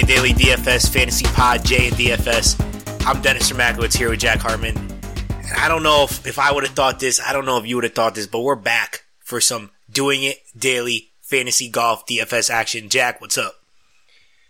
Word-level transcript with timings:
A 0.00 0.02
Daily 0.02 0.32
DFS 0.32 0.90
Fantasy 0.90 1.26
Pod, 1.26 1.62
J 1.62 1.88
and 1.88 1.96
DFS. 1.96 3.04
I'm 3.06 3.20
Dennis 3.20 3.52
Romakowitz 3.52 3.94
here 3.94 4.08
with 4.08 4.20
Jack 4.20 4.38
Hartman. 4.38 4.74
And 4.78 5.52
I 5.58 5.68
don't 5.68 5.82
know 5.82 6.04
if, 6.04 6.26
if 6.26 6.38
I 6.38 6.52
would 6.52 6.64
have 6.64 6.74
thought 6.74 7.00
this, 7.00 7.20
I 7.20 7.34
don't 7.34 7.44
know 7.44 7.58
if 7.58 7.66
you 7.66 7.74
would 7.74 7.84
have 7.84 7.94
thought 7.94 8.14
this, 8.14 8.26
but 8.26 8.40
we're 8.40 8.56
back 8.56 9.04
for 9.18 9.42
some 9.42 9.72
Doing 9.92 10.22
It 10.22 10.38
Daily 10.56 11.10
Fantasy 11.20 11.68
Golf 11.68 12.06
DFS 12.06 12.48
action. 12.48 12.88
Jack, 12.88 13.20
what's 13.20 13.36
up? 13.36 13.56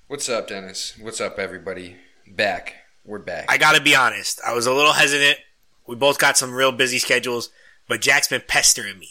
What's 0.06 0.28
up, 0.28 0.46
Dennis? 0.46 0.96
What's 1.00 1.20
up, 1.20 1.40
everybody? 1.40 1.96
Back. 2.28 2.74
We're 3.04 3.18
back. 3.18 3.46
I 3.48 3.58
gotta 3.58 3.80
be 3.80 3.96
honest, 3.96 4.40
I 4.46 4.52
was 4.52 4.66
a 4.66 4.72
little 4.72 4.92
hesitant. 4.92 5.38
We 5.84 5.96
both 5.96 6.20
got 6.20 6.36
some 6.38 6.54
real 6.54 6.70
busy 6.70 7.00
schedules, 7.00 7.50
but 7.88 8.00
Jack's 8.00 8.28
been 8.28 8.42
pestering 8.46 9.00
me. 9.00 9.08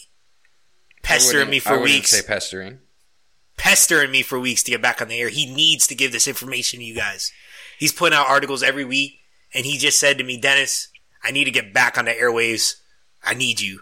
Pestering 1.03 1.49
me 1.49 1.59
for 1.59 1.79
I 1.79 1.84
weeks. 1.84 2.12
say 2.12 2.26
pestering. 2.26 2.79
Pestering 3.59 4.09
me 4.09 4.23
for 4.23 4.40
weeks 4.40 4.63
to 4.63 4.72
get 4.72 4.81
back 4.81 5.02
on 5.02 5.09
the 5.09 5.20
air. 5.20 5.30
He 5.30 5.45
needs 5.45 5.86
to 5.88 5.95
give 5.95 6.12
this 6.12 6.27
information 6.27 6.80
to 6.80 6.86
you 6.86 6.95
guys. 6.95 7.31
He's 7.77 7.94
putting 7.94 8.18
out 8.18 8.27
articles 8.27 8.63
every 8.63 8.85
week, 8.85 9.20
and 9.54 9.66
he 9.66 9.77
just 9.77 9.99
said 9.99 10.18
to 10.18 10.23
me, 10.23 10.40
Dennis, 10.40 10.88
I 11.23 11.32
need 11.32 11.44
to 11.45 11.52
get 11.52 11.73
back 11.73 11.98
on 11.98 12.05
the 12.05 12.12
airwaves. 12.12 12.76
I 13.24 13.34
need 13.35 13.62
you. 13.62 13.82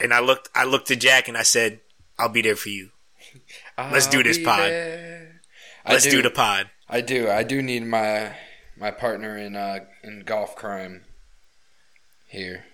And 0.00 0.12
I 0.12 0.20
looked, 0.20 0.48
I 0.54 0.64
looked 0.64 0.88
to 0.88 0.96
Jack 0.96 1.28
and 1.28 1.36
I 1.36 1.42
said, 1.42 1.80
I'll 2.18 2.28
be 2.30 2.42
there 2.42 2.56
for 2.56 2.70
you. 2.70 2.90
Let's 3.78 4.06
do 4.06 4.18
I'll 4.18 4.24
this 4.24 4.38
pod. 4.38 4.70
there. 4.70 5.40
Let's 5.88 6.04
do. 6.04 6.10
do 6.10 6.22
the 6.22 6.30
pod. 6.30 6.70
I 6.88 7.00
do. 7.00 7.28
I 7.30 7.42
do 7.42 7.62
need 7.62 7.84
my 7.84 8.34
my 8.78 8.90
partner 8.90 9.36
in 9.36 9.56
uh 9.56 9.80
in 10.02 10.22
golf 10.24 10.56
crime 10.56 11.04
here. 12.26 12.64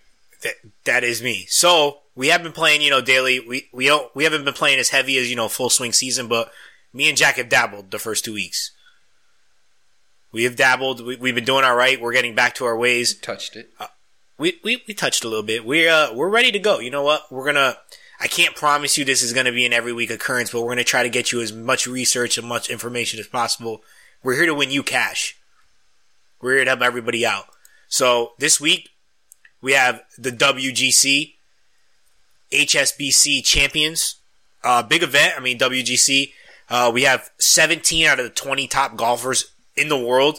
That, 0.43 0.55
that 0.85 1.05
is 1.05 1.23
me. 1.23 1.47
So 1.49 2.02
we 2.15 2.29
have 2.29 2.43
been 2.43 2.53
playing, 2.53 2.83
you 2.83 2.91
know, 2.91 3.01
daily. 3.01 3.41
We 3.41 3.69
we 3.73 3.87
don't 3.87 4.15
we 4.15 4.25
haven't 4.25 4.45
been 4.45 4.55
playing 4.55 4.79
as 4.79 4.91
heavy 4.91 5.17
as 5.19 5.31
you 5.31 5.37
know 5.37 5.49
full 5.49 5.71
swing 5.71 5.93
season, 5.93 6.29
but 6.29 6.53
me 6.93 7.09
and 7.09 7.17
Jack 7.17 7.37
have 7.37 7.49
dabbled 7.49 7.91
the 7.91 7.99
first 7.99 8.25
two 8.25 8.35
weeks. 8.35 8.71
We 10.31 10.45
have 10.45 10.57
dabbled. 10.57 11.05
We, 11.05 11.17
we've 11.17 11.35
been 11.35 11.45
doing 11.45 11.65
all 11.65 11.77
right. 11.77 12.01
We're 12.01 12.13
getting 12.13 12.35
back 12.35 12.55
to 12.57 12.65
our 12.65 12.77
ways. 12.77 13.15
Touched 13.15 13.57
it. 13.57 13.71
we, 14.39 14.59
we, 14.65 14.83
we 14.89 14.95
touched 14.95 15.25
a 15.25 15.29
little 15.29 15.43
bit. 15.43 15.65
We're 15.65 15.91
uh, 15.91 16.15
we're 16.15 16.31
ready 16.31 16.53
to 16.53 16.59
go. 16.59 16.79
You 16.79 16.91
know 16.91 17.03
what? 17.03 17.31
We're 17.31 17.47
gonna. 17.47 17.77
I 18.21 18.29
can't 18.29 18.55
promise 18.55 18.97
you 18.97 19.05
this 19.05 19.23
is 19.23 19.33
gonna 19.33 19.53
be 19.53 19.67
an 19.67 19.73
every 19.73 19.93
week 19.93 20.11
occurrence, 20.11 20.51
but 20.51 20.63
we're 20.63 20.71
gonna 20.71 20.85
try 20.85 21.03
to 21.03 21.09
get 21.09 21.33
you 21.33 21.41
as 21.41 21.53
much 21.53 21.87
research 21.87 22.39
and 22.39 22.47
much 22.47 22.71
information 22.71 23.21
as 23.21 23.27
possible. 23.27 23.83
We're 24.23 24.37
here 24.37 24.47
to 24.47 24.55
win 24.55 24.71
you 24.71 24.83
cash. 24.83 25.37
We're 26.41 26.57
here 26.57 26.65
to 26.65 26.71
help 26.71 26.83
everybody 26.83 27.27
out. 27.27 27.47
So 27.89 28.33
this 28.39 28.61
week 28.61 28.91
we 29.61 29.73
have 29.73 30.03
the 30.17 30.31
WGC 30.31 31.32
HSBC 32.53 33.45
champions. 33.45 34.17
Uh, 34.63 34.83
big 34.83 35.03
event. 35.03 35.35
I 35.37 35.41
mean 35.41 35.59
WGC. 35.59 36.33
Uh, 36.69 36.91
we 36.93 37.03
have 37.03 37.31
17 37.39 38.07
out 38.07 38.19
of 38.19 38.25
the 38.25 38.31
20 38.31 38.67
top 38.67 38.97
golfers 38.97 39.53
in 39.77 39.89
the 39.89 39.99
world. 39.99 40.39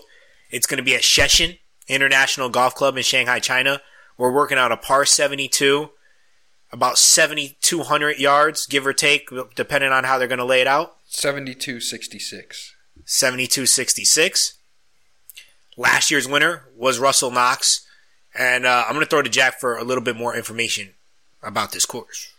It's 0.50 0.68
going 0.68 0.78
to 0.78 0.84
be 0.84 0.96
at 0.96 1.02
Sheshan 1.02 1.60
International 1.88 2.50
Golf 2.50 2.76
Club 2.76 2.98
in 2.98 3.04
Shanghai, 3.04 3.40
China. 3.40 3.82
We're 4.18 4.32
working 4.32 4.58
out 4.58 4.72
a 4.72 4.78
par 4.78 5.06
72, 5.06 5.90
about 6.72 6.98
7,200 6.98 8.20
yards, 8.20 8.66
give 8.68 8.86
or 8.86 8.94
take, 8.94 9.30
depending 9.56 9.92
on 9.92 10.04
how 10.04 10.18
they're 10.18 10.28
going 10.28 10.38
to 10.38 10.46
lay 10.46 10.62
it 10.62 10.68
out. 10.68 10.98
Seventy 11.06 11.54
two 11.54 11.80
sixty 11.80 12.20
six. 12.20 12.76
72.66. 13.06 14.54
Last 15.76 16.10
year's 16.10 16.28
winner 16.28 16.70
was 16.76 17.00
Russell 17.00 17.32
Knox. 17.32 17.86
And 18.36 18.66
uh, 18.66 18.86
I'm 18.88 18.94
going 18.94 19.06
to 19.06 19.10
throw 19.10 19.22
to 19.22 19.30
Jack 19.30 19.60
for 19.60 19.78
a 19.78 19.84
little 19.84 20.04
bit 20.04 20.16
more 20.16 20.36
information 20.36 20.94
about 21.44 21.72
this 21.72 21.86
course. 21.86 22.34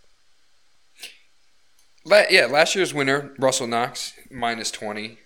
Yeah, 2.06 2.46
last 2.46 2.74
year's 2.74 2.92
winner 2.92 3.34
Russell 3.38 3.66
Knox 3.66 4.12
minus 4.30 4.70
twenty. 4.70 5.18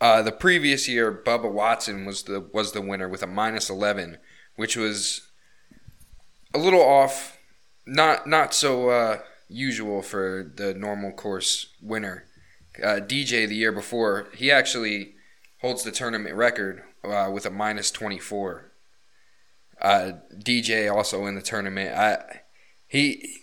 Uh, 0.00 0.20
the 0.20 0.32
previous 0.32 0.86
year, 0.86 1.22
Bubba 1.24 1.50
Watson 1.50 2.04
was 2.04 2.24
the 2.24 2.40
was 2.52 2.72
the 2.72 2.82
winner 2.82 3.08
with 3.08 3.22
a 3.22 3.26
minus 3.26 3.70
eleven, 3.70 4.18
which 4.56 4.76
was 4.76 5.22
a 6.52 6.58
little 6.58 6.82
off, 6.82 7.38
not 7.86 8.26
not 8.26 8.52
so 8.52 8.90
uh, 8.90 9.18
usual 9.48 10.02
for 10.02 10.50
the 10.56 10.74
normal 10.74 11.12
course 11.12 11.72
winner. 11.80 12.24
Uh, 12.82 13.00
DJ 13.00 13.48
the 13.48 13.54
year 13.54 13.72
before, 13.72 14.28
he 14.34 14.50
actually 14.50 15.14
holds 15.60 15.84
the 15.84 15.92
tournament 15.92 16.34
record 16.34 16.82
uh, 17.02 17.30
with 17.32 17.46
a 17.46 17.50
minus 17.50 17.90
twenty 17.90 18.18
four. 18.18 18.72
Uh, 19.80 20.12
DJ 20.36 20.92
also 20.94 21.24
in 21.24 21.34
the 21.34 21.42
tournament. 21.42 21.96
I 21.96 22.42
he 22.94 23.40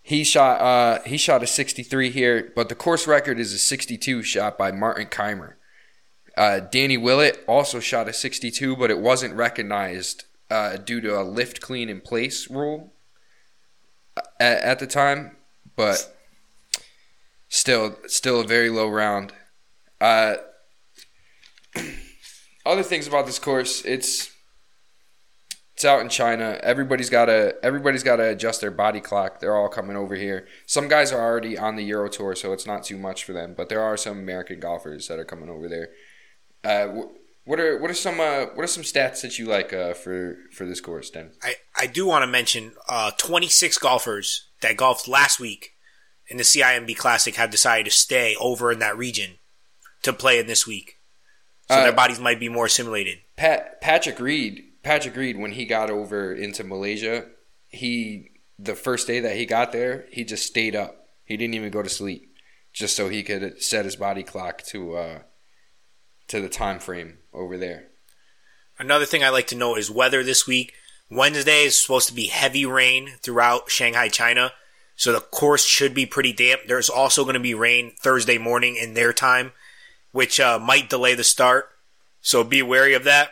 he 0.00 0.24
shot 0.24 0.60
uh, 0.62 1.02
he 1.04 1.18
shot 1.18 1.42
a 1.42 1.46
63 1.46 2.10
here, 2.10 2.52
but 2.56 2.70
the 2.70 2.74
course 2.74 3.06
record 3.06 3.38
is 3.38 3.52
a 3.52 3.58
62 3.58 4.22
shot 4.22 4.56
by 4.56 4.72
Martin 4.72 5.08
Kaymer. 5.08 5.56
Uh, 6.38 6.60
Danny 6.60 6.96
Willett 6.96 7.44
also 7.46 7.80
shot 7.80 8.08
a 8.08 8.14
62, 8.14 8.74
but 8.76 8.90
it 8.90 8.98
wasn't 8.98 9.34
recognized 9.34 10.24
uh, 10.50 10.78
due 10.78 11.02
to 11.02 11.20
a 11.20 11.22
lift 11.22 11.60
clean 11.60 11.90
in 11.90 12.00
place 12.00 12.48
rule 12.48 12.94
at, 14.40 14.62
at 14.62 14.78
the 14.78 14.86
time. 14.86 15.36
But 15.76 16.10
still, 17.50 17.98
still 18.06 18.40
a 18.40 18.46
very 18.46 18.70
low 18.70 18.88
round. 18.88 19.34
Uh, 20.00 20.36
other 22.64 22.82
things 22.82 23.06
about 23.06 23.26
this 23.26 23.38
course, 23.38 23.84
it's 23.84 24.31
it's 25.74 25.84
out 25.84 26.00
in 26.00 26.08
China. 26.08 26.58
Everybody's 26.62 27.10
got 27.10 27.26
to 27.26 27.54
everybody's 27.62 28.02
got 28.02 28.16
to 28.16 28.28
adjust 28.30 28.60
their 28.60 28.70
body 28.70 29.00
clock. 29.00 29.40
They're 29.40 29.56
all 29.56 29.68
coming 29.68 29.96
over 29.96 30.14
here. 30.14 30.46
Some 30.66 30.88
guys 30.88 31.12
are 31.12 31.20
already 31.20 31.56
on 31.58 31.76
the 31.76 31.84
Euro 31.84 32.08
Tour, 32.08 32.34
so 32.34 32.52
it's 32.52 32.66
not 32.66 32.84
too 32.84 32.98
much 32.98 33.24
for 33.24 33.32
them. 33.32 33.54
But 33.56 33.68
there 33.68 33.82
are 33.82 33.96
some 33.96 34.18
American 34.18 34.60
golfers 34.60 35.08
that 35.08 35.18
are 35.18 35.24
coming 35.24 35.48
over 35.48 35.68
there. 35.68 35.88
Uh, 36.64 37.06
what 37.44 37.58
are 37.58 37.78
what 37.78 37.90
are 37.90 37.94
some 37.94 38.20
uh, 38.20 38.46
what 38.54 38.62
are 38.62 38.68
some 38.68 38.84
stats 38.84 39.22
that 39.22 39.38
you 39.38 39.46
like 39.46 39.72
uh, 39.72 39.94
for 39.94 40.36
for 40.52 40.64
this 40.66 40.80
course, 40.80 41.10
Den? 41.10 41.32
I, 41.42 41.54
I 41.76 41.86
do 41.86 42.06
want 42.06 42.22
to 42.22 42.26
mention 42.28 42.72
uh, 42.88 43.10
26 43.16 43.78
golfers 43.78 44.48
that 44.60 44.76
golfed 44.76 45.08
last 45.08 45.40
week 45.40 45.70
in 46.28 46.36
the 46.36 46.44
CIMB 46.44 46.96
Classic 46.96 47.34
have 47.34 47.50
decided 47.50 47.84
to 47.86 47.90
stay 47.90 48.36
over 48.38 48.70
in 48.70 48.78
that 48.78 48.96
region 48.96 49.38
to 50.02 50.12
play 50.12 50.38
in 50.38 50.46
this 50.46 50.66
week. 50.66 50.98
So 51.68 51.76
Uh, 51.78 51.82
their 51.84 51.92
bodies 51.92 52.20
might 52.20 52.38
be 52.38 52.48
more 52.48 52.66
assimilated. 52.66 53.18
Pat 53.36 53.80
Patrick 53.80 54.20
Reed 54.20 54.62
Patrick 54.82 55.16
Reed 55.16 55.38
when 55.38 55.52
he 55.52 55.64
got 55.64 55.90
over 55.90 56.32
into 56.32 56.64
Malaysia, 56.64 57.26
he 57.68 58.30
the 58.58 58.74
first 58.74 59.06
day 59.06 59.20
that 59.20 59.36
he 59.36 59.46
got 59.46 59.72
there, 59.72 60.06
he 60.10 60.24
just 60.24 60.46
stayed 60.46 60.76
up. 60.76 61.06
He 61.24 61.36
didn't 61.36 61.54
even 61.54 61.70
go 61.70 61.82
to 61.82 61.88
sleep, 61.88 62.34
just 62.72 62.96
so 62.96 63.08
he 63.08 63.22
could 63.22 63.62
set 63.62 63.84
his 63.84 63.96
body 63.96 64.22
clock 64.22 64.62
to 64.66 64.96
uh, 64.96 65.18
to 66.28 66.40
the 66.40 66.48
time 66.48 66.78
frame 66.78 67.18
over 67.32 67.56
there. 67.56 67.88
Another 68.78 69.06
thing 69.06 69.22
I 69.22 69.28
like 69.28 69.46
to 69.48 69.56
know 69.56 69.76
is 69.76 69.90
weather 69.90 70.22
this 70.24 70.46
week. 70.46 70.72
Wednesday 71.10 71.64
is 71.64 71.80
supposed 71.80 72.08
to 72.08 72.14
be 72.14 72.26
heavy 72.26 72.64
rain 72.64 73.12
throughout 73.22 73.70
Shanghai, 73.70 74.08
China. 74.08 74.52
So 74.96 75.12
the 75.12 75.20
course 75.20 75.66
should 75.66 75.94
be 75.94 76.06
pretty 76.06 76.32
damp. 76.32 76.62
There's 76.66 76.88
also 76.88 77.24
going 77.24 77.34
to 77.34 77.40
be 77.40 77.54
rain 77.54 77.92
Thursday 78.00 78.38
morning 78.38 78.76
in 78.76 78.94
their 78.94 79.12
time, 79.12 79.52
which 80.12 80.40
uh, 80.40 80.58
might 80.58 80.90
delay 80.90 81.14
the 81.14 81.24
start. 81.24 81.68
So 82.20 82.44
be 82.44 82.62
wary 82.62 82.94
of 82.94 83.04
that, 83.04 83.30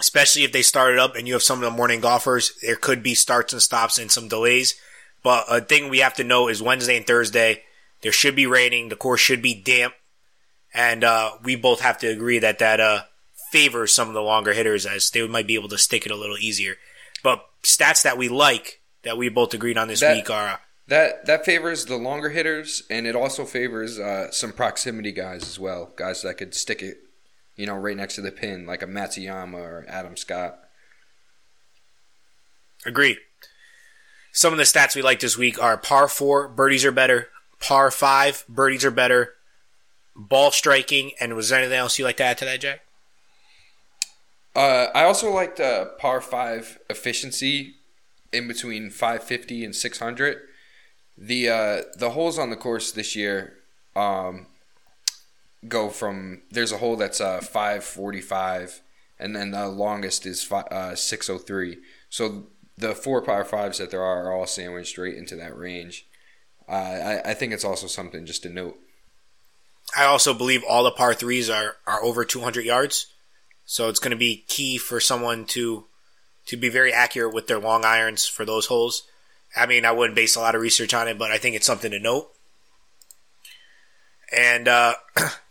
especially 0.00 0.44
if 0.44 0.52
they 0.52 0.62
started 0.62 0.98
up 0.98 1.14
and 1.16 1.26
you 1.26 1.34
have 1.34 1.42
some 1.42 1.58
of 1.58 1.64
the 1.64 1.76
morning 1.76 2.00
golfers. 2.00 2.52
There 2.62 2.76
could 2.76 3.02
be 3.02 3.14
starts 3.14 3.52
and 3.52 3.62
stops 3.62 3.98
and 3.98 4.10
some 4.10 4.28
delays. 4.28 4.74
But 5.22 5.44
a 5.48 5.60
thing 5.60 5.88
we 5.88 5.98
have 6.00 6.14
to 6.14 6.24
know 6.24 6.48
is 6.48 6.62
Wednesday 6.62 6.96
and 6.96 7.06
Thursday, 7.06 7.62
there 8.02 8.12
should 8.12 8.36
be 8.36 8.46
raining. 8.46 8.88
The 8.88 8.96
course 8.96 9.20
should 9.20 9.40
be 9.42 9.54
damp. 9.54 9.94
And 10.74 11.04
uh, 11.04 11.32
we 11.42 11.56
both 11.56 11.80
have 11.80 11.98
to 11.98 12.08
agree 12.08 12.40
that 12.40 12.58
that 12.58 12.80
uh, 12.80 13.02
favors 13.52 13.94
some 13.94 14.08
of 14.08 14.14
the 14.14 14.20
longer 14.22 14.52
hitters 14.52 14.84
as 14.84 15.10
they 15.10 15.26
might 15.26 15.46
be 15.46 15.54
able 15.54 15.68
to 15.68 15.78
stick 15.78 16.04
it 16.04 16.12
a 16.12 16.16
little 16.16 16.36
easier. 16.36 16.74
But 17.22 17.44
stats 17.62 18.02
that 18.02 18.18
we 18.18 18.28
like 18.28 18.80
that 19.04 19.16
we 19.16 19.28
both 19.28 19.54
agreed 19.54 19.78
on 19.78 19.88
this 19.88 20.00
That- 20.00 20.16
week 20.16 20.28
are 20.30 20.48
uh, 20.48 20.56
That 20.88 21.24
that 21.26 21.44
favors 21.46 21.86
the 21.86 21.96
longer 21.96 22.28
hitters, 22.30 22.82
and 22.90 23.06
it 23.06 23.14
also 23.14 23.44
favors 23.46 23.98
uh, 23.98 24.30
some 24.32 24.52
proximity 24.52 25.12
guys 25.12 25.44
as 25.44 25.58
well. 25.58 25.92
Guys 25.96 26.20
that 26.22 26.36
could 26.36 26.54
stick 26.54 26.82
it, 26.82 26.98
you 27.56 27.66
know, 27.66 27.76
right 27.76 27.96
next 27.96 28.16
to 28.16 28.20
the 28.20 28.32
pin, 28.32 28.66
like 28.66 28.82
a 28.82 28.86
Matsuyama 28.86 29.54
or 29.54 29.86
Adam 29.88 30.16
Scott. 30.16 30.58
Agree. 32.86 33.18
Some 34.32 34.52
of 34.52 34.58
the 34.58 34.64
stats 34.64 34.96
we 34.96 35.02
like 35.02 35.20
this 35.20 35.38
week 35.38 35.62
are 35.62 35.76
par 35.76 36.08
four, 36.08 36.48
birdies 36.48 36.84
are 36.84 36.92
better. 36.92 37.28
Par 37.60 37.90
five, 37.90 38.44
birdies 38.48 38.84
are 38.84 38.90
better. 38.90 39.34
Ball 40.16 40.50
striking, 40.50 41.12
and 41.20 41.34
was 41.34 41.48
there 41.48 41.60
anything 41.60 41.78
else 41.78 41.98
you 41.98 42.04
like 42.04 42.16
to 42.18 42.24
add 42.24 42.38
to 42.38 42.44
that, 42.44 42.60
Jack? 42.60 42.80
Uh, 44.54 44.88
I 44.94 45.04
also 45.04 45.32
liked 45.32 45.58
uh, 45.60 45.86
par 45.98 46.20
five 46.20 46.78
efficiency 46.88 47.74
in 48.32 48.46
between 48.46 48.90
550 48.90 49.64
and 49.64 49.74
600. 49.74 50.38
The 51.16 51.48
uh, 51.48 51.82
the 51.96 52.10
holes 52.10 52.38
on 52.38 52.50
the 52.50 52.56
course 52.56 52.90
this 52.90 53.14
year 53.14 53.54
um, 53.94 54.46
go 55.68 55.88
from 55.88 56.42
there's 56.50 56.72
a 56.72 56.78
hole 56.78 56.96
that's 56.96 57.20
uh, 57.20 57.40
545 57.40 58.82
and 59.18 59.34
then 59.34 59.52
the 59.52 59.68
longest 59.68 60.26
is 60.26 60.50
uh, 60.50 60.94
603. 60.94 61.78
So 62.08 62.48
the 62.76 62.94
four 62.94 63.22
par 63.22 63.44
fives 63.44 63.78
that 63.78 63.90
there 63.90 64.02
are 64.02 64.24
are 64.24 64.32
all 64.32 64.46
sandwiched 64.46 64.98
right 64.98 65.14
into 65.14 65.36
that 65.36 65.56
range. 65.56 66.06
Uh, 66.68 66.72
I, 66.72 67.30
I 67.30 67.34
think 67.34 67.52
it's 67.52 67.64
also 67.64 67.86
something 67.86 68.26
just 68.26 68.42
to 68.42 68.48
note. 68.48 68.78
I 69.96 70.04
also 70.04 70.34
believe 70.34 70.62
all 70.68 70.84
the 70.84 70.90
par 70.90 71.14
threes 71.14 71.50
are, 71.50 71.76
are 71.86 72.02
over 72.02 72.24
200 72.24 72.64
yards. 72.64 73.06
So 73.66 73.88
it's 73.88 73.98
going 73.98 74.10
to 74.10 74.16
be 74.16 74.44
key 74.48 74.78
for 74.78 75.00
someone 75.00 75.44
to 75.46 75.86
to 76.46 76.56
be 76.58 76.68
very 76.68 76.92
accurate 76.92 77.32
with 77.32 77.46
their 77.46 77.58
long 77.58 77.84
irons 77.86 78.26
for 78.26 78.44
those 78.44 78.66
holes. 78.66 79.04
I 79.56 79.64
mean, 79.64 79.86
I 79.86 79.92
wouldn't 79.92 80.16
base 80.16 80.36
a 80.36 80.40
lot 80.40 80.54
of 80.54 80.60
research 80.60 80.92
on 80.92 81.08
it, 81.08 81.18
but 81.18 81.30
I 81.30 81.38
think 81.38 81.56
it's 81.56 81.66
something 81.66 81.90
to 81.90 81.98
note. 81.98 82.30
And 84.36 84.68
uh, 84.68 84.94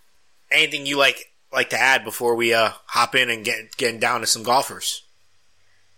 anything 0.54 0.86
you 0.86 0.98
like 0.98 1.32
like 1.52 1.70
to 1.70 1.80
add 1.80 2.04
before 2.04 2.36
we 2.36 2.54
uh, 2.54 2.72
hop 2.88 3.16
in 3.16 3.30
and 3.30 3.46
get 3.46 3.78
getting 3.78 4.00
down 4.00 4.22
to 4.22 4.28
some 4.28 4.44
golfers? 4.44 5.04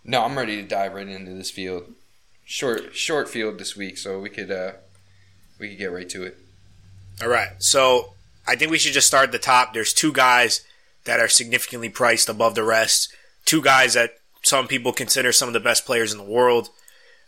No, 0.03 0.23
I'm 0.23 0.37
ready 0.37 0.61
to 0.61 0.67
dive 0.67 0.93
right 0.93 1.07
into 1.07 1.33
this 1.33 1.51
field. 1.51 1.93
Short 2.43 2.95
short 2.95 3.27
field 3.27 3.57
this 3.57 3.75
week, 3.75 3.97
so 3.97 4.19
we 4.19 4.29
could 4.29 4.51
uh, 4.51 4.73
we 5.59 5.69
could 5.69 5.77
get 5.77 5.91
right 5.91 6.09
to 6.09 6.23
it. 6.23 6.37
All 7.21 7.29
right. 7.29 7.49
So 7.59 8.13
I 8.47 8.55
think 8.55 8.71
we 8.71 8.77
should 8.77 8.93
just 8.93 9.07
start 9.07 9.25
at 9.25 9.31
the 9.31 9.39
top. 9.39 9.73
There's 9.73 9.93
two 9.93 10.11
guys 10.11 10.63
that 11.05 11.19
are 11.19 11.27
significantly 11.27 11.89
priced 11.89 12.29
above 12.29 12.55
the 12.55 12.63
rest. 12.63 13.13
Two 13.45 13.61
guys 13.61 13.93
that 13.93 14.11
some 14.43 14.67
people 14.67 14.91
consider 14.91 15.31
some 15.31 15.47
of 15.47 15.53
the 15.53 15.59
best 15.59 15.85
players 15.85 16.11
in 16.11 16.17
the 16.17 16.23
world. 16.23 16.69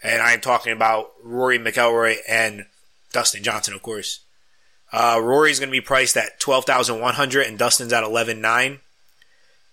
And 0.04 0.22
I'm 0.22 0.42
talking 0.42 0.74
about 0.74 1.12
Rory 1.24 1.58
McIlroy 1.58 2.18
and 2.28 2.66
Dustin 3.12 3.44
Johnson, 3.44 3.74
of 3.74 3.82
course. 3.82 4.20
Uh, 4.92 5.20
Rory's 5.22 5.60
going 5.60 5.70
to 5.70 5.72
be 5.72 5.82
priced 5.82 6.16
at 6.16 6.40
12100 6.40 7.46
and 7.46 7.58
Dustin's 7.58 7.92
at 7.92 8.04
119 8.04 8.80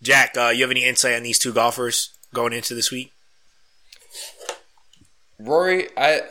Jack, 0.05 0.37
uh, 0.37 0.49
you 0.49 0.61
have 0.63 0.71
any 0.71 0.85
insight 0.85 1.15
on 1.15 1.23
these 1.23 1.39
two 1.39 1.53
golfers 1.53 2.11
going 2.35 2.53
into 2.53 2.75
this 2.75 2.91
week? 2.91 3.11
Rory, 5.39 5.89
I 5.97 6.23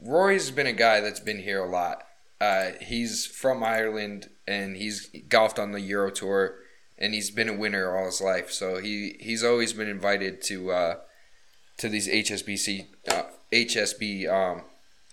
Rory's 0.00 0.50
been 0.50 0.66
a 0.66 0.72
guy 0.72 1.00
that's 1.00 1.20
been 1.20 1.38
here 1.38 1.62
a 1.62 1.70
lot. 1.70 2.02
Uh, 2.40 2.72
he's 2.80 3.26
from 3.26 3.62
Ireland 3.62 4.30
and 4.46 4.76
he's 4.76 5.08
golfed 5.28 5.58
on 5.58 5.70
the 5.70 5.80
Euro 5.82 6.10
Tour 6.10 6.56
and 6.98 7.14
he's 7.14 7.30
been 7.30 7.48
a 7.48 7.56
winner 7.56 7.96
all 7.96 8.06
his 8.06 8.20
life. 8.20 8.50
So 8.50 8.80
he, 8.80 9.16
he's 9.20 9.44
always 9.44 9.72
been 9.72 9.88
invited 9.88 10.42
to 10.42 10.72
uh, 10.72 10.94
to 11.78 11.88
these 11.88 12.08
HSBC 12.08 12.88
uh, 13.08 13.22
HSB 13.52 14.28
um, 14.28 14.62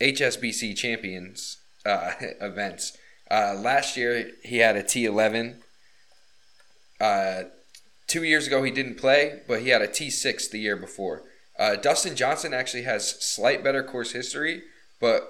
HSBC 0.02 0.76
champions 0.76 1.58
uh, 1.88 2.14
events. 2.42 2.98
Uh, 3.30 3.56
last 3.58 3.98
year 3.98 4.32
he 4.44 4.58
had 4.58 4.76
a 4.76 4.84
T11. 4.84 5.58
Uh, 7.00 7.44
two 8.08 8.24
years 8.24 8.48
ago 8.48 8.64
he 8.64 8.72
didn't 8.72 8.96
play, 8.96 9.42
but 9.48 9.62
he 9.62 9.70
had 9.70 9.82
a 9.82 9.88
T6 9.88 10.50
the 10.50 10.60
year 10.60 10.76
before. 10.76 11.24
Uh, 11.58 11.76
Dustin 11.76 12.16
Johnson 12.16 12.54
actually 12.54 12.84
has 12.84 13.10
slight 13.24 13.64
better 13.64 13.84
course 13.84 14.12
history, 14.12 14.64
but 15.00 15.28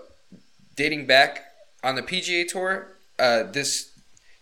dating 0.75 1.05
back 1.05 1.45
on 1.83 1.95
the 1.95 2.01
PGA 2.01 2.47
Tour, 2.47 2.97
uh, 3.19 3.43
this 3.43 3.91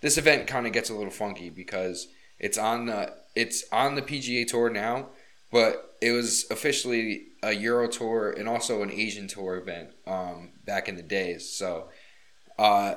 this 0.01 0.17
event 0.17 0.47
kind 0.47 0.67
of 0.67 0.73
gets 0.73 0.89
a 0.89 0.93
little 0.93 1.11
funky 1.11 1.49
because 1.49 2.07
it's 2.39 2.57
on 2.57 2.87
the 2.87 3.13
it's 3.35 3.65
on 3.71 3.95
the 3.95 4.01
PGA 4.01 4.47
Tour 4.47 4.69
now, 4.69 5.07
but 5.51 5.95
it 6.01 6.11
was 6.11 6.45
officially 6.49 7.27
a 7.43 7.53
Euro 7.53 7.87
Tour 7.87 8.31
and 8.31 8.47
also 8.47 8.81
an 8.81 8.91
Asian 8.91 9.27
Tour 9.27 9.57
event 9.57 9.89
um, 10.07 10.51
back 10.65 10.89
in 10.89 10.95
the 10.95 11.03
days. 11.03 11.49
So, 11.49 11.89
uh, 12.57 12.95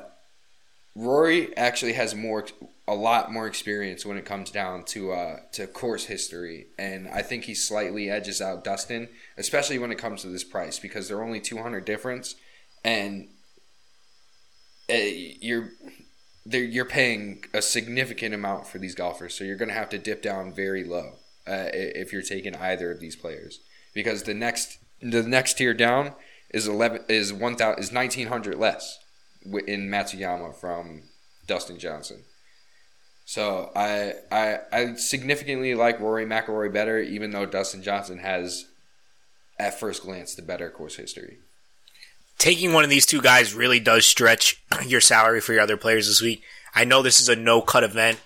Rory 0.94 1.56
actually 1.56 1.92
has 1.92 2.14
more 2.14 2.46
a 2.88 2.94
lot 2.94 3.30
more 3.30 3.46
experience 3.46 4.06
when 4.06 4.16
it 4.16 4.24
comes 4.24 4.50
down 4.50 4.82
to 4.82 5.12
uh, 5.12 5.36
to 5.52 5.66
course 5.66 6.06
history, 6.06 6.66
and 6.78 7.06
I 7.08 7.22
think 7.22 7.44
he 7.44 7.54
slightly 7.54 8.10
edges 8.10 8.40
out 8.40 8.64
Dustin, 8.64 9.08
especially 9.36 9.78
when 9.78 9.92
it 9.92 9.98
comes 9.98 10.22
to 10.22 10.28
this 10.28 10.42
price 10.44 10.78
because 10.78 11.06
they're 11.06 11.22
only 11.22 11.40
two 11.40 11.58
hundred 11.58 11.84
difference, 11.84 12.34
and 12.82 13.28
uh, 14.90 14.94
you're 14.94 15.70
you're 16.46 16.84
paying 16.86 17.44
a 17.52 17.60
significant 17.60 18.34
amount 18.34 18.66
for 18.66 18.78
these 18.78 18.94
golfers, 18.94 19.34
so 19.34 19.44
you're 19.44 19.56
going 19.56 19.68
to 19.68 19.74
have 19.74 19.90
to 19.90 19.98
dip 19.98 20.22
down 20.22 20.54
very 20.54 20.82
low 20.82 21.16
uh, 21.46 21.68
if 21.72 22.12
you're 22.12 22.22
taking 22.22 22.56
either 22.56 22.90
of 22.90 23.00
these 23.00 23.14
players, 23.14 23.60
because 23.94 24.22
the 24.22 24.34
next 24.34 24.78
the 25.00 25.22
next 25.22 25.54
tier 25.58 25.74
down 25.74 26.12
is 26.50 26.66
eleven 26.66 27.04
is 27.08 27.32
one 27.32 27.54
thousand 27.54 27.82
is 27.82 27.92
nineteen 27.92 28.28
hundred 28.28 28.56
less 28.56 28.98
in 29.44 29.88
Matsuyama 29.88 30.54
from 30.54 31.02
Dustin 31.46 31.78
Johnson. 31.78 32.24
So 33.24 33.70
I 33.76 34.14
I 34.30 34.58
I 34.72 34.94
significantly 34.94 35.74
like 35.74 36.00
Rory 36.00 36.24
McIlroy 36.24 36.72
better, 36.72 36.98
even 36.98 37.30
though 37.30 37.46
Dustin 37.46 37.82
Johnson 37.82 38.18
has, 38.18 38.66
at 39.58 39.78
first 39.78 40.02
glance, 40.02 40.34
the 40.34 40.42
better 40.42 40.70
course 40.70 40.96
history 40.96 41.38
taking 42.38 42.72
one 42.72 42.84
of 42.84 42.90
these 42.90 43.04
two 43.04 43.20
guys 43.20 43.52
really 43.52 43.80
does 43.80 44.06
stretch 44.06 44.62
your 44.86 45.00
salary 45.00 45.40
for 45.40 45.52
your 45.52 45.62
other 45.62 45.76
players 45.76 46.06
this 46.06 46.22
week. 46.22 46.42
I 46.74 46.84
know 46.84 47.02
this 47.02 47.20
is 47.20 47.28
a 47.28 47.36
no 47.36 47.60
cut 47.60 47.84
event, 47.84 48.20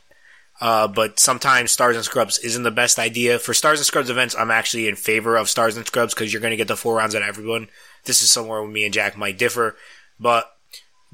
uh, 0.60 0.86
but 0.86 1.18
sometimes 1.18 1.70
Stars 1.70 1.96
and 1.96 2.04
Scrubs 2.04 2.38
isn't 2.38 2.62
the 2.62 2.70
best 2.70 2.98
idea. 2.98 3.38
For 3.38 3.54
Stars 3.54 3.80
and 3.80 3.86
Scrubs 3.86 4.10
events, 4.10 4.36
I'm 4.36 4.50
actually 4.50 4.86
in 4.86 4.96
favor 4.96 5.36
of 5.36 5.48
Stars 5.48 5.76
and 5.76 5.86
Scrubs 5.86 6.14
because 6.14 6.32
you're 6.32 6.42
going 6.42 6.52
to 6.52 6.56
get 6.56 6.68
the 6.68 6.76
four 6.76 6.96
rounds 6.96 7.14
of 7.14 7.22
everyone. 7.22 7.68
This 8.04 8.22
is 8.22 8.30
somewhere 8.30 8.60
where 8.60 8.70
me 8.70 8.84
and 8.84 8.92
Jack 8.94 9.16
might 9.16 9.38
differ, 9.38 9.76
but 10.20 10.51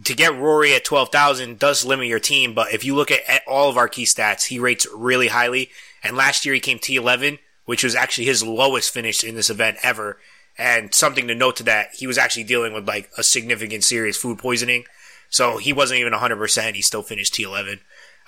to 0.05 0.15
get 0.15 0.37
Rory 0.37 0.75
at 0.75 0.85
12,000 0.85 1.59
does 1.59 1.85
limit 1.85 2.07
your 2.07 2.21
team. 2.21 2.55
But 2.55 2.73
if 2.73 2.85
you 2.85 2.95
look 2.95 3.11
at, 3.11 3.29
at 3.29 3.43
all 3.47 3.69
of 3.69 3.77
our 3.77 3.89
key 3.89 4.05
stats, 4.05 4.47
he 4.47 4.59
rates 4.59 4.87
really 4.95 5.29
highly. 5.29 5.71
And 6.03 6.17
last 6.17 6.45
year 6.45 6.55
he 6.55 6.61
came 6.61 6.79
T11, 6.79 7.39
which 7.65 7.85
was 7.85 7.95
actually 7.95 8.27
his 8.27 8.43
lowest 8.43 8.93
finish 8.93 9.25
in 9.25 9.35
this 9.35 9.51
event 9.51 9.79
ever. 9.83 10.19
And 10.57 10.95
something 10.95 11.29
to 11.29 11.35
note 11.35 11.57
to 11.57 11.63
that, 11.65 11.95
he 11.95 12.07
was 12.07 12.19
actually 12.19 12.45
dealing 12.45 12.73
with 12.73 12.87
like 12.87 13.11
a 13.17 13.23
significant 13.23 13.85
serious 13.85 14.17
food 14.17 14.39
poisoning. 14.39 14.85
So 15.31 15.59
he 15.59 15.73
wasn't 15.73 16.01
even 16.01 16.13
100%. 16.13 16.75
He 16.75 16.83
still 16.83 17.03
finished 17.03 17.35
T11. 17.35 17.75
Uh, 17.75 17.77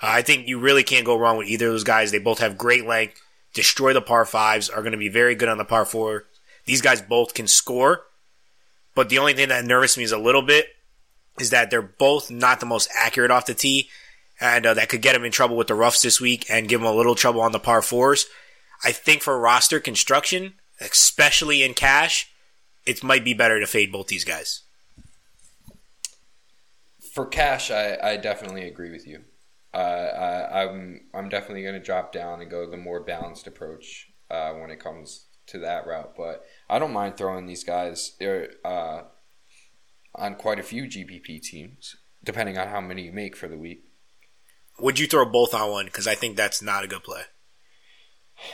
I 0.01 0.21
think 0.21 0.47
you 0.47 0.59
really 0.59 0.83
can't 0.83 1.05
go 1.05 1.17
wrong 1.17 1.37
with 1.37 1.47
either 1.47 1.67
of 1.67 1.73
those 1.73 1.83
guys. 1.83 2.11
They 2.11 2.19
both 2.19 2.39
have 2.39 2.57
great 2.57 2.85
length, 2.85 3.21
destroy 3.53 3.93
the 3.93 4.01
par 4.01 4.25
fives, 4.25 4.69
are 4.69 4.81
going 4.81 4.91
to 4.91 4.97
be 4.97 5.09
very 5.09 5.35
good 5.35 5.49
on 5.49 5.57
the 5.57 5.65
par 5.65 5.85
four. 5.85 6.25
These 6.65 6.81
guys 6.81 7.01
both 7.01 7.33
can 7.33 7.47
score. 7.47 8.03
But 8.93 9.09
the 9.09 9.19
only 9.19 9.33
thing 9.33 9.49
that 9.49 9.65
nervous 9.65 9.97
me 9.97 10.03
is 10.03 10.11
a 10.11 10.17
little 10.17 10.41
bit 10.41 10.67
is 11.39 11.49
that 11.49 11.69
they're 11.69 11.81
both 11.81 12.29
not 12.29 12.59
the 12.59 12.65
most 12.65 12.89
accurate 12.95 13.31
off 13.31 13.45
the 13.45 13.53
tee. 13.53 13.89
And 14.39 14.65
uh, 14.65 14.73
that 14.73 14.89
could 14.89 15.03
get 15.03 15.13
them 15.13 15.23
in 15.23 15.31
trouble 15.31 15.55
with 15.55 15.67
the 15.67 15.75
roughs 15.75 16.01
this 16.01 16.19
week 16.19 16.45
and 16.49 16.67
give 16.67 16.79
them 16.79 16.89
a 16.89 16.95
little 16.95 17.13
trouble 17.13 17.41
on 17.41 17.51
the 17.51 17.59
par 17.59 17.81
fours. 17.81 18.25
I 18.83 18.91
think 18.91 19.21
for 19.21 19.39
roster 19.39 19.79
construction, 19.79 20.55
especially 20.79 21.61
in 21.61 21.75
cash, 21.75 22.31
it 22.85 23.03
might 23.03 23.23
be 23.23 23.35
better 23.35 23.59
to 23.59 23.67
fade 23.67 23.91
both 23.91 24.07
these 24.07 24.25
guys. 24.25 24.61
For 27.13 27.27
cash, 27.27 27.69
I, 27.69 27.97
I 28.01 28.17
definitely 28.17 28.67
agree 28.67 28.89
with 28.89 29.05
you. 29.05 29.25
Uh, 29.73 29.77
I, 29.77 30.63
I'm 30.63 31.01
I'm 31.13 31.29
definitely 31.29 31.61
going 31.61 31.75
to 31.75 31.79
drop 31.79 32.11
down 32.11 32.41
and 32.41 32.49
go 32.49 32.69
the 32.69 32.77
more 32.77 32.99
balanced 32.99 33.47
approach 33.47 34.09
uh, 34.29 34.53
when 34.53 34.69
it 34.69 34.79
comes 34.79 35.27
to 35.47 35.59
that 35.59 35.85
route. 35.85 36.13
But 36.17 36.43
I 36.69 36.79
don't 36.79 36.93
mind 36.93 37.15
throwing 37.15 37.45
these 37.45 37.63
guys 37.63 38.17
uh, 38.65 39.01
on 40.15 40.35
quite 40.35 40.59
a 40.59 40.63
few 40.63 40.83
GPP 40.83 41.41
teams, 41.41 41.95
depending 42.23 42.57
on 42.57 42.67
how 42.67 42.81
many 42.81 43.03
you 43.03 43.11
make 43.11 43.35
for 43.35 43.47
the 43.47 43.57
week. 43.57 43.83
Would 44.79 44.99
you 44.99 45.07
throw 45.07 45.25
both 45.25 45.53
on 45.53 45.69
one? 45.71 45.85
Because 45.85 46.07
I 46.07 46.15
think 46.15 46.35
that's 46.37 46.61
not 46.61 46.83
a 46.83 46.87
good 46.87 47.03
play. 47.03 47.23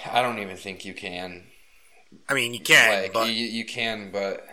I 0.05 0.21
don't 0.21 0.39
even 0.39 0.57
think 0.57 0.83
you 0.85 0.93
can. 0.93 1.45
I 2.27 2.33
mean, 2.33 2.53
you 2.53 2.59
can, 2.59 3.03
like, 3.03 3.13
but 3.13 3.27
you, 3.29 3.45
you 3.45 3.65
can, 3.65 4.11
but 4.11 4.45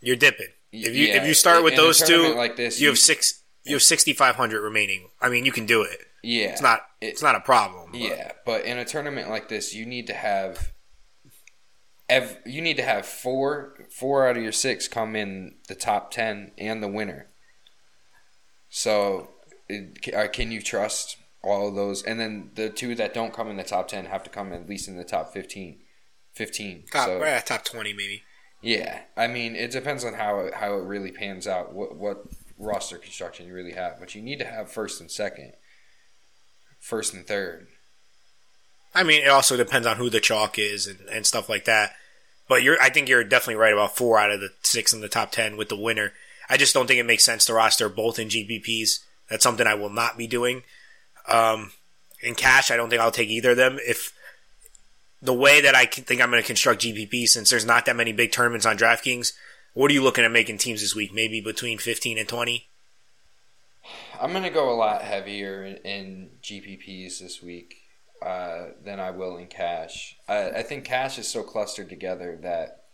you're 0.00 0.16
dipping. 0.16 0.48
If 0.72 0.94
you 0.94 1.06
Yeah, 1.08 1.22
if 1.22 1.26
you 1.26 1.34
start 1.34 1.64
with 1.64 1.76
those 1.76 2.00
two, 2.00 2.34
like 2.34 2.56
this, 2.56 2.80
you 2.80 2.84
you- 2.86 2.90
have 2.90 2.98
six. 2.98 3.42
You 3.64 3.74
have 3.74 3.82
sixty 3.82 4.12
five 4.14 4.36
hundred 4.36 4.62
remaining. 4.62 5.08
I 5.20 5.28
mean, 5.28 5.44
you 5.44 5.52
can 5.52 5.66
do 5.66 5.82
it. 5.82 5.98
yeah, 6.22 6.46
It's 6.52 6.62
not. 6.62 6.86
It- 7.00 7.06
It's 7.08 7.22
not 7.22 7.34
a 7.34 7.40
problem. 7.40 7.92
but- 7.92 8.00
Yeah, 8.00 8.32
but 8.46 8.64
in 8.64 8.78
a 8.78 8.84
tournament 8.84 9.28
like 9.28 9.48
this, 9.48 9.74
you 9.74 9.84
need 9.86 10.06
to 10.06 10.14
have. 10.14 10.72
Ev- 12.08 12.38
you 12.46 12.62
need 12.62 12.76
to 12.78 12.82
have 12.82 13.04
four 13.06 13.74
four 13.90 14.26
out 14.26 14.36
of 14.36 14.42
your 14.42 14.52
six 14.52 14.88
come 14.88 15.14
in 15.14 15.56
the 15.68 15.74
top 15.74 16.10
ten 16.10 16.52
and 16.56 16.82
the 16.82 16.88
winner. 16.88 17.28
So, 18.70 19.30
it, 19.68 20.14
uh, 20.14 20.28
can 20.28 20.50
you 20.50 20.60
trust 20.62 21.16
all 21.42 21.68
of 21.68 21.74
those? 21.74 22.02
And 22.02 22.18
then 22.18 22.50
the 22.54 22.70
two 22.70 22.94
that 22.94 23.14
don't 23.14 23.32
come 23.32 23.48
in 23.48 23.56
the 23.56 23.62
top 23.62 23.88
ten 23.88 24.06
have 24.06 24.22
to 24.24 24.30
come 24.30 24.52
at 24.52 24.68
least 24.68 24.88
in 24.88 24.96
the 24.96 25.04
top 25.04 25.32
fifteen. 25.32 25.80
Fifteen. 26.32 26.84
Top, 26.92 27.06
so, 27.06 27.20
eh, 27.22 27.40
top 27.40 27.64
twenty 27.64 27.92
maybe. 27.92 28.22
yeah, 28.62 29.00
I 29.16 29.26
mean, 29.26 29.56
it 29.56 29.70
depends 29.70 30.04
on 30.04 30.14
how 30.14 30.40
it, 30.40 30.54
how 30.54 30.74
it 30.74 30.84
really 30.84 31.12
pans 31.12 31.46
out. 31.46 31.74
What 31.74 31.96
what 31.96 32.24
roster 32.58 32.96
construction 32.98 33.46
you 33.46 33.54
really 33.54 33.72
have, 33.72 34.00
but 34.00 34.14
you 34.14 34.22
need 34.22 34.38
to 34.38 34.44
have 34.44 34.70
first 34.70 35.00
and 35.00 35.10
second, 35.10 35.52
first 36.80 37.12
and 37.12 37.26
third. 37.26 37.68
I 38.98 39.04
mean, 39.04 39.22
it 39.22 39.28
also 39.28 39.56
depends 39.56 39.86
on 39.86 39.96
who 39.96 40.10
the 40.10 40.18
chalk 40.18 40.58
is 40.58 40.88
and, 40.88 40.98
and 41.08 41.24
stuff 41.24 41.48
like 41.48 41.66
that. 41.66 41.92
But 42.48 42.64
you're, 42.64 42.82
I 42.82 42.90
think 42.90 43.08
you're 43.08 43.22
definitely 43.22 43.54
right 43.54 43.72
about 43.72 43.96
four 43.96 44.18
out 44.18 44.32
of 44.32 44.40
the 44.40 44.50
six 44.64 44.92
in 44.92 45.00
the 45.00 45.08
top 45.08 45.30
ten 45.30 45.56
with 45.56 45.68
the 45.68 45.76
winner. 45.76 46.12
I 46.50 46.56
just 46.56 46.74
don't 46.74 46.88
think 46.88 46.98
it 46.98 47.06
makes 47.06 47.22
sense 47.22 47.44
to 47.44 47.54
roster 47.54 47.88
both 47.88 48.18
in 48.18 48.26
GPPs. 48.26 49.04
That's 49.30 49.44
something 49.44 49.68
I 49.68 49.74
will 49.74 49.88
not 49.88 50.18
be 50.18 50.26
doing. 50.26 50.64
Um, 51.28 51.70
in 52.22 52.34
cash, 52.34 52.72
I 52.72 52.76
don't 52.76 52.90
think 52.90 53.00
I'll 53.00 53.12
take 53.12 53.28
either 53.28 53.52
of 53.52 53.56
them. 53.56 53.78
If 53.86 54.12
the 55.22 55.32
way 55.32 55.60
that 55.60 55.76
I 55.76 55.84
think 55.84 56.20
I'm 56.20 56.30
going 56.30 56.42
to 56.42 56.46
construct 56.46 56.82
GPP, 56.82 57.26
since 57.26 57.50
there's 57.50 57.66
not 57.66 57.86
that 57.86 57.94
many 57.94 58.12
big 58.12 58.32
tournaments 58.32 58.66
on 58.66 58.76
DraftKings, 58.76 59.32
what 59.74 59.92
are 59.92 59.94
you 59.94 60.02
looking 60.02 60.24
at 60.24 60.32
making 60.32 60.58
teams 60.58 60.80
this 60.80 60.96
week? 60.96 61.14
Maybe 61.14 61.40
between 61.40 61.78
15 61.78 62.18
and 62.18 62.28
20? 62.28 62.66
I'm 64.20 64.32
gonna 64.32 64.50
go 64.50 64.70
a 64.70 64.74
lot 64.74 65.02
heavier 65.02 65.64
in, 65.64 65.76
in 65.76 66.30
GPPs 66.42 67.20
this 67.20 67.40
week 67.40 67.76
uh, 68.22 68.66
than 68.84 69.00
I 69.00 69.10
will 69.10 69.36
in 69.36 69.46
cash. 69.46 70.16
I, 70.28 70.50
I 70.50 70.62
think 70.62 70.84
cash 70.84 71.18
is 71.18 71.28
so 71.28 71.42
clustered 71.42 71.88
together 71.88 72.38
that 72.42 72.84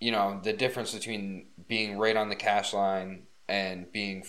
you 0.00 0.10
know 0.10 0.40
the 0.42 0.52
difference 0.52 0.94
between 0.94 1.48
being 1.68 1.98
right 1.98 2.16
on 2.16 2.28
the 2.28 2.36
cash 2.36 2.72
line 2.72 3.26
and 3.48 3.90
being 3.92 4.24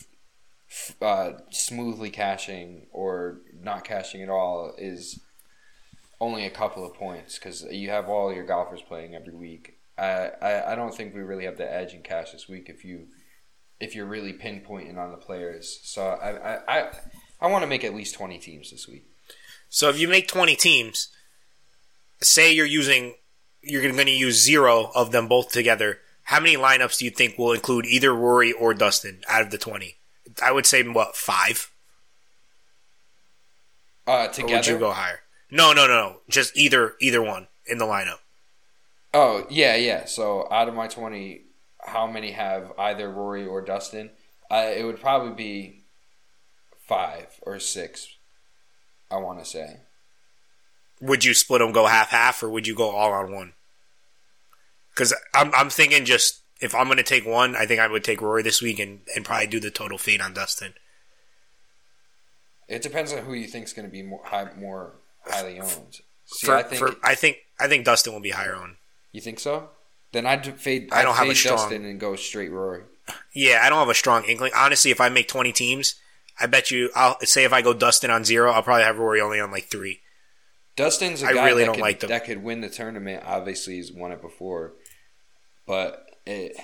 f- 0.70 0.96
uh, 1.02 1.32
smoothly 1.52 2.10
cashing 2.10 2.88
or 2.92 3.40
not 3.62 3.84
cashing 3.84 4.22
at 4.22 4.30
all 4.30 4.74
is 4.78 5.20
only 6.20 6.46
a 6.46 6.50
couple 6.50 6.86
of 6.86 6.94
points 6.94 7.38
because 7.38 7.64
you 7.72 7.90
have 7.90 8.10
all 8.10 8.34
your 8.34 8.46
golfers 8.46 8.82
playing 8.82 9.16
every 9.16 9.34
week. 9.34 9.78
I, 9.98 10.32
I, 10.42 10.72
I 10.72 10.76
don't 10.76 10.94
think 10.94 11.14
we 11.14 11.22
really 11.22 11.46
have 11.46 11.58
the 11.58 11.72
edge 11.72 11.94
in 11.94 12.02
cash 12.02 12.32
this 12.32 12.48
week 12.50 12.70
if 12.70 12.84
you 12.84 13.08
if 13.80 13.96
you're 13.96 14.06
really 14.06 14.34
pinpointing 14.34 14.98
on 14.98 15.12
the 15.12 15.18
players. 15.18 15.80
So 15.84 16.04
I 16.04 16.56
I, 16.56 16.60
I, 16.68 16.92
I 17.42 17.48
want 17.48 17.64
to 17.64 17.68
make 17.68 17.84
at 17.84 17.94
least 17.94 18.16
twenty 18.16 18.38
teams 18.38 18.72
this 18.72 18.88
week. 18.88 19.06
So 19.69 19.89
if 19.89 20.00
you 20.00 20.07
make 20.07 20.27
20 20.27 20.55
teams, 20.55 21.10
say 22.22 22.51
you're 22.51 22.65
using, 22.65 23.15
you're 23.62 23.81
going 23.81 23.95
to 24.05 24.12
use 24.12 24.43
zero 24.43 24.91
of 24.95 25.12
them 25.12 25.27
both 25.27 25.51
together. 25.51 26.00
How 26.24 26.39
many 26.39 26.55
lineups 26.57 26.98
do 27.00 27.05
you 27.05 27.12
think 27.12 27.38
will 27.38 27.53
include 27.53 27.86
either 27.86 28.13
Rory 28.13 28.51
or 28.51 28.74
Dustin 28.74 29.22
out 29.29 29.41
of 29.41 29.51
the 29.51 29.57
20? 29.57 29.98
I 30.41 30.51
would 30.51 30.65
say, 30.65 30.84
what, 30.84 31.15
five? 31.15 31.72
Uh, 34.07 34.27
Or 34.27 34.31
together. 34.34 34.55
would 34.57 34.67
you 34.67 34.77
go 34.79 34.91
higher? 34.91 35.22
No, 35.51 35.74
no, 35.74 35.88
no, 35.88 35.93
no. 35.93 36.22
Just 36.29 36.55
either, 36.57 36.95
either 37.00 37.22
one 37.22 37.48
in 37.65 37.77
the 37.77 37.86
lineup. 37.86 38.19
Oh 39.13 39.45
yeah, 39.50 39.75
yeah. 39.75 40.05
So 40.05 40.48
out 40.51 40.67
of 40.67 40.74
my 40.75 40.88
twenty, 40.88 41.45
how 41.79 42.07
many 42.07 42.31
have 42.31 42.74
either 42.77 43.10
Rory 43.10 43.45
or 43.45 43.62
Dustin? 43.62 44.12
Uh, 44.51 44.72
it 44.75 44.84
would 44.84 45.00
probably 45.00 45.34
be 45.34 45.86
five 46.88 47.27
or 47.41 47.60
six. 47.60 48.14
I 49.15 49.19
want 49.19 49.39
to 49.39 49.45
say. 49.45 49.77
Would 51.01 51.25
you 51.25 51.34
split 51.34 51.60
them, 51.60 51.72
go 51.72 51.88
half 51.88 52.10
half, 52.10 52.41
or 52.43 52.50
would 52.50 52.67
you 52.67 52.75
go 52.75 52.89
all 52.89 53.12
on 53.12 53.31
one? 53.31 53.53
Because 54.93 55.13
I'm, 55.34 55.51
I'm 55.53 55.69
thinking 55.69 56.05
just 56.05 56.41
if 56.62 56.74
I'm 56.74 56.86
going 56.86 56.98
to 56.98 57.03
take 57.03 57.25
one, 57.25 57.55
I 57.55 57.65
think 57.65 57.79
I 57.79 57.88
would 57.88 58.03
take 58.03 58.22
Rory 58.22 58.43
this 58.43 58.62
week 58.62 58.79
and, 58.79 59.01
and 59.15 59.25
probably 59.25 59.48
do 59.48 59.60
the 59.60 59.72
total 59.72 59.98
fade 59.98 60.22
on 60.22 60.34
Dustin. 60.34 60.74
It 62.67 62.81
depends 62.81 63.13
on 63.13 63.25
who 63.25 63.34
you 63.34 63.48
think 63.48 63.65
is 63.65 63.74
going 63.74 63.88
to 63.88 63.91
be 63.91 64.01
more 64.01 64.22
high, 64.24 64.50
more 64.57 64.93
highly 65.27 65.60
owned. 65.60 66.00
See, 66.25 66.48
for, 66.48 66.55
I 66.55 66.63
think 66.63 66.79
for, 66.79 66.95
I 67.03 67.13
think 67.13 67.38
I 67.60 67.67
think 67.67 67.86
Dustin 67.86 68.13
will 68.13 68.22
be 68.22 68.31
higher 68.31 68.55
owned. 68.55 68.75
you 69.12 69.22
think 69.22 69.39
so. 69.39 69.69
Then 70.12 70.25
I'd 70.25 70.60
fade. 70.60 70.89
I 70.91 71.03
don't 71.03 71.13
I'd 71.13 71.17
have 71.17 71.29
a 71.29 71.36
strong- 71.36 71.57
Dustin 71.57 71.86
and 71.86 72.00
go 72.00 72.15
straight 72.15 72.51
Rory. 72.51 72.84
Yeah, 73.36 73.60
I 73.62 73.69
don't 73.69 73.77
have 73.77 73.89
a 73.89 73.93
strong 73.93 74.24
inkling. 74.24 74.51
Honestly, 74.55 74.89
if 74.89 75.00
I 75.00 75.10
make 75.10 75.27
20 75.27 75.51
teams, 75.51 75.95
I 76.39 76.48
bet 76.48 76.70
you, 76.72 76.89
I'll 76.96 77.18
say 77.22 77.44
if 77.46 77.54
I 77.54 77.62
go 77.62 77.74
Dustin 77.74 78.12
on 78.12 78.25
zero, 78.25 78.51
I'll 78.51 78.63
probably 78.63 78.84
have 78.84 78.98
Rory 78.98 79.22
only 79.22 79.39
on 79.39 79.51
like 79.51 79.65
three. 79.65 80.01
Dustin's 80.75 81.24
a 81.24 81.27
I 81.27 81.34
guy 81.34 81.46
really 81.46 81.62
that 81.62 81.65
don't 81.68 81.75
could, 81.75 81.82
like 81.82 82.00
them. 82.01 82.10
that 82.10 82.25
could 82.25 82.44
win 82.44 82.62
the 82.62 82.70
tournament. 82.70 83.24
Obviously, 83.25 83.75
he's 83.75 83.94
won 83.94 84.12
it 84.12 84.22
before, 84.22 84.74
but 85.65 86.06
it, 86.25 86.58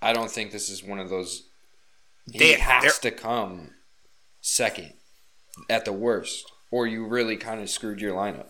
I 0.00 0.12
don't 0.14 0.30
think 0.30 0.50
this 0.52 0.70
is 0.70 0.82
one 0.82 0.98
of 0.98 1.10
those. 1.10 1.42
He 2.32 2.38
They- 2.38 2.52
has 2.54 2.98
to 3.00 3.10
come 3.10 3.72
second 4.40 4.94
at 5.68 5.84
the 5.84 5.92
worst, 5.92 6.50
or 6.70 6.86
you 6.86 7.06
really 7.06 7.36
kind 7.36 7.60
of 7.60 7.68
screwed 7.68 8.00
your 8.00 8.14
lineup. 8.14 8.46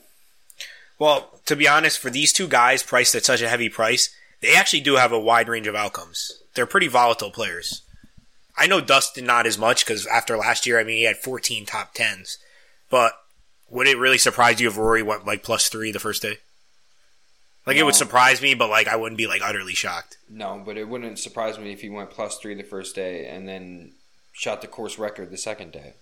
Well, 0.99 1.41
to 1.47 1.57
be 1.57 1.69
honest, 1.69 1.99
for 1.99 2.09
these 2.11 2.33
two 2.33 2.47
guys 2.49 2.83
priced 2.83 3.15
at 3.15 3.25
such 3.25 3.43
a 3.43 3.49
heavy 3.49 3.69
price, 3.69 4.09
they 4.41 4.55
actually 4.55 4.81
do 4.81 4.97
have 4.97 5.13
a 5.13 5.21
wide 5.21 5.49
range 5.49 5.67
of 5.67 5.75
outcomes. 5.75 6.31
They're 6.55 6.67
pretty 6.67 6.89
volatile 6.89 7.31
players. 7.31 7.83
I 8.57 8.67
know 8.67 8.81
Dustin 8.81 9.27
not 9.27 9.47
as 9.47 9.59
much 9.59 9.85
because 9.85 10.07
after 10.07 10.37
last 10.37 10.67
year, 10.67 10.81
I 10.81 10.85
mean, 10.85 10.97
he 10.97 11.05
had 11.05 11.19
14 11.19 11.67
top 11.67 11.93
tens. 11.95 12.39
But 12.89 13.13
would 13.69 13.87
it 13.87 13.99
really 13.99 14.19
surprise 14.19 14.61
you 14.61 14.69
if 14.69 14.77
Rory 14.77 15.03
went 15.03 15.27
like 15.27 15.43
plus 15.43 15.69
three 15.69 15.93
the 15.93 16.01
first 16.01 16.23
day? 16.23 16.39
Like, 17.67 17.77
it 17.77 17.83
would 17.83 17.97
surprise 17.97 18.41
me, 18.41 18.55
but 18.55 18.71
like, 18.71 18.87
I 18.87 18.95
wouldn't 18.95 19.19
be 19.19 19.27
like 19.27 19.43
utterly 19.43 19.75
shocked. 19.75 20.19
No, 20.31 20.63
but 20.65 20.77
it 20.77 20.89
wouldn't 20.89 21.19
surprise 21.19 21.59
me 21.59 21.73
if 21.73 21.81
he 21.81 21.89
went 21.89 22.11
plus 22.11 22.39
three 22.39 22.55
the 22.55 22.63
first 22.63 22.95
day 22.95 23.27
and 23.27 23.49
then 23.49 23.93
shot 24.33 24.61
the 24.61 24.69
course 24.69 24.99
record 24.99 25.31
the 25.31 25.37
second 25.37 25.73
day. 25.73 25.95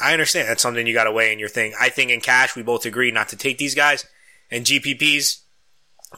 I 0.00 0.12
understand 0.12 0.48
that's 0.48 0.62
something 0.62 0.86
you 0.86 0.94
got 0.94 1.04
to 1.04 1.12
weigh 1.12 1.32
in 1.32 1.38
your 1.38 1.48
thing. 1.48 1.74
I 1.78 1.88
think 1.88 2.10
in 2.10 2.20
cash 2.20 2.54
we 2.54 2.62
both 2.62 2.86
agree 2.86 3.10
not 3.10 3.28
to 3.30 3.36
take 3.36 3.58
these 3.58 3.74
guys, 3.74 4.06
and 4.50 4.64
GPPs 4.64 5.40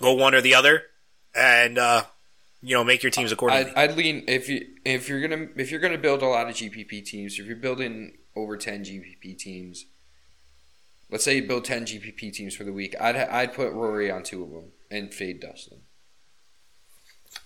go 0.00 0.12
one 0.12 0.34
or 0.34 0.40
the 0.40 0.54
other, 0.54 0.82
and 1.34 1.78
uh, 1.78 2.04
you 2.62 2.74
know 2.74 2.84
make 2.84 3.02
your 3.02 3.10
teams 3.10 3.32
accordingly. 3.32 3.72
I'd, 3.72 3.90
I'd 3.90 3.96
lean 3.96 4.24
if 4.26 4.48
you 4.48 4.66
if 4.84 5.08
you're 5.08 5.20
gonna 5.20 5.48
if 5.56 5.70
you're 5.70 5.80
gonna 5.80 5.98
build 5.98 6.22
a 6.22 6.26
lot 6.26 6.48
of 6.48 6.54
GPP 6.54 7.04
teams. 7.04 7.38
If 7.38 7.46
you're 7.46 7.56
building 7.56 8.18
over 8.34 8.56
ten 8.56 8.84
GPP 8.84 9.38
teams, 9.38 9.84
let's 11.10 11.24
say 11.24 11.36
you 11.36 11.46
build 11.46 11.64
ten 11.64 11.84
GPP 11.84 12.32
teams 12.32 12.54
for 12.54 12.64
the 12.64 12.72
week, 12.72 12.94
I'd 13.00 13.16
I'd 13.16 13.54
put 13.54 13.72
Rory 13.72 14.10
on 14.10 14.22
two 14.22 14.42
of 14.42 14.50
them 14.50 14.72
and 14.90 15.12
fade 15.12 15.40
Dustin. 15.40 15.82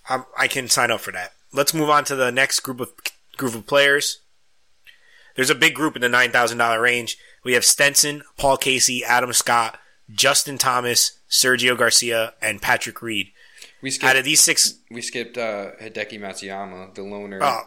I'm, 0.09 0.25
I 0.37 0.47
can 0.47 0.67
sign 0.67 0.91
up 0.91 1.01
for 1.01 1.11
that. 1.11 1.33
Let's 1.51 1.73
move 1.73 1.89
on 1.89 2.03
to 2.05 2.15
the 2.15 2.31
next 2.31 2.61
group 2.61 2.79
of 2.79 2.91
group 3.37 3.55
of 3.55 3.67
players. 3.67 4.19
There's 5.35 5.49
a 5.49 5.55
big 5.55 5.73
group 5.73 5.95
in 5.95 6.01
the 6.01 6.09
nine 6.09 6.31
thousand 6.31 6.57
dollar 6.57 6.81
range. 6.81 7.17
We 7.43 7.53
have 7.53 7.65
Stenson, 7.65 8.23
Paul 8.37 8.57
Casey, 8.57 9.03
Adam 9.03 9.33
Scott, 9.33 9.77
Justin 10.11 10.57
Thomas, 10.57 11.19
Sergio 11.29 11.77
Garcia, 11.77 12.33
and 12.41 12.61
Patrick 12.61 13.01
Reed. 13.01 13.31
We 13.83 13.89
Out 13.89 13.93
skipped 13.93 14.15
of 14.17 14.23
these 14.25 14.39
six, 14.39 14.75
we 14.89 15.01
skipped 15.01 15.37
uh, 15.37 15.71
Hideki 15.81 16.17
Matsuyama, 16.17 16.95
the 16.95 17.03
loner, 17.03 17.39
oh, 17.43 17.63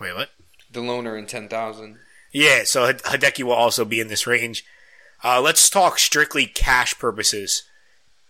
wait, 0.00 0.14
what? 0.14 0.30
the 0.70 0.80
loner 0.80 1.16
in 1.16 1.26
ten 1.26 1.48
thousand. 1.48 1.98
Yeah, 2.32 2.62
so 2.64 2.86
Hide- 2.86 3.02
Hideki 3.02 3.42
will 3.42 3.52
also 3.54 3.84
be 3.84 3.98
in 3.98 4.06
this 4.06 4.24
range. 4.24 4.64
Uh, 5.24 5.40
let's 5.40 5.68
talk 5.68 5.98
strictly 5.98 6.46
cash 6.46 6.96
purposes. 6.96 7.64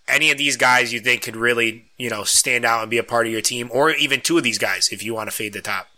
Any 0.08 0.30
of 0.30 0.38
these 0.38 0.56
guys 0.56 0.90
you 0.92 1.00
think 1.00 1.20
could 1.22 1.36
really, 1.36 1.90
you 1.98 2.08
know, 2.08 2.24
stand 2.24 2.64
out 2.64 2.80
and 2.80 2.90
be 2.90 2.98
a 2.98 3.04
part 3.04 3.26
of 3.26 3.32
your 3.32 3.42
team, 3.42 3.68
or 3.70 3.90
even 3.90 4.22
two 4.22 4.38
of 4.38 4.42
these 4.42 4.58
guys 4.58 4.88
if 4.90 5.02
you 5.02 5.14
want 5.14 5.28
to 5.30 5.36
fade 5.36 5.52
the 5.52 5.60
top. 5.60 5.88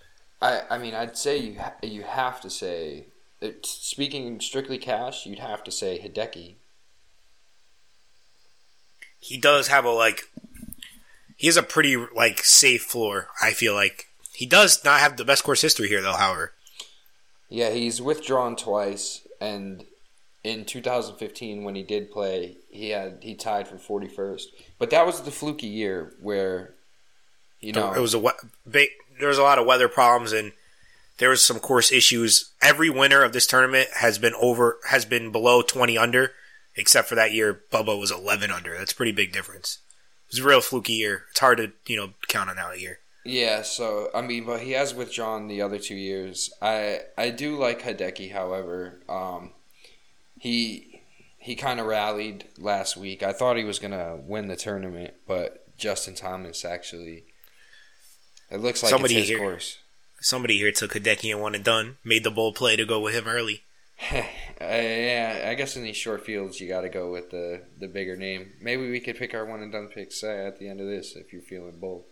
I, 0.43 0.63
I 0.69 0.79
mean, 0.79 0.95
I'd 0.95 1.17
say 1.17 1.39
you 1.39 1.61
ha- 1.61 1.75
you 1.81 2.03
have 2.03 2.41
to 2.41 2.51
say, 2.51 3.07
it, 3.41 3.65
speaking 3.65 4.41
strictly 4.41 4.79
cash, 4.79 5.27
you'd 5.27 5.39
have 5.39 5.63
to 5.63 5.71
say 5.71 5.99
Hideki. 5.99 6.57
He 9.25 9.39
does 9.39 9.69
have 9.69 9.87
a 9.87 9.91
like, 9.91 10.29
he 11.37 11.47
has 11.47 11.57
a 11.57 11.63
pretty 11.63 11.97
like 11.97 12.45
safe 12.45 12.83
floor. 12.83 13.29
I 13.43 13.53
feel 13.53 13.73
like 13.73 14.09
he 14.35 14.45
does 14.45 14.85
not 14.85 15.01
have 15.01 15.17
the 15.17 15.25
best 15.25 15.45
course 15.45 15.63
history 15.63 15.89
here, 15.89 16.03
though. 16.03 16.13
However, 16.13 16.53
Yeah, 17.49 17.71
he's 17.71 18.03
withdrawn 18.03 18.55
twice, 18.55 19.27
and 19.41 19.87
in 20.43 20.67
2015 20.67 21.65
when 21.65 21.75
he 21.75 21.83
did 21.83 22.11
play, 22.11 22.59
he 22.71 22.91
had 22.91 23.19
he 23.23 23.35
tied 23.35 23.67
for 23.67 23.77
41st. 23.77 24.43
But 24.79 24.91
that 24.91 25.07
was 25.07 25.23
the 25.23 25.31
fluky 25.31 25.69
year 25.69 26.13
where, 26.21 26.75
you 27.61 27.73
know, 27.73 27.95
it 27.95 28.01
was 28.01 28.15
a 28.15 28.33
there 28.67 29.29
was 29.29 29.39
a 29.39 29.43
lot 29.43 29.59
of 29.59 29.67
weather 29.67 29.89
problems 29.89 30.33
and 30.33 30.53
there 31.19 31.31
was 31.31 31.43
some 31.43 31.61
course 31.61 31.91
issues. 31.91 32.53
Every 32.61 32.91
winner 32.91 33.23
of 33.23 33.33
this 33.33 33.47
tournament 33.47 33.89
has 33.97 34.19
been 34.19 34.35
over 34.41 34.79
has 34.91 35.07
been 35.07 35.33
below 35.33 35.63
twenty 35.63 35.97
under, 35.97 36.33
except 36.77 37.09
for 37.09 37.15
that 37.15 37.33
year 37.33 37.63
Bubba 37.73 37.99
was 37.99 38.11
eleven 38.11 38.51
under. 38.51 38.77
That's 38.77 38.93
a 38.93 38.97
pretty 38.97 39.13
big 39.13 39.33
difference. 39.33 39.79
It 40.29 40.37
was 40.37 40.45
a 40.45 40.49
real 40.49 40.61
fluky 40.61 40.95
year. 40.95 41.25
It's 41.31 41.41
hard 41.41 41.59
to 41.59 41.73
you 41.87 41.97
know 41.97 42.11
count 42.29 42.51
on 42.51 42.57
that 42.57 42.81
year. 42.81 42.99
yeah. 43.25 43.63
So 43.63 44.11
I 44.15 44.21
mean, 44.23 44.45
but 44.47 44.61
he 44.61 44.73
has 44.73 44.95
withdrawn 44.95 45.49
the 45.49 45.63
other 45.63 45.79
two 45.79 45.95
years. 45.97 46.51
I 46.63 47.01
I 47.19 47.31
do 47.31 47.57
like 47.59 47.83
Hideki, 47.83 48.33
however. 48.33 49.01
Um, 49.09 49.53
he 50.39 51.03
he 51.39 51.55
kind 51.57 51.79
of 51.81 51.87
rallied 51.87 52.47
last 52.59 52.97
week. 52.97 53.23
I 53.23 53.33
thought 53.33 53.57
he 53.57 53.65
was 53.65 53.79
gonna 53.79 54.17
win 54.17 54.49
the 54.49 54.57
tournament, 54.57 55.15
but 55.27 55.77
Justin 55.77 56.15
Thomas 56.15 56.65
actually. 56.65 57.25
It 58.51 58.61
looks 58.61 58.83
like 58.83 58.91
Somebody 58.91 59.23
here- 59.23 59.39
course. 59.39 59.79
Somebody 60.21 60.57
here 60.59 60.73
took 60.73 60.93
Hideki 60.95 61.31
and 61.33 61.41
one 61.41 61.55
and 61.55 61.65
done. 61.65 61.99
Made 62.05 62.25
the 62.25 62.31
bold 62.31 62.55
play 62.55 62.77
to 62.77 62.87
go 62.87 62.99
with 63.01 63.15
him 63.15 63.27
early. 63.29 63.63
Uh, 64.61 64.65
yeah, 64.67 65.47
I 65.49 65.55
guess 65.55 65.77
in 65.77 65.83
these 65.83 65.97
short 65.97 66.25
fields 66.25 66.61
you 66.61 66.69
got 66.69 66.83
to 66.83 66.89
go 66.89 67.11
with 67.11 67.31
the 67.31 67.63
the 67.79 67.89
bigger 67.89 68.17
name. 68.17 68.53
Maybe 68.61 68.89
we 68.91 69.01
could 69.01 69.17
pick 69.17 69.35
our 69.35 69.45
one 69.45 69.63
and 69.63 69.73
done 69.73 69.89
picks 69.89 70.23
uh, 70.23 70.29
at 70.29 70.59
the 70.59 70.69
end 70.69 70.81
of 70.81 70.87
this 70.87 71.17
if 71.17 71.33
you're 71.33 71.43
feeling 71.43 71.79
bold. 71.81 72.05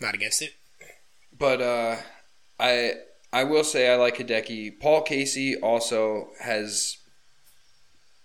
Not 0.00 0.14
against 0.14 0.40
it. 0.42 0.54
But 1.36 1.60
uh, 1.60 1.96
I 2.58 2.94
I 3.32 3.44
will 3.44 3.64
say 3.64 3.92
I 3.92 3.96
like 3.96 4.18
Hideki. 4.18 4.78
Paul 4.80 5.02
Casey 5.02 5.56
also 5.56 6.28
has 6.40 6.96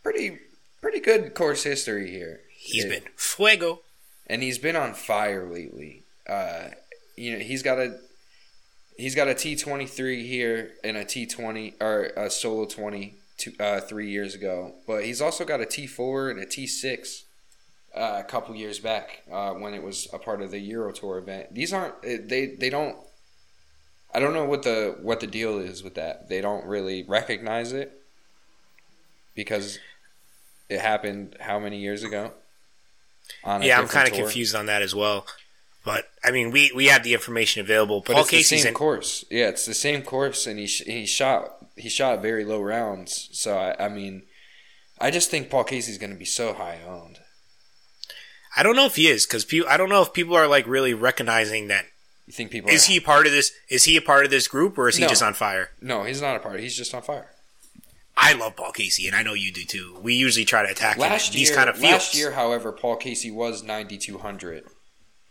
pretty 0.03 0.39
pretty 0.81 0.99
good 0.99 1.33
course 1.33 1.63
history 1.63 2.11
here. 2.11 2.41
He's 2.55 2.83
Yeah. 2.85 2.91
been 2.91 3.03
fuego. 3.15 3.81
and 4.27 4.41
he's 4.41 4.57
been 4.57 4.75
on 4.75 4.93
fire 4.93 5.45
lately. 5.51 6.03
Uh, 6.27 6.69
you 7.15 7.33
know, 7.33 7.39
he's 7.39 7.61
got 7.63 7.77
a 7.79 7.99
he's 8.97 9.15
got 9.15 9.27
a 9.27 9.33
T 9.33 9.55
twenty 9.55 9.85
three 9.85 10.25
here 10.27 10.73
and 10.83 10.97
a 10.97 11.05
T 11.05 11.25
twenty 11.25 11.75
or 11.79 12.11
a 12.15 12.29
solo 12.29 12.65
twenty 12.65 13.15
two, 13.37 13.53
uh, 13.59 13.79
three 13.81 14.09
years 14.09 14.35
ago, 14.35 14.75
but 14.87 15.03
he's 15.03 15.21
also 15.21 15.45
got 15.45 15.61
a 15.61 15.65
T 15.65 15.87
four 15.87 16.29
and 16.29 16.39
a 16.39 16.45
T 16.45 16.67
six 16.67 17.25
uh, 17.95 18.17
a 18.19 18.23
couple 18.23 18.55
years 18.55 18.79
back 18.79 19.23
uh, 19.31 19.53
when 19.53 19.73
it 19.73 19.83
was 19.83 20.07
a 20.13 20.19
part 20.19 20.41
of 20.41 20.51
the 20.51 20.59
Euro 20.59 20.91
Tour 20.91 21.17
event. 21.17 21.53
These 21.53 21.73
aren't 21.73 21.95
eh, 22.03 22.17
they 22.23 22.47
they 22.47 22.69
don't 22.69 22.97
I 24.13 24.19
don't 24.19 24.33
know 24.33 24.45
what 24.45 24.63
the 24.63 24.97
what 25.01 25.19
the 25.19 25.27
deal 25.27 25.59
is 25.59 25.83
with 25.83 25.95
that. 25.95 26.29
They 26.29 26.41
don't 26.41 26.65
really 26.65 27.03
recognize 27.03 27.73
it 27.73 28.01
because 29.35 29.79
it 30.69 30.79
happened 30.79 31.35
how 31.39 31.59
many 31.59 31.79
years 31.79 32.03
ago? 32.03 32.31
Yeah, 33.43 33.79
I'm 33.79 33.87
kind 33.87 34.07
of 34.07 34.13
confused 34.13 34.55
on 34.55 34.67
that 34.67 34.81
as 34.81 34.95
well. 34.95 35.25
But 35.85 36.05
I 36.23 36.31
mean, 36.31 36.49
we 36.51 36.71
we 36.75 36.87
had 36.87 37.03
the 37.03 37.13
information 37.13 37.61
available. 37.61 38.01
But 38.05 38.13
Paul 38.13 38.21
it's 38.23 38.31
Casey's 38.31 38.49
the 38.49 38.57
same 38.57 38.67
in- 38.69 38.73
course. 38.73 39.23
Yeah, 39.29 39.49
it's 39.49 39.65
the 39.65 39.75
same 39.75 40.01
course, 40.01 40.47
and 40.47 40.59
he 40.59 40.65
he 40.65 41.05
shot 41.05 41.57
he 41.77 41.89
shot 41.89 42.21
very 42.21 42.43
low 42.43 42.61
rounds. 42.61 43.29
So 43.31 43.55
I, 43.55 43.85
I 43.85 43.89
mean, 43.89 44.23
I 44.99 45.11
just 45.11 45.29
think 45.29 45.49
Paul 45.49 45.63
Casey's 45.63 45.99
going 45.99 46.11
to 46.11 46.17
be 46.17 46.25
so 46.25 46.53
high 46.53 46.79
owned. 46.87 47.19
I 48.57 48.63
don't 48.63 48.75
know 48.75 48.85
if 48.85 48.95
he 48.95 49.07
is 49.07 49.25
because 49.27 49.45
people. 49.45 49.69
I 49.69 49.77
don't 49.77 49.89
know 49.89 50.01
if 50.01 50.11
people 50.11 50.35
are 50.35 50.47
like 50.47 50.65
really 50.65 50.93
recognizing 50.93 51.67
that. 51.67 51.85
You 52.25 52.33
think 52.33 52.49
people 52.49 52.71
is 52.71 52.89
are, 52.89 52.93
he 52.93 52.99
part 52.99 53.27
of 53.27 53.31
this? 53.31 53.51
Is 53.69 53.83
he 53.83 53.95
a 53.95 54.01
part 54.01 54.25
of 54.25 54.31
this 54.31 54.47
group 54.47 54.79
or 54.79 54.89
is 54.89 54.95
he 54.95 55.03
no, 55.03 55.09
just 55.09 55.21
on 55.21 55.35
fire? 55.35 55.69
No, 55.79 56.03
he's 56.03 56.21
not 56.21 56.35
a 56.35 56.39
part. 56.39 56.59
He's 56.59 56.75
just 56.75 56.95
on 56.95 57.03
fire. 57.03 57.27
I 58.17 58.33
love 58.33 58.55
Paul 58.55 58.71
Casey, 58.71 59.07
and 59.07 59.15
I 59.15 59.23
know 59.23 59.33
you 59.33 59.51
do 59.51 59.65
too. 59.65 59.99
We 60.01 60.15
usually 60.15 60.45
try 60.45 60.65
to 60.65 60.71
attack 60.71 60.97
last 60.97 61.33
him. 61.33 61.37
Year, 61.37 61.47
these 61.47 61.55
kind 61.55 61.69
of 61.69 61.75
fields. 61.75 61.91
Last 61.91 62.15
year, 62.15 62.31
however, 62.31 62.71
Paul 62.71 62.95
Casey 62.95 63.29
was 63.29 63.61
ninety 63.61 63.97
two 63.97 64.17
hundred, 64.17 64.63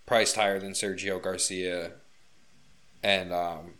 priced 0.07 0.37
higher 0.37 0.59
than 0.59 0.73
Sergio 0.73 1.23
Garcia, 1.23 1.93
and 3.03 3.33
um, 3.33 3.75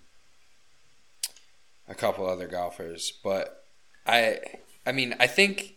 a 1.89 1.95
couple 1.95 2.27
other 2.27 2.47
golfers. 2.47 3.13
But 3.23 3.65
I, 4.07 4.39
I 4.87 4.93
mean, 4.93 5.15
I 5.19 5.27
think 5.27 5.75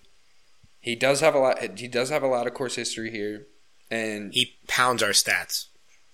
he 0.80 0.96
does 0.96 1.22
have 1.22 1.36
a 1.36 1.40
lot. 1.40 1.80
He 1.80 1.88
does 1.88 2.10
have 2.10 2.24
a 2.24 2.28
lot 2.28 2.48
of 2.48 2.54
course 2.54 2.76
history 2.76 3.12
here, 3.12 3.48
and 3.90 4.34
he 4.34 4.56
pounds 4.68 5.04
our 5.04 5.10
stats. 5.10 5.68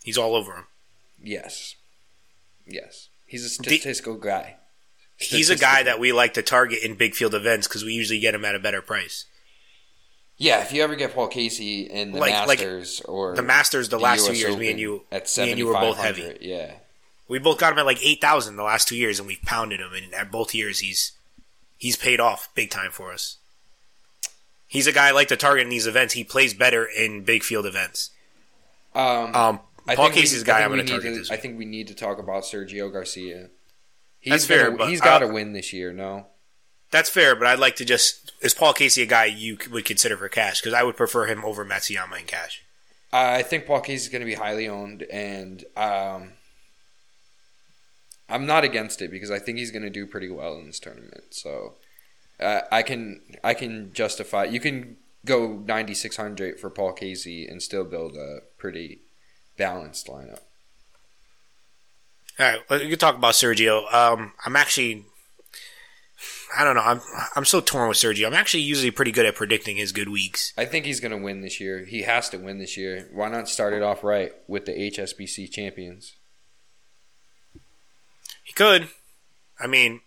He's 0.03 0.17
all 0.17 0.35
over 0.35 0.51
them. 0.51 0.67
Yes, 1.21 1.75
yes, 2.65 3.09
he's 3.25 3.45
a 3.45 3.49
statistical 3.49 4.15
the, 4.15 4.27
guy. 4.27 4.55
He's 5.15 5.49
a 5.49 5.55
guy 5.55 5.83
that 5.83 5.99
we 5.99 6.11
like 6.11 6.33
to 6.33 6.41
target 6.41 6.79
in 6.83 6.95
big 6.95 7.13
field 7.13 7.35
events 7.35 7.67
because 7.67 7.83
we 7.83 7.93
usually 7.93 8.19
get 8.19 8.35
him 8.35 8.43
at 8.43 8.55
a 8.55 8.59
better 8.59 8.81
price. 8.81 9.25
Yeah, 10.37 10.61
if 10.61 10.73
you 10.73 10.83
ever 10.83 10.95
get 10.95 11.13
Paul 11.13 11.27
Casey 11.27 11.83
in 11.83 12.11
the 12.11 12.19
like, 12.19 12.31
Masters 12.31 13.01
like 13.01 13.09
or 13.09 13.35
the 13.35 13.43
Masters, 13.43 13.89
the, 13.89 13.97
the 13.97 14.03
last 14.03 14.21
US 14.21 14.27
two 14.27 14.33
years, 14.33 14.49
Open 14.49 14.59
me 14.59 14.71
and 14.71 14.79
you, 14.79 15.03
at 15.11 15.37
me 15.37 15.51
and 15.51 15.59
you 15.59 15.67
were 15.67 15.73
both 15.73 15.97
heavy. 15.97 16.37
Yeah, 16.41 16.73
we 17.27 17.39
both 17.39 17.59
got 17.59 17.73
him 17.73 17.79
at 17.79 17.85
like 17.85 18.03
eight 18.03 18.19
thousand 18.19 18.55
the 18.55 18.63
last 18.63 18.87
two 18.87 18.95
years, 18.95 19.19
and 19.19 19.27
we've 19.27 19.41
pounded 19.43 19.79
him. 19.79 19.93
And 19.93 20.13
at 20.13 20.31
both 20.31 20.53
years, 20.55 20.79
he's 20.79 21.11
he's 21.77 21.95
paid 21.95 22.19
off 22.19 22.49
big 22.55 22.69
time 22.69 22.91
for 22.91 23.13
us. 23.13 23.37
He's 24.67 24.87
a 24.87 24.91
guy 24.91 25.09
I 25.09 25.11
like 25.11 25.27
to 25.27 25.37
target 25.37 25.63
in 25.63 25.69
these 25.69 25.85
events. 25.85 26.15
He 26.15 26.23
plays 26.23 26.53
better 26.53 26.83
in 26.83 27.23
big 27.23 27.43
field 27.43 27.67
events. 27.67 28.09
Um, 28.95 29.35
um 29.35 29.59
Paul 29.87 30.09
Casey's 30.09 30.41
a 30.41 30.45
guy 30.45 30.61
I'm 30.61 30.71
going 30.71 30.85
to 30.85 30.91
target. 30.91 31.29
I 31.29 31.37
think 31.37 31.57
we 31.57 31.65
need 31.65 31.87
to 31.89 31.93
talk 31.93 32.17
about 32.17 32.43
Sergio 32.43 32.91
Garcia. 32.91 33.49
He's 34.19 34.31
That's 34.31 34.45
fair, 34.45 34.71
gonna, 34.71 34.89
he's 34.89 35.01
got 35.01 35.19
to 35.19 35.27
win 35.27 35.51
this 35.51 35.73
year. 35.73 35.91
No, 35.91 36.27
that's 36.93 37.09
fair, 37.09 37.35
but 37.35 37.47
I'd 37.47 37.59
like 37.59 37.75
to 37.77 37.85
just 37.85 38.31
is 38.41 38.53
Paul 38.53 38.73
Casey 38.73 39.01
a 39.01 39.05
guy 39.05 39.25
you 39.25 39.57
would 39.71 39.83
consider 39.83 40.15
for 40.15 40.29
cash? 40.29 40.61
Because 40.61 40.73
I 40.73 40.83
would 40.83 40.95
prefer 40.95 41.25
him 41.25 41.43
over 41.43 41.65
Matsuyama 41.65 42.19
in 42.19 42.25
cash. 42.25 42.63
I 43.11 43.43
think 43.43 43.65
Paul 43.65 43.81
Casey 43.81 44.05
is 44.05 44.09
going 44.09 44.21
to 44.21 44.25
be 44.25 44.33
highly 44.33 44.67
owned, 44.67 45.03
and 45.03 45.63
um, 45.77 46.31
I'm 48.27 48.45
not 48.45 48.63
against 48.63 49.01
it 49.01 49.11
because 49.11 49.29
I 49.29 49.39
think 49.39 49.57
he's 49.57 49.71
going 49.71 49.83
to 49.83 49.89
do 49.89 50.07
pretty 50.07 50.29
well 50.29 50.57
in 50.57 50.65
this 50.65 50.79
tournament. 50.79 51.25
So 51.31 51.73
uh, 52.39 52.61
I 52.71 52.81
can 52.81 53.21
I 53.43 53.53
can 53.53 53.91
justify. 53.93 54.45
You 54.45 54.59
can 54.59 54.97
go 55.25 55.63
9600 55.65 56.59
for 56.59 56.69
Paul 56.69 56.93
Casey 56.93 57.47
and 57.47 57.61
still 57.61 57.83
build 57.83 58.15
a 58.15 58.39
pretty 58.57 58.99
balanced 59.57 60.07
lineup. 60.07 60.41
All 62.39 62.47
right, 62.47 62.59
we 62.69 62.89
can 62.89 62.97
talk 62.97 63.15
about 63.15 63.35
Sergio. 63.35 63.93
Um, 63.93 64.33
I'm 64.43 64.55
actually, 64.55 65.05
I 66.55 66.63
don't 66.63 66.75
know. 66.75 66.81
I'm 66.81 67.01
I'm 67.35 67.45
so 67.45 67.61
torn 67.61 67.89
with 67.89 67.97
Sergio. 67.97 68.27
I'm 68.27 68.33
actually 68.33 68.63
usually 68.63 68.91
pretty 68.91 69.11
good 69.11 69.25
at 69.25 69.35
predicting 69.35 69.77
his 69.77 69.91
good 69.91 70.09
weeks. 70.09 70.53
I 70.57 70.65
think 70.65 70.85
he's 70.85 70.99
going 70.99 71.11
to 71.11 71.17
win 71.17 71.41
this 71.41 71.59
year. 71.59 71.83
He 71.85 72.03
has 72.03 72.29
to 72.29 72.37
win 72.37 72.59
this 72.59 72.77
year. 72.77 73.09
Why 73.11 73.29
not 73.29 73.49
start 73.49 73.73
it 73.73 73.81
off 73.81 74.03
right 74.03 74.31
with 74.47 74.65
the 74.65 74.73
HSBC 74.73 75.51
champions? 75.51 76.13
He 78.43 78.53
could. 78.53 78.89
I 79.59 79.67
mean, 79.67 80.01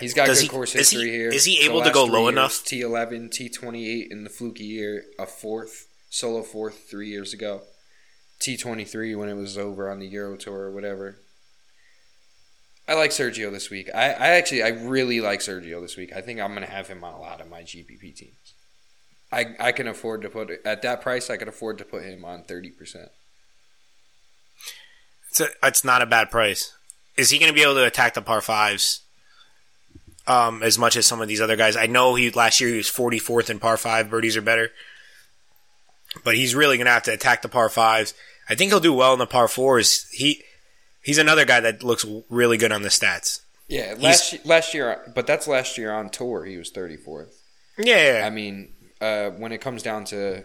he's 0.00 0.14
got 0.14 0.28
good 0.28 0.38
he, 0.38 0.48
course 0.48 0.72
history 0.72 1.00
is 1.00 1.06
he, 1.06 1.10
here. 1.10 1.28
Is 1.28 1.44
he 1.44 1.60
able 1.66 1.82
to 1.82 1.90
go 1.90 2.04
low 2.04 2.22
years, 2.22 2.32
enough? 2.32 2.52
T11, 2.64 3.30
T28 3.30 4.10
in 4.10 4.24
the 4.24 4.30
fluky 4.30 4.64
year, 4.64 5.04
a 5.18 5.26
fourth 5.26 5.86
solo 6.08 6.42
fourth 6.42 6.88
three 6.88 7.08
years 7.08 7.34
ago. 7.34 7.62
T23 8.40 9.16
when 9.16 9.28
it 9.28 9.34
was 9.34 9.56
over 9.56 9.90
on 9.90 9.98
the 9.98 10.06
Euro 10.08 10.36
Tour 10.36 10.54
or 10.54 10.72
whatever. 10.72 11.18
I 12.88 12.94
like 12.94 13.10
Sergio 13.10 13.50
this 13.52 13.70
week. 13.70 13.88
I, 13.94 14.10
I 14.10 14.28
actually 14.30 14.62
I 14.62 14.68
really 14.68 15.20
like 15.20 15.40
Sergio 15.40 15.80
this 15.80 15.96
week. 15.96 16.12
I 16.14 16.20
think 16.20 16.40
I'm 16.40 16.50
going 16.50 16.66
to 16.66 16.72
have 16.72 16.88
him 16.88 17.04
on 17.04 17.14
a 17.14 17.20
lot 17.20 17.40
of 17.40 17.48
my 17.48 17.62
GPP 17.62 18.14
teams. 18.14 18.54
I 19.30 19.54
I 19.58 19.72
can 19.72 19.86
afford 19.86 20.22
to 20.22 20.28
put 20.28 20.50
at 20.64 20.82
that 20.82 21.00
price. 21.00 21.30
I 21.30 21.36
can 21.36 21.48
afford 21.48 21.78
to 21.78 21.84
put 21.84 22.02
him 22.02 22.24
on 22.24 22.42
thirty 22.42 22.70
percent. 22.70 23.10
It's 25.30 25.40
a, 25.40 25.48
it's 25.62 25.84
not 25.84 26.02
a 26.02 26.06
bad 26.06 26.30
price. 26.30 26.74
Is 27.16 27.30
he 27.30 27.38
going 27.38 27.50
to 27.50 27.54
be 27.54 27.62
able 27.62 27.74
to 27.74 27.86
attack 27.86 28.14
the 28.14 28.20
par 28.20 28.40
fives 28.40 29.00
um, 30.26 30.62
as 30.62 30.78
much 30.78 30.96
as 30.96 31.06
some 31.06 31.22
of 31.22 31.28
these 31.28 31.40
other 31.40 31.56
guys? 31.56 31.76
I 31.76 31.86
know 31.86 32.14
he 32.14 32.30
last 32.30 32.60
year 32.60 32.70
he 32.70 32.76
was 32.76 32.88
44th 32.88 33.48
in 33.48 33.58
par 33.58 33.76
five. 33.76 34.10
Birdies 34.10 34.36
are 34.36 34.42
better, 34.42 34.72
but 36.24 36.34
he's 36.34 36.54
really 36.54 36.76
going 36.76 36.86
to 36.86 36.92
have 36.92 37.04
to 37.04 37.12
attack 37.12 37.42
the 37.42 37.48
par 37.48 37.68
fives. 37.68 38.12
I 38.50 38.54
think 38.54 38.70
he'll 38.70 38.80
do 38.80 38.92
well 38.92 39.12
in 39.12 39.18
the 39.18 39.26
par 39.26 39.48
fours. 39.48 40.06
He 40.10 40.42
he's 41.02 41.18
another 41.18 41.44
guy 41.44 41.60
that 41.60 41.82
looks 41.82 42.06
really 42.30 42.56
good 42.56 42.72
on 42.72 42.82
the 42.82 42.88
stats. 42.88 43.42
Yeah, 43.68 43.94
last 43.98 44.44
last 44.44 44.74
year, 44.74 45.00
but 45.14 45.26
that's 45.26 45.46
last 45.48 45.78
year 45.78 45.92
on 45.92 46.10
tour. 46.10 46.44
He 46.44 46.56
was 46.56 46.70
thirty 46.70 46.96
fourth. 46.96 47.42
Yeah, 47.78 48.22
I 48.26 48.30
mean, 48.30 48.74
uh, 49.00 49.30
when 49.30 49.52
it 49.52 49.60
comes 49.60 49.82
down 49.82 50.04
to 50.06 50.44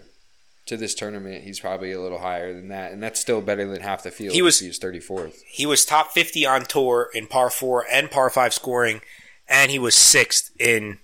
to 0.68 0.78
this 0.78 0.94
tournament, 0.94 1.44
he's 1.44 1.60
probably 1.60 1.92
a 1.92 2.02
little 2.02 2.20
higher 2.20 2.54
than 2.54 2.70
that, 2.70 2.92
and 2.92 3.02
that's 3.02 3.20
still 3.20 3.42
better 3.42 3.68
than 3.68 3.82
half 3.82 4.04
the 4.04 4.12
field. 4.12 4.34
He 4.34 4.42
was 4.42 4.60
he's 4.60 4.78
thirty 4.78 5.00
fourth. 5.00 5.44
He 5.48 5.66
was 5.66 5.86
top 5.86 6.12
fifty 6.12 6.46
on 6.46 6.66
tour 6.66 7.10
in 7.14 7.28
par 7.28 7.50
four 7.50 7.86
and 7.92 8.10
par 8.10 8.30
five 8.30 8.54
scoring, 8.54 9.02
and 9.48 9.72
he 9.72 9.80
was 9.80 9.96
sixth 9.96 10.52
in 10.60 11.00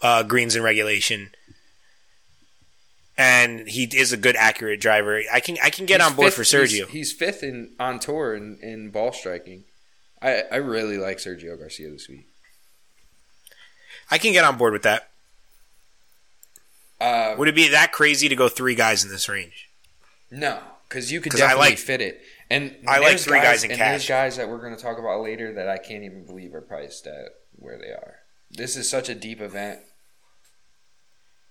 uh, 0.00 0.22
greens 0.22 0.54
and 0.54 0.64
regulation 0.64 1.30
and 3.46 3.68
he 3.68 3.84
is 3.84 4.12
a 4.12 4.16
good 4.16 4.36
accurate 4.36 4.80
driver. 4.80 5.20
I 5.32 5.40
can 5.40 5.56
I 5.62 5.70
can 5.70 5.86
get 5.86 6.00
he's 6.00 6.10
on 6.10 6.16
board 6.16 6.32
fifth, 6.32 6.36
for 6.36 6.42
Sergio. 6.42 6.86
He's, 6.86 7.10
he's, 7.10 7.12
fifth 7.12 7.42
in 7.42 7.72
on 7.78 7.98
tour 7.98 8.34
in, 8.34 8.58
in 8.62 8.90
ball 8.90 9.12
striking. 9.12 9.64
I 10.20 10.42
I 10.50 10.56
really 10.56 10.98
like 10.98 11.18
Sergio 11.18 11.58
Garcia 11.58 11.90
this 11.90 12.08
week. 12.08 12.26
I 14.10 14.18
can 14.18 14.32
get 14.32 14.44
on 14.44 14.56
board 14.56 14.72
with 14.72 14.82
that. 14.82 15.10
Uh, 17.00 17.34
Would 17.36 17.48
it 17.48 17.54
be 17.54 17.68
that 17.68 17.92
crazy 17.92 18.28
to 18.28 18.36
go 18.36 18.48
three 18.48 18.74
guys 18.74 19.04
in 19.04 19.10
this 19.10 19.28
range? 19.28 19.68
No, 20.30 20.60
because 20.88 21.12
you 21.12 21.20
could 21.20 21.32
definitely 21.32 21.70
like, 21.70 21.78
fit 21.78 22.00
it. 22.00 22.22
And 22.48 22.74
I 22.86 23.00
like 23.00 23.18
three 23.18 23.38
guys, 23.38 23.46
guys 23.46 23.64
in 23.64 23.70
and 23.72 23.78
cash. 23.78 23.90
There's 23.90 24.08
guys 24.08 24.36
that 24.36 24.48
we're 24.48 24.60
going 24.60 24.74
to 24.74 24.80
talk 24.80 24.98
about 24.98 25.20
later 25.20 25.52
that 25.54 25.68
I 25.68 25.78
can't 25.78 26.04
even 26.04 26.24
believe 26.24 26.54
are 26.54 26.60
priced 26.60 27.06
at 27.06 27.34
where 27.56 27.78
they 27.78 27.88
are. 27.88 28.16
This 28.50 28.76
is 28.76 28.88
such 28.88 29.08
a 29.08 29.14
deep 29.14 29.40
event 29.40 29.80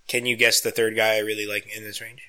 can 0.08 0.26
you 0.26 0.36
guess 0.36 0.60
the 0.60 0.70
third 0.70 0.96
guy 0.96 1.14
I 1.14 1.18
really 1.18 1.46
like 1.46 1.66
in 1.76 1.82
this 1.82 2.00
range? 2.00 2.22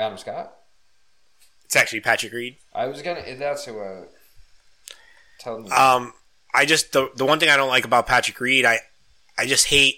Adam 0.00 0.18
Scott. 0.18 0.54
It's 1.64 1.76
actually 1.76 2.00
Patrick 2.00 2.32
Reed. 2.32 2.56
I 2.74 2.86
was 2.86 3.02
gonna. 3.02 3.22
That's 3.36 3.64
who. 3.64 3.78
Uh, 3.78 4.04
tell 5.38 5.60
me. 5.60 5.70
Um, 5.70 6.12
I 6.52 6.66
just 6.66 6.92
the 6.92 7.10
the 7.14 7.24
one 7.24 7.38
thing 7.38 7.48
I 7.48 7.56
don't 7.56 7.68
like 7.68 7.84
about 7.84 8.06
Patrick 8.06 8.38
Reed, 8.40 8.64
I 8.64 8.80
I 9.38 9.46
just 9.46 9.66
hate. 9.66 9.96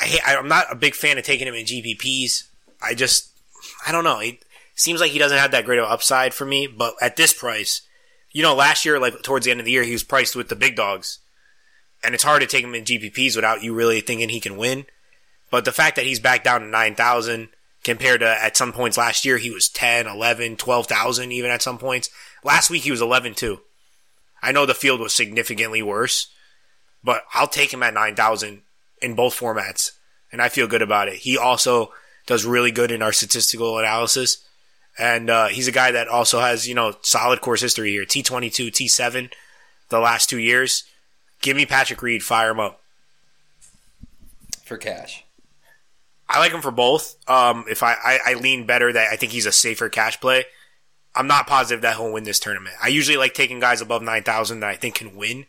I 0.00 0.04
hate. 0.04 0.20
I'm 0.24 0.48
not 0.48 0.66
a 0.70 0.76
big 0.76 0.94
fan 0.94 1.18
of 1.18 1.24
taking 1.24 1.48
him 1.48 1.54
in 1.54 1.64
GPPs. 1.64 2.44
I 2.82 2.94
just 2.94 3.32
I 3.86 3.92
don't 3.92 4.04
know. 4.04 4.20
It 4.20 4.44
seems 4.74 5.00
like 5.00 5.10
he 5.12 5.18
doesn't 5.18 5.38
have 5.38 5.50
that 5.52 5.64
great 5.64 5.78
of 5.78 5.90
upside 5.90 6.34
for 6.34 6.44
me. 6.44 6.66
But 6.66 6.94
at 7.00 7.16
this 7.16 7.32
price, 7.32 7.82
you 8.34 8.42
know, 8.42 8.54
last 8.54 8.84
year, 8.84 8.98
like 8.98 9.22
towards 9.22 9.46
the 9.46 9.52
end 9.52 9.60
of 9.60 9.64
the 9.64 9.72
year, 9.72 9.84
he 9.84 9.92
was 9.92 10.02
priced 10.02 10.36
with 10.36 10.48
the 10.48 10.56
big 10.56 10.76
dogs. 10.76 11.20
And 12.02 12.14
it's 12.14 12.24
hard 12.24 12.42
to 12.42 12.46
take 12.46 12.64
him 12.64 12.74
in 12.74 12.84
GPPs 12.84 13.36
without 13.36 13.62
you 13.62 13.72
really 13.72 14.02
thinking 14.02 14.28
he 14.28 14.40
can 14.40 14.58
win. 14.58 14.84
But 15.50 15.64
the 15.64 15.72
fact 15.72 15.96
that 15.96 16.04
he's 16.04 16.20
back 16.20 16.44
down 16.44 16.60
to 16.60 16.66
9,000 16.66 17.48
compared 17.84 18.20
to 18.20 18.28
at 18.28 18.56
some 18.56 18.72
points 18.72 18.98
last 18.98 19.24
year, 19.24 19.38
he 19.38 19.50
was 19.50 19.68
10, 19.68 20.08
11, 20.08 20.56
12,000 20.56 21.32
even 21.32 21.50
at 21.50 21.62
some 21.62 21.78
points. 21.78 22.10
Last 22.42 22.70
week, 22.70 22.82
he 22.82 22.90
was 22.90 23.00
11 23.00 23.34
too. 23.34 23.60
I 24.42 24.50
know 24.52 24.66
the 24.66 24.74
field 24.74 25.00
was 25.00 25.14
significantly 25.14 25.80
worse, 25.80 26.26
but 27.04 27.22
I'll 27.32 27.48
take 27.48 27.72
him 27.72 27.84
at 27.84 27.94
9,000 27.94 28.62
in 29.00 29.14
both 29.14 29.38
formats. 29.38 29.92
And 30.32 30.42
I 30.42 30.48
feel 30.48 30.66
good 30.66 30.82
about 30.82 31.08
it. 31.08 31.18
He 31.18 31.38
also 31.38 31.92
does 32.26 32.44
really 32.44 32.72
good 32.72 32.90
in 32.90 33.00
our 33.00 33.12
statistical 33.12 33.78
analysis. 33.78 34.44
And 34.98 35.28
uh, 35.28 35.48
he's 35.48 35.68
a 35.68 35.72
guy 35.72 35.90
that 35.90 36.08
also 36.08 36.40
has, 36.40 36.68
you 36.68 36.74
know, 36.74 36.94
solid 37.02 37.40
course 37.40 37.60
history 37.60 37.90
here. 37.90 38.04
T22, 38.04 38.68
T7, 38.68 39.32
the 39.88 39.98
last 39.98 40.30
two 40.30 40.38
years. 40.38 40.84
Give 41.42 41.56
me 41.56 41.66
Patrick 41.66 42.00
Reed, 42.00 42.22
fire 42.22 42.50
him 42.50 42.60
up. 42.60 42.80
For 44.64 44.76
cash. 44.76 45.24
I 46.28 46.38
like 46.38 46.52
him 46.52 46.62
for 46.62 46.70
both. 46.70 47.16
Um, 47.28 47.64
if 47.68 47.82
I, 47.82 47.92
I, 47.92 48.18
I 48.26 48.34
lean 48.34 48.66
better 48.66 48.92
that 48.92 49.12
I 49.12 49.16
think 49.16 49.32
he's 49.32 49.46
a 49.46 49.52
safer 49.52 49.88
cash 49.88 50.20
play. 50.20 50.44
I'm 51.14 51.26
not 51.26 51.46
positive 51.46 51.82
that 51.82 51.96
he'll 51.96 52.12
win 52.12 52.24
this 52.24 52.40
tournament. 52.40 52.74
I 52.82 52.88
usually 52.88 53.16
like 53.16 53.34
taking 53.34 53.60
guys 53.60 53.80
above 53.80 54.02
9,000 54.02 54.60
that 54.60 54.70
I 54.70 54.74
think 54.74 54.96
can 54.96 55.14
win, 55.14 55.46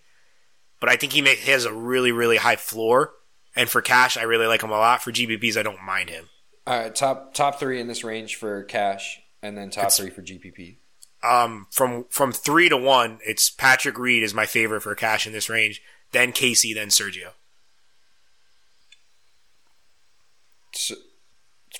but 0.79 0.89
I 0.89 0.95
think 0.95 1.13
he, 1.13 1.21
may, 1.21 1.35
he 1.35 1.51
has 1.51 1.65
a 1.65 1.73
really, 1.73 2.11
really 2.11 2.37
high 2.37 2.55
floor. 2.55 3.13
And 3.55 3.69
for 3.69 3.81
cash, 3.81 4.17
I 4.17 4.23
really 4.23 4.47
like 4.47 4.61
him 4.61 4.69
a 4.69 4.73
lot. 4.77 5.01
For 5.01 5.11
GPPs, 5.11 5.57
I 5.57 5.63
don't 5.63 5.81
mind 5.81 6.09
him. 6.09 6.29
All 6.67 6.77
right, 6.77 6.93
top 6.95 7.33
top 7.35 7.59
three 7.59 7.79
in 7.79 7.87
this 7.87 8.03
range 8.03 8.35
for 8.35 8.63
cash, 8.63 9.21
and 9.45 9.57
then 9.57 9.69
top 9.69 9.83
It's- 9.85 9.97
three 9.97 10.09
for 10.09 10.21
GPP. 10.21 10.77
Um, 11.23 11.67
from 11.71 12.05
from 12.09 12.31
three 12.31 12.69
to 12.69 12.77
one, 12.77 13.19
it's 13.25 13.49
Patrick 13.49 13.97
Reed 13.97 14.21
is 14.21 14.33
my 14.33 14.45
favorite 14.45 14.81
for 14.81 14.93
cash 14.95 15.25
in 15.25 15.33
this 15.33 15.49
range. 15.49 15.81
Then 16.11 16.31
Casey, 16.31 16.73
then 16.73 16.89
Sergio. 16.89 17.31
So, 20.73 20.95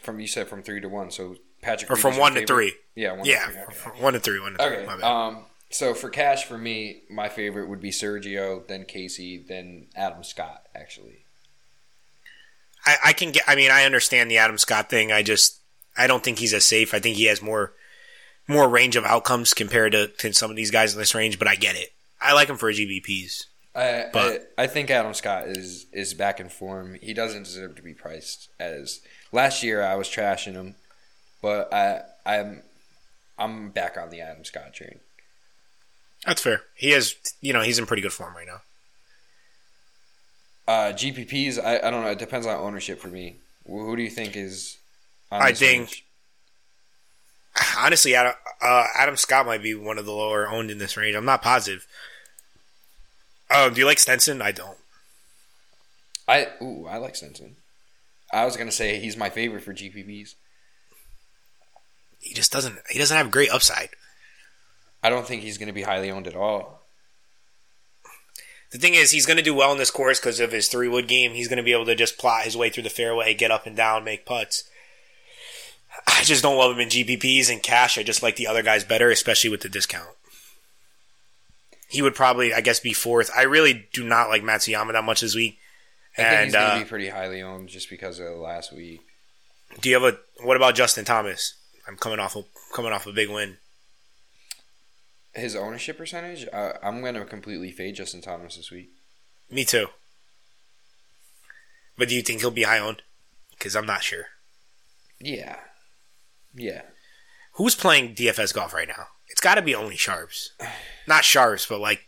from 0.02 0.20
you 0.20 0.28
said 0.28 0.48
from 0.48 0.64
three 0.64 0.80
to 0.82 0.88
one, 0.90 1.12
so 1.12 1.36
Patrick. 1.62 1.92
Or 1.92 1.96
Reed 1.96 2.02
from 2.02 2.18
one 2.18 2.34
to 2.34 2.40
favorite? 2.42 2.48
three. 2.48 2.74
Yeah, 2.96 3.12
one 3.14 3.26
Yeah, 3.26 3.46
to 3.46 3.52
three. 3.52 3.62
Okay. 3.62 3.74
from 3.76 4.02
one 4.02 4.14
to 4.14 4.20
three, 4.20 4.40
one 4.40 4.54
to 4.54 4.58
three. 4.58 4.78
Okay. 4.78 4.86
My 4.86 4.96
bad. 4.98 5.04
Um. 5.04 5.46
So 5.72 5.94
for 5.94 6.10
cash, 6.10 6.46
for 6.46 6.58
me, 6.58 7.02
my 7.10 7.28
favorite 7.28 7.68
would 7.68 7.82
be 7.82 7.90
Sergio, 7.92 8.66
then 8.68 8.86
Casey, 8.86 9.38
then 9.38 9.88
Adam 9.96 10.24
Scott. 10.24 10.64
Actually, 10.74 11.26
I, 12.86 12.96
I 13.08 13.14
can 13.14 13.32
get. 13.32 13.44
I 13.48 13.56
mean, 13.56 13.72
I 13.72 13.84
understand 13.84 14.32
the 14.32 14.38
Adam 14.38 14.58
Scott 14.58 14.90
thing. 14.90 15.12
I 15.12 15.22
just 15.24 15.60
I 15.98 16.08
don't 16.08 16.24
think 16.24 16.40
he's 16.40 16.54
as 16.54 16.66
safe. 16.66 16.94
I 16.94 17.00
think 17.00 17.16
he 17.18 17.26
has 17.26 17.42
more 17.42 17.74
more 18.48 18.68
range 18.70 18.96
of 18.96 19.04
outcomes 19.06 19.54
compared 19.54 19.94
to, 19.94 20.08
to 20.08 20.32
some 20.34 20.50
of 20.52 20.56
these 20.56 20.70
guys 20.72 20.94
in 20.94 21.00
this 21.00 21.16
range. 21.16 21.40
But 21.40 21.48
I 21.48 21.56
get 21.56 21.76
it. 21.76 21.90
I 22.22 22.34
like 22.34 22.48
him 22.50 22.58
for 22.58 22.72
GPPs. 22.72 23.46
I, 23.76 24.06
But- 24.14 24.54
I 24.58 24.64
I 24.64 24.68
think 24.68 24.90
Adam 24.90 25.14
Scott 25.14 25.48
is 25.48 25.86
is 25.92 26.14
back 26.14 26.40
in 26.40 26.50
form. 26.50 26.98
He 27.02 27.14
doesn't 27.14 27.44
deserve 27.44 27.76
to 27.76 27.82
be 27.82 27.94
priced 27.94 28.50
as 28.60 29.02
last 29.32 29.64
year. 29.64 29.84
I 29.84 29.96
was 29.96 30.08
trashing 30.08 30.54
him, 30.54 30.76
but 31.42 31.74
I 31.74 32.02
I'm 32.26 32.64
I'm 33.38 33.70
back 33.72 33.98
on 33.98 34.10
the 34.10 34.22
Adam 34.22 34.46
Scott 34.46 34.74
train. 34.74 35.00
That's 36.26 36.42
fair. 36.42 36.62
He 36.76 36.92
has, 36.92 37.16
you 37.42 37.54
know, 37.54 37.62
he's 37.62 37.78
in 37.78 37.86
pretty 37.86 38.02
good 38.02 38.14
form 38.14 38.34
right 38.36 38.48
now. 38.48 38.62
Uh, 40.68 40.92
GPPs, 40.94 41.64
I, 41.64 41.78
I 41.86 41.92
don't 41.92 42.02
know. 42.04 42.10
It 42.10 42.18
depends 42.18 42.48
on 42.48 42.56
ownership 42.60 43.00
for 43.00 43.10
me. 43.10 43.36
Who 43.68 43.96
do 43.96 44.02
you 44.02 44.10
think 44.10 44.36
is? 44.36 44.78
I 45.32 45.52
think- 45.54 45.80
range? 45.80 46.06
Honestly, 47.78 48.16
Adam, 48.16 48.34
uh, 48.62 48.88
Adam 48.96 49.16
Scott 49.16 49.46
might 49.46 49.64
be 49.64 49.74
one 49.74 49.98
of 49.98 50.06
the 50.06 50.12
lower 50.12 50.48
owned 50.48 50.70
in 50.70 50.78
this 50.78 50.98
range. 50.98 51.16
I'm 51.16 51.24
not 51.26 51.42
positive. 51.42 51.88
Oh, 53.50 53.70
do 53.70 53.80
you 53.80 53.86
like 53.86 54.00
Stenson? 54.00 54.42
I 54.42 54.52
don't. 54.52 54.78
I 56.28 56.48
ooh 56.62 56.86
I 56.88 56.98
like 56.98 57.16
Stenson. 57.16 57.56
I 58.34 58.44
was 58.44 58.58
gonna 58.58 58.72
say 58.72 59.00
he's 59.00 59.16
my 59.16 59.30
favorite 59.30 59.64
for 59.64 59.74
GPPs. 59.74 60.36
He 62.20 62.34
just 62.34 62.52
doesn't. 62.52 62.80
He 62.90 63.00
doesn't 63.00 63.16
have 63.16 63.32
great 63.32 63.52
upside. 63.52 63.90
I 65.04 65.10
don't 65.10 65.28
think 65.28 65.44
he's 65.44 65.58
gonna 65.60 65.72
be 65.72 65.84
highly 65.84 66.12
owned 66.12 66.28
at 66.28 66.36
all. 66.36 66.82
The 68.72 68.80
thing 68.80 68.96
is, 68.96 69.12
he's 69.12 69.26
going 69.26 69.38
to 69.38 69.44
do 69.44 69.54
well 69.54 69.72
in 69.72 69.78
this 69.78 69.92
course 69.92 70.20
because 70.20 70.42
of 70.42 70.52
his 70.52 70.68
three 70.68 70.90
wood 70.90 71.08
game. 71.08 71.32
He's 71.34 71.48
going 71.48 71.58
to 71.58 71.64
be 71.64 71.72
able 71.72 71.86
to 71.86 71.96
just 71.96 72.18
plot 72.18 72.44
his 72.44 72.58
way 72.58 72.70
through 72.70 72.84
the 72.84 72.90
fairway, 72.90 73.34
get 73.34 73.50
up 73.52 73.66
and 73.66 73.74
down, 73.74 74.04
make 74.04 74.26
putts. 74.26 74.66
I 76.08 76.24
just 76.24 76.44
don't 76.44 76.58
love 76.58 76.72
him 76.76 76.80
in 76.82 76.90
GPPs 76.90 77.50
and 77.50 77.62
cash. 77.62 77.98
I 77.98 78.04
just 78.04 78.24
like 78.24 78.36
the 78.36 78.48
other 78.48 78.64
guys 78.64 78.84
better, 78.84 79.10
especially 79.10 79.50
with 79.50 79.62
the 79.62 79.70
discount. 79.70 80.10
He 81.88 82.02
would 82.02 82.16
probably, 82.16 82.54
I 82.54 82.62
guess, 82.62 82.80
be 82.80 82.94
fourth. 82.94 83.30
I 83.36 83.44
really 83.44 83.88
do 83.94 84.04
not 84.04 84.30
like 84.30 84.42
Matsuyama 84.42 84.94
that 84.94 85.04
much 85.04 85.22
this 85.22 85.36
week. 85.36 85.58
I 86.18 86.22
think 86.22 86.28
And 86.34 86.46
he's 86.46 86.54
gonna 86.54 86.66
uh, 86.66 86.80
be 86.80 86.86
pretty 86.86 87.10
highly 87.10 87.42
owned 87.42 87.70
just 87.70 87.90
because 87.90 88.20
of 88.20 88.38
last 88.38 88.74
week. 88.74 89.02
do 89.82 89.90
you 89.90 89.96
have 90.00 90.14
a? 90.14 90.18
What 90.44 90.58
about 90.58 90.76
Justin 90.76 91.06
Thomas? 91.06 91.54
I'm 91.88 91.98
coming 91.98 92.20
off 92.20 92.36
a 92.36 92.44
coming 92.74 92.92
off 92.92 93.06
a 93.06 93.12
big 93.14 93.30
win. 93.30 93.58
His 95.34 95.56
ownership 95.56 95.98
percentage, 95.98 96.48
uh, 96.54 96.74
I'm 96.82 97.02
gonna 97.04 97.26
completely 97.26 97.72
fade 97.72 97.96
Justin 97.96 98.22
Thomas 98.22 98.56
this 98.56 98.72
week. 98.72 98.90
Me 99.52 99.66
too. 99.66 99.88
But 101.98 102.10
do 102.10 102.16
you 102.16 102.22
think 102.22 102.40
he'll 102.42 102.52
be 102.52 102.64
high 102.64 102.80
owned? 102.80 103.02
Because 103.52 103.76
I'm 103.76 103.86
not 103.86 104.04
sure. 104.04 104.26
Yeah, 105.20 105.58
yeah. 106.56 106.82
Who's 107.54 107.76
playing 107.76 108.16
DFS 108.16 108.54
golf 108.54 108.74
right 108.74 108.88
now? 108.88 109.08
It's 109.30 109.42
got 109.42 109.56
to 109.56 109.62
be 109.62 109.74
only 109.76 109.96
sharps, 109.96 110.52
not 111.08 111.24
sharps, 111.24 111.66
but 111.66 111.80
like, 111.80 112.08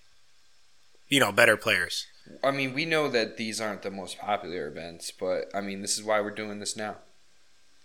you 1.07 1.19
know, 1.19 1.31
better 1.31 1.57
players. 1.57 2.05
I 2.43 2.51
mean, 2.51 2.73
we 2.73 2.85
know 2.85 3.09
that 3.09 3.37
these 3.37 3.61
aren't 3.61 3.81
the 3.81 3.91
most 3.91 4.19
popular 4.19 4.67
events, 4.67 5.11
but 5.11 5.45
I 5.53 5.61
mean, 5.61 5.81
this 5.81 5.97
is 5.97 6.03
why 6.03 6.19
we're 6.21 6.31
doing 6.31 6.59
this 6.59 6.75
now. 6.75 6.97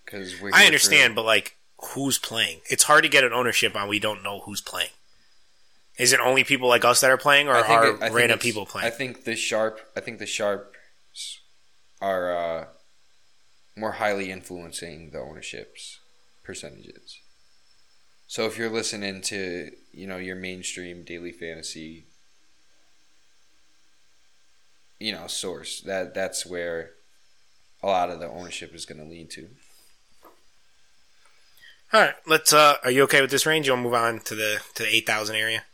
Because 0.04 0.40
we're. 0.40 0.50
I 0.52 0.66
understand, 0.66 1.14
but 1.14 1.24
like, 1.24 1.56
who's 1.94 2.18
playing? 2.18 2.60
It's 2.68 2.84
hard 2.84 3.04
to 3.04 3.08
get 3.08 3.24
an 3.24 3.32
ownership 3.32 3.76
on. 3.76 3.88
We 3.88 4.00
don't 4.00 4.22
know 4.22 4.40
who's 4.40 4.60
playing. 4.60 4.90
Is 5.98 6.12
it 6.12 6.20
only 6.20 6.42
people 6.42 6.68
like 6.68 6.84
us 6.84 7.00
that 7.00 7.10
are 7.10 7.16
playing, 7.18 7.48
or 7.48 7.54
are 7.54 7.86
it- 7.86 8.12
random 8.12 8.38
people 8.38 8.66
playing? 8.66 8.86
I 8.86 8.90
think 8.90 9.24
the 9.24 9.36
sharp. 9.36 9.80
I 9.96 10.00
think 10.00 10.18
the 10.18 10.26
sharps 10.26 11.40
are 12.00 12.36
uh, 12.36 12.64
more 13.76 13.92
highly 13.92 14.32
influencing 14.32 15.10
the 15.10 15.20
ownerships 15.20 16.00
percentages. 16.42 17.18
So 18.26 18.46
if 18.46 18.56
you're 18.56 18.70
listening 18.70 19.20
to 19.22 19.70
you 19.92 20.06
know 20.06 20.16
your 20.16 20.36
mainstream 20.36 21.04
daily 21.04 21.32
fantasy, 21.32 22.04
you 24.98 25.12
know 25.12 25.26
source 25.26 25.80
that 25.82 26.14
that's 26.14 26.46
where 26.46 26.92
a 27.82 27.86
lot 27.86 28.10
of 28.10 28.20
the 28.20 28.28
ownership 28.28 28.74
is 28.74 28.86
going 28.86 29.00
to 29.00 29.08
lean 29.08 29.28
to. 29.28 29.48
All 31.92 32.00
right, 32.00 32.14
let's. 32.26 32.52
uh 32.52 32.76
Are 32.84 32.90
you 32.90 33.02
okay 33.02 33.20
with 33.20 33.30
this 33.30 33.44
range? 33.44 33.66
You'll 33.66 33.76
move 33.76 33.94
on 33.94 34.20
to 34.20 34.34
the 34.34 34.60
to 34.74 34.84
the 34.84 34.88
eight 34.94 35.06
thousand 35.06 35.36
area. 35.36 35.64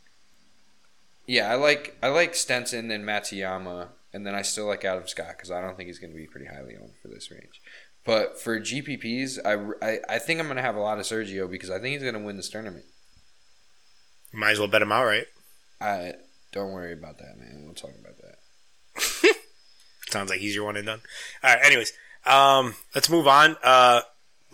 Yeah, 1.26 1.52
I 1.52 1.54
like 1.54 1.96
I 2.02 2.09
like 2.09 2.35
Stenson 2.35 2.90
and 2.90 3.04
Matsuyama, 3.04 3.88
and 4.12 4.26
then 4.26 4.35
I 4.35 4.42
still 4.42 4.66
like 4.66 4.85
Adam 4.85 5.07
Scott 5.07 5.35
because 5.37 5.50
I 5.50 5.61
don't 5.61 5.76
think 5.76 5.87
he's 5.87 5.98
going 6.00 6.12
to 6.12 6.16
be 6.16 6.26
pretty 6.26 6.46
highly 6.46 6.76
owned 6.76 6.94
for 7.00 7.09
this 7.09 7.31
range. 7.31 7.61
But 8.09 8.40
for 8.40 8.59
GPPs, 8.59 9.38
I, 9.44 9.87
I, 9.87 9.99
I 10.09 10.18
think 10.18 10.40
I'm 10.40 10.47
going 10.47 10.57
to 10.57 10.62
have 10.62 10.77
a 10.77 10.81
lot 10.81 10.99
of 10.99 11.05
Sergio 11.05 11.49
because 11.51 11.68
I 11.68 11.79
think 11.79 11.92
he's 11.92 12.01
going 12.01 12.14
to 12.14 12.25
win 12.25 12.38
this 12.38 12.49
tournament. 12.49 12.87
You 14.33 14.38
might 14.38 14.53
as 14.53 14.59
well 14.59 14.66
bet 14.66 14.81
him 14.81 14.92
out, 14.92 15.05
right? 15.05 15.27
I 15.79 16.14
don't 16.53 16.73
worry 16.73 16.94
about 16.94 17.18
that, 17.18 17.37
man. 17.38 17.64
We'll 17.66 17.75
talk 17.75 17.90
about 18.01 18.14
that. 18.16 19.35
Sounds 20.09 20.31
like 20.31 20.40
he's 20.40 20.55
your 20.55 20.64
one 20.64 20.79
and 20.79 20.87
done. 20.87 21.03
All 21.44 21.55
right. 21.55 21.62
Anyways, 21.62 21.92
um, 22.25 22.77
let's 22.94 23.11
move 23.11 23.29
on. 23.29 23.59
Uh, 23.62 24.01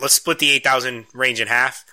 let's 0.01 0.15
split 0.15 0.39
the 0.39 0.51
eight 0.51 0.65
thousand 0.65 1.05
range 1.13 1.39
in 1.39 1.47
half. 1.47 1.85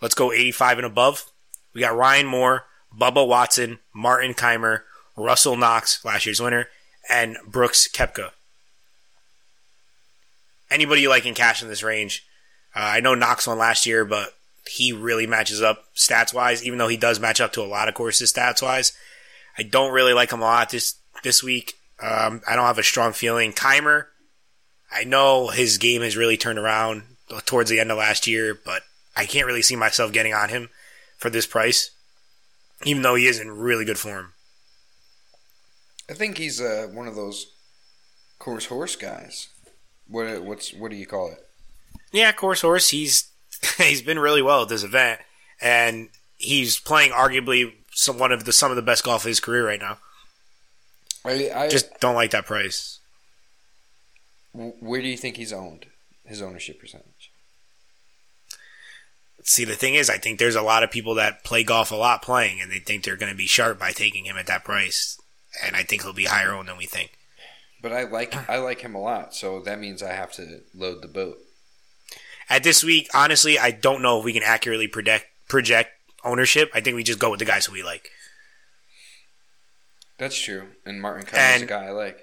Let's 0.00 0.14
go 0.14 0.32
eighty-five 0.32 0.78
and 0.78 0.86
above. 0.86 1.26
We 1.74 1.82
got 1.82 1.94
Ryan 1.94 2.28
Moore, 2.28 2.64
Bubba 2.98 3.28
Watson, 3.28 3.80
Martin 3.94 4.32
Kaymer, 4.32 4.84
Russell 5.18 5.58
Knox, 5.58 6.02
last 6.02 6.24
year's 6.24 6.40
winner, 6.40 6.68
and 7.10 7.36
Brooks 7.46 7.88
Koepka. 7.88 8.30
Anybody 10.70 11.02
you 11.02 11.08
like 11.08 11.26
in 11.26 11.34
cash 11.34 11.62
in 11.62 11.68
this 11.68 11.82
range? 11.82 12.26
Uh, 12.74 12.80
I 12.80 13.00
know 13.00 13.14
Knox 13.14 13.46
won 13.46 13.58
last 13.58 13.86
year, 13.86 14.04
but 14.04 14.34
he 14.66 14.92
really 14.92 15.26
matches 15.26 15.60
up 15.60 15.84
stats 15.96 16.32
wise. 16.32 16.64
Even 16.64 16.78
though 16.78 16.88
he 16.88 16.96
does 16.96 17.18
match 17.18 17.40
up 17.40 17.52
to 17.54 17.62
a 17.62 17.64
lot 17.64 17.88
of 17.88 17.94
courses 17.94 18.32
stats 18.32 18.62
wise, 18.62 18.92
I 19.58 19.62
don't 19.62 19.92
really 19.92 20.12
like 20.12 20.32
him 20.32 20.40
a 20.40 20.44
lot 20.44 20.70
this 20.70 20.96
this 21.22 21.42
week. 21.42 21.74
Um, 22.00 22.42
I 22.48 22.56
don't 22.56 22.66
have 22.66 22.78
a 22.78 22.82
strong 22.82 23.12
feeling. 23.12 23.52
Kaymer, 23.52 24.06
I 24.90 25.04
know 25.04 25.48
his 25.48 25.78
game 25.78 26.02
has 26.02 26.16
really 26.16 26.36
turned 26.36 26.58
around 26.58 27.02
towards 27.44 27.70
the 27.70 27.80
end 27.80 27.90
of 27.90 27.98
last 27.98 28.26
year, 28.26 28.58
but 28.64 28.82
I 29.16 29.26
can't 29.26 29.46
really 29.46 29.62
see 29.62 29.76
myself 29.76 30.12
getting 30.12 30.34
on 30.34 30.48
him 30.48 30.70
for 31.18 31.30
this 31.30 31.46
price, 31.46 31.90
even 32.84 33.02
though 33.02 33.16
he 33.16 33.26
is 33.26 33.38
in 33.38 33.50
really 33.50 33.84
good 33.84 33.98
form. 33.98 34.32
I 36.08 36.14
think 36.14 36.38
he's 36.38 36.60
uh, 36.60 36.88
one 36.92 37.06
of 37.06 37.14
those 37.14 37.52
course 38.38 38.66
horse 38.66 38.96
guys. 38.96 39.48
What 40.10 40.42
what's 40.42 40.72
what 40.74 40.90
do 40.90 40.96
you 40.96 41.06
call 41.06 41.30
it? 41.30 41.46
Yeah, 42.12 42.32
course 42.32 42.62
horse. 42.62 42.90
He's 42.90 43.30
he's 43.78 44.02
been 44.02 44.18
really 44.18 44.42
well 44.42 44.62
at 44.62 44.68
this 44.68 44.82
event, 44.82 45.20
and 45.60 46.08
he's 46.36 46.78
playing 46.78 47.12
arguably 47.12 47.72
some 47.92 48.18
one 48.18 48.32
of 48.32 48.44
the 48.44 48.52
some 48.52 48.70
of 48.70 48.76
the 48.76 48.82
best 48.82 49.04
golf 49.04 49.22
of 49.22 49.28
his 49.28 49.40
career 49.40 49.66
right 49.66 49.80
now. 49.80 49.98
I, 51.24 51.50
I 51.54 51.68
Just 51.68 52.00
don't 52.00 52.14
like 52.14 52.30
that 52.30 52.46
price. 52.46 52.98
where 54.52 55.02
do 55.02 55.08
you 55.08 55.16
think 55.18 55.36
he's 55.36 55.52
owned? 55.52 55.86
His 56.24 56.40
ownership 56.40 56.80
percentage. 56.80 57.30
See, 59.42 59.64
the 59.64 59.74
thing 59.74 59.94
is, 59.94 60.08
I 60.08 60.16
think 60.18 60.38
there's 60.38 60.54
a 60.54 60.62
lot 60.62 60.82
of 60.82 60.90
people 60.90 61.14
that 61.16 61.44
play 61.44 61.64
golf 61.64 61.90
a 61.90 61.96
lot 61.96 62.22
playing, 62.22 62.60
and 62.60 62.70
they 62.70 62.78
think 62.78 63.04
they're 63.04 63.16
going 63.16 63.32
to 63.32 63.36
be 63.36 63.46
sharp 63.46 63.78
by 63.78 63.92
taking 63.92 64.24
him 64.26 64.36
at 64.36 64.46
that 64.46 64.64
price. 64.64 65.18
And 65.64 65.74
I 65.74 65.82
think 65.82 66.02
he'll 66.02 66.12
be 66.12 66.26
higher 66.26 66.52
owned 66.52 66.68
than 66.68 66.76
we 66.76 66.86
think. 66.86 67.12
But 67.82 67.92
I 67.92 68.04
like 68.04 68.34
I 68.50 68.58
like 68.58 68.80
him 68.80 68.94
a 68.94 69.00
lot, 69.00 69.34
so 69.34 69.60
that 69.60 69.78
means 69.80 70.02
I 70.02 70.12
have 70.12 70.32
to 70.34 70.60
load 70.74 71.02
the 71.02 71.08
boat. 71.08 71.38
At 72.48 72.62
this 72.64 72.82
week, 72.84 73.08
honestly, 73.14 73.58
I 73.58 73.70
don't 73.70 74.02
know 74.02 74.18
if 74.18 74.24
we 74.24 74.32
can 74.32 74.42
accurately 74.42 74.88
project 74.88 75.26
project 75.48 75.90
ownership. 76.24 76.70
I 76.74 76.80
think 76.80 76.96
we 76.96 77.02
just 77.04 77.18
go 77.18 77.30
with 77.30 77.38
the 77.38 77.44
guys 77.46 77.66
who 77.66 77.72
we 77.72 77.82
like. 77.82 78.10
That's 80.18 80.38
true. 80.38 80.68
And 80.84 81.00
Martin 81.00 81.26
Kaymer's 81.26 81.62
a 81.62 81.66
guy 81.66 81.86
I 81.86 81.90
like. 81.90 82.18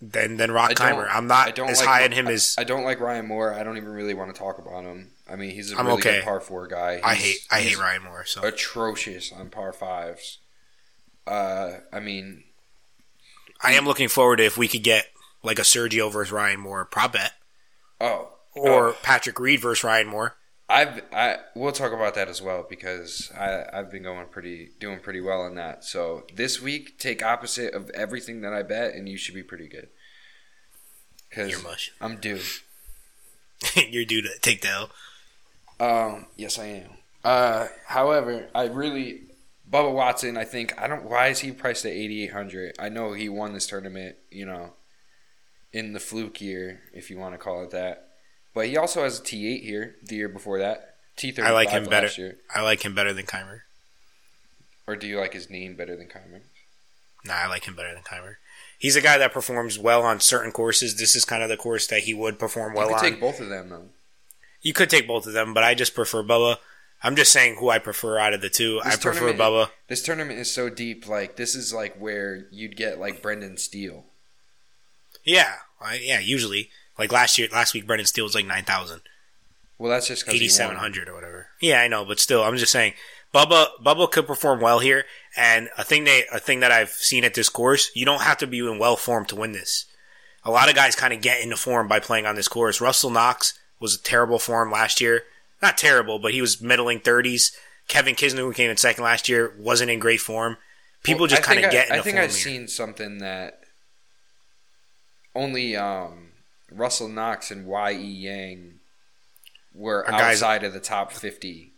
Then 0.00 0.36
then 0.36 0.50
Rock 0.52 0.80
I 0.80 0.90
don't- 0.90 1.08
I'm 1.08 1.26
not 1.26 1.54
don't 1.54 1.70
as 1.70 1.78
like- 1.78 1.88
high 1.88 2.04
on 2.04 2.12
him 2.12 2.28
I- 2.28 2.32
as 2.32 2.54
I 2.58 2.64
don't 2.64 2.84
like 2.84 3.00
Ryan 3.00 3.26
Moore. 3.26 3.52
I 3.54 3.64
don't 3.64 3.76
even 3.76 3.88
really 3.88 4.14
want 4.14 4.32
to 4.34 4.38
talk 4.38 4.58
about 4.58 4.84
him. 4.84 5.10
I 5.28 5.36
mean, 5.36 5.50
he's 5.50 5.72
a 5.72 5.78
I'm 5.78 5.86
really 5.86 5.98
okay. 6.00 6.16
good 6.16 6.24
par 6.24 6.40
four 6.40 6.66
guy. 6.66 7.00
I 7.02 7.14
hate 7.14 7.38
I 7.50 7.60
hate 7.62 7.78
Ryan 7.78 8.02
Moore. 8.04 8.24
So 8.26 8.42
Atrocious 8.42 9.32
on 9.32 9.48
par 9.50 9.72
fives. 9.72 10.38
Uh, 11.26 11.78
I 11.90 12.00
mean, 12.00 12.44
I 13.64 13.72
am 13.72 13.86
looking 13.86 14.08
forward 14.08 14.36
to 14.36 14.44
if 14.44 14.58
we 14.58 14.68
could 14.68 14.82
get 14.82 15.06
like 15.42 15.58
a 15.58 15.62
Sergio 15.62 16.12
versus 16.12 16.30
Ryan 16.30 16.60
Moore 16.60 16.84
prop 16.84 17.14
bet 17.14 17.32
oh, 18.00 18.28
or 18.54 18.88
oh, 18.88 18.96
Patrick 19.02 19.38
Reed 19.40 19.60
versus 19.60 19.82
Ryan 19.82 20.06
Moore. 20.06 20.36
I've 20.68 21.02
I 21.12 21.38
we'll 21.54 21.72
talk 21.72 21.92
about 21.92 22.14
that 22.14 22.28
as 22.28 22.40
well 22.40 22.66
because 22.68 23.30
I 23.38 23.64
I've 23.72 23.90
been 23.90 24.02
going 24.02 24.26
pretty 24.26 24.70
doing 24.80 25.00
pretty 25.00 25.20
well 25.20 25.42
on 25.42 25.54
that. 25.56 25.84
So 25.84 26.24
this 26.34 26.60
week, 26.60 26.98
take 26.98 27.22
opposite 27.22 27.74
of 27.74 27.90
everything 27.90 28.40
that 28.42 28.52
I 28.52 28.62
bet, 28.62 28.94
and 28.94 29.08
you 29.08 29.16
should 29.16 29.34
be 29.34 29.42
pretty 29.42 29.68
good. 29.68 29.88
Because 31.28 31.50
You're 31.50 31.62
mush. 31.62 31.90
I'm 32.00 32.16
due. 32.16 32.40
You're 33.76 34.04
due 34.04 34.22
to 34.22 34.30
take 34.40 34.62
the 34.62 34.68
L. 34.68 34.90
Um, 35.80 36.26
yes, 36.36 36.58
I 36.58 36.66
am. 36.66 36.90
Uh, 37.24 37.66
however, 37.86 38.48
I 38.54 38.66
really 38.66 39.22
Bubba 39.70 39.92
Watson. 39.92 40.36
I 40.36 40.44
think 40.44 40.80
I 40.80 40.86
don't. 40.86 41.04
Why 41.04 41.28
is 41.28 41.40
he 41.40 41.52
priced 41.52 41.84
at 41.84 41.92
eighty 41.92 42.22
eight 42.24 42.32
hundred? 42.32 42.74
I 42.78 42.88
know 42.88 43.12
he 43.12 43.28
won 43.28 43.54
this 43.54 43.66
tournament. 43.66 44.16
You 44.30 44.46
know, 44.46 44.72
in 45.72 45.92
the 45.92 46.00
fluke 46.00 46.40
year, 46.40 46.82
if 46.92 47.10
you 47.10 47.18
want 47.18 47.34
to 47.34 47.38
call 47.38 47.62
it 47.64 47.70
that. 47.70 48.08
But 48.54 48.66
he 48.66 48.76
also 48.76 49.02
has 49.02 49.18
a 49.18 49.22
T 49.22 49.52
eight 49.52 49.64
here. 49.64 49.96
The 50.04 50.16
year 50.16 50.28
before 50.28 50.58
that, 50.58 50.96
T 51.16 51.30
thirty. 51.30 51.48
I 51.48 51.52
like 51.52 51.70
him 51.70 51.86
better. 51.86 52.08
Year. 52.16 52.36
I 52.54 52.62
like 52.62 52.84
him 52.84 52.94
better 52.94 53.12
than 53.12 53.26
Kaymer. 53.26 53.60
Or 54.86 54.96
do 54.96 55.06
you 55.06 55.18
like 55.18 55.32
his 55.32 55.48
name 55.48 55.76
better 55.76 55.96
than 55.96 56.08
Kaymer? 56.08 56.42
Nah, 57.24 57.34
I 57.34 57.46
like 57.46 57.64
him 57.64 57.74
better 57.74 57.92
than 57.94 58.02
Kaymer. 58.02 58.34
He's 58.78 58.96
a 58.96 59.00
guy 59.00 59.16
that 59.16 59.32
performs 59.32 59.78
well 59.78 60.02
on 60.02 60.20
certain 60.20 60.52
courses. 60.52 60.96
This 60.96 61.16
is 61.16 61.24
kind 61.24 61.42
of 61.42 61.48
the 61.48 61.56
course 61.56 61.86
that 61.86 62.02
he 62.02 62.12
would 62.12 62.38
perform 62.38 62.74
well 62.74 62.88
on. 62.88 62.90
you 62.90 62.96
could 62.96 63.04
on. 63.06 63.10
take 63.12 63.20
both 63.20 63.40
of 63.40 63.48
them 63.48 63.68
though. 63.70 63.88
you 64.60 64.74
could 64.74 64.90
take 64.90 65.08
both 65.08 65.26
of 65.26 65.32
them, 65.32 65.54
but 65.54 65.64
I 65.64 65.74
just 65.74 65.94
prefer 65.94 66.22
Bubba. 66.22 66.58
I'm 67.04 67.16
just 67.16 67.30
saying 67.32 67.56
who 67.56 67.68
I 67.68 67.78
prefer 67.78 68.18
out 68.18 68.32
of 68.32 68.40
the 68.40 68.48
two. 68.48 68.80
This 68.82 68.94
I 68.94 68.96
prefer 68.96 69.34
Bubba. 69.34 69.68
This 69.88 70.02
tournament 70.02 70.38
is 70.38 70.50
so 70.50 70.70
deep. 70.70 71.06
Like 71.06 71.36
this 71.36 71.54
is 71.54 71.72
like 71.72 71.94
where 71.96 72.46
you'd 72.50 72.78
get 72.78 72.98
like 72.98 73.20
Brendan 73.20 73.58
Steele. 73.58 74.06
Yeah, 75.22 75.56
I, 75.80 76.00
yeah. 76.02 76.20
Usually, 76.20 76.70
like 76.98 77.12
last 77.12 77.36
year, 77.36 77.48
last 77.52 77.74
week, 77.74 77.86
Brendan 77.86 78.06
Steele 78.06 78.24
was 78.24 78.34
like 78.34 78.46
nine 78.46 78.64
thousand. 78.64 79.02
Well, 79.78 79.90
that's 79.90 80.08
just 80.08 80.26
eighty 80.28 80.48
seven 80.48 80.76
hundred 80.76 81.10
or 81.10 81.14
whatever. 81.14 81.48
Yeah, 81.60 81.82
I 81.82 81.88
know, 81.88 82.06
but 82.06 82.20
still, 82.20 82.42
I'm 82.42 82.56
just 82.56 82.72
saying, 82.72 82.94
Bubba 83.34 83.66
Bubba 83.84 84.10
could 84.10 84.26
perform 84.26 84.60
well 84.60 84.78
here. 84.78 85.04
And 85.36 85.68
a 85.76 85.84
thing 85.84 86.04
that 86.04 86.24
a 86.32 86.38
thing 86.38 86.60
that 86.60 86.72
I've 86.72 86.90
seen 86.90 87.24
at 87.24 87.34
this 87.34 87.50
course, 87.50 87.90
you 87.94 88.06
don't 88.06 88.22
have 88.22 88.38
to 88.38 88.46
be 88.46 88.60
in 88.60 88.78
well 88.78 88.96
form 88.96 89.26
to 89.26 89.36
win 89.36 89.52
this. 89.52 89.84
A 90.42 90.50
lot 90.50 90.70
of 90.70 90.74
guys 90.74 90.94
kind 90.94 91.12
of 91.12 91.20
get 91.20 91.42
into 91.42 91.56
form 91.56 91.86
by 91.86 92.00
playing 92.00 92.24
on 92.24 92.34
this 92.34 92.48
course. 92.48 92.80
Russell 92.80 93.10
Knox 93.10 93.58
was 93.78 93.94
a 93.94 94.02
terrible 94.02 94.38
form 94.38 94.70
last 94.70 95.02
year. 95.02 95.24
Not 95.64 95.78
terrible, 95.78 96.18
but 96.18 96.32
he 96.34 96.42
was 96.42 96.60
middling 96.60 97.00
thirties. 97.00 97.56
Kevin 97.88 98.14
Kisner, 98.14 98.38
who 98.40 98.52
came 98.52 98.70
in 98.70 98.76
second 98.76 99.02
last 99.02 99.28
year, 99.30 99.54
wasn't 99.58 99.90
in 99.90 99.98
great 99.98 100.20
form. 100.20 100.58
People 101.02 101.20
Well, 101.22 101.28
just 101.28 101.42
kind 101.42 101.58
of 101.58 101.66
I- 101.66 101.70
get 101.70 101.86
into 101.88 101.98
I 102.00 102.02
think 102.02 102.18
I've 102.18 102.30
here. 102.30 102.38
seen 102.38 102.68
something 102.68 103.18
that 103.18 103.60
only 105.34 105.76
um, 105.76 106.32
Russell 106.70 107.08
Knox 107.08 107.50
and 107.50 107.66
Y. 107.66 107.92
E. 107.92 107.96
Yang 107.96 108.74
were 109.74 110.04
guys- 110.08 110.42
outside 110.42 110.64
of 110.64 110.72
the 110.72 110.80
top 110.80 111.12
fifty. 111.12 111.72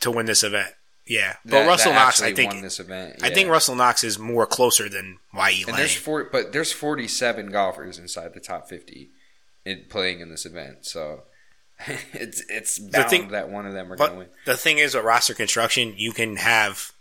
to 0.00 0.10
win 0.10 0.26
this 0.26 0.42
event. 0.42 0.74
Yeah, 1.06 1.36
but 1.44 1.50
that- 1.50 1.66
Russell 1.66 1.92
that 1.92 2.04
Knox, 2.04 2.22
I 2.22 2.32
think, 2.32 2.62
this 2.62 2.78
event. 2.78 3.16
I 3.22 3.30
think 3.30 3.50
Russell 3.50 3.74
Knox 3.74 4.04
is 4.04 4.18
more 4.18 4.46
closer 4.46 4.88
than 4.88 5.18
Ye 5.34 5.64
And 5.66 5.76
there's 5.76 5.96
four, 5.96 6.24
but 6.24 6.52
there's 6.52 6.70
47 6.72 7.50
golfers 7.50 7.98
inside 7.98 8.32
the 8.34 8.40
top 8.40 8.68
50 8.68 9.10
in 9.64 9.86
playing 9.90 10.20
in 10.20 10.30
this 10.30 10.46
event. 10.46 10.86
So 10.86 11.24
it's 12.12 12.42
it's 12.48 12.78
bound 12.78 13.10
thing- 13.10 13.28
that 13.28 13.48
one 13.50 13.66
of 13.66 13.72
them 13.72 13.92
are 13.92 13.96
going 13.96 14.10
to 14.12 14.16
win. 14.18 14.28
the 14.46 14.56
thing 14.56 14.78
is, 14.78 14.94
with 14.94 15.04
roster 15.04 15.34
construction, 15.34 15.94
you 15.96 16.12
can 16.12 16.36
have 16.36 16.92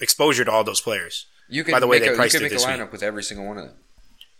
exposure 0.00 0.44
to 0.44 0.50
all 0.50 0.64
those 0.64 0.80
players, 0.80 1.26
You 1.48 1.64
can 1.64 1.72
by 1.72 1.80
the 1.80 1.86
way, 1.86 1.96
make 1.96 2.02
they 2.04 2.08
a, 2.08 2.12
you 2.12 2.16
priced 2.16 2.34
can 2.36 2.44
it 2.44 2.52
make 2.52 2.60
a 2.60 2.64
lineup 2.64 2.92
with 2.92 3.02
every 3.02 3.22
single 3.22 3.46
one 3.46 3.58
of 3.58 3.64
them. 3.66 3.76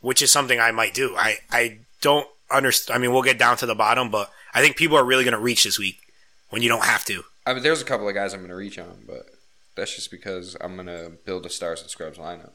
which 0.00 0.20
is 0.22 0.30
something 0.32 0.58
I 0.60 0.70
might 0.72 0.94
do. 0.94 1.14
I, 1.16 1.38
I 1.50 1.78
don't 2.00 2.26
understand. 2.50 2.96
I 2.96 2.98
mean, 3.00 3.12
we'll 3.12 3.22
get 3.22 3.38
down 3.38 3.56
to 3.58 3.66
the 3.66 3.74
bottom, 3.74 4.10
but 4.10 4.30
I 4.52 4.60
think 4.60 4.76
people 4.76 4.96
are 4.96 5.04
really 5.04 5.24
going 5.24 5.32
to 5.34 5.40
reach 5.40 5.64
this 5.64 5.78
week 5.78 5.98
when 6.50 6.62
you 6.62 6.68
don't 6.68 6.84
have 6.84 7.04
to. 7.06 7.22
I 7.46 7.54
mean, 7.54 7.62
there's 7.62 7.80
a 7.82 7.84
couple 7.84 8.08
of 8.08 8.14
guys 8.14 8.32
I'm 8.32 8.40
going 8.40 8.50
to 8.50 8.56
reach 8.56 8.78
on, 8.78 9.04
but 9.06 9.26
that's 9.76 9.94
just 9.94 10.10
because 10.10 10.56
I'm 10.60 10.74
going 10.76 10.86
to 10.88 11.12
build 11.24 11.46
a 11.46 11.50
Stars 11.50 11.80
and 11.82 11.90
Scrubs 11.90 12.18
lineup. 12.18 12.50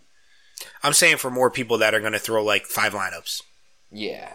I'm 0.84 0.94
saying 0.94 1.18
for 1.18 1.32
more 1.32 1.50
people 1.50 1.78
that 1.78 1.94
are 1.94 2.00
going 2.00 2.14
to 2.14 2.20
throw 2.20 2.44
like 2.44 2.66
five 2.66 2.94
lineups. 2.94 3.42
Yeah. 3.92 4.34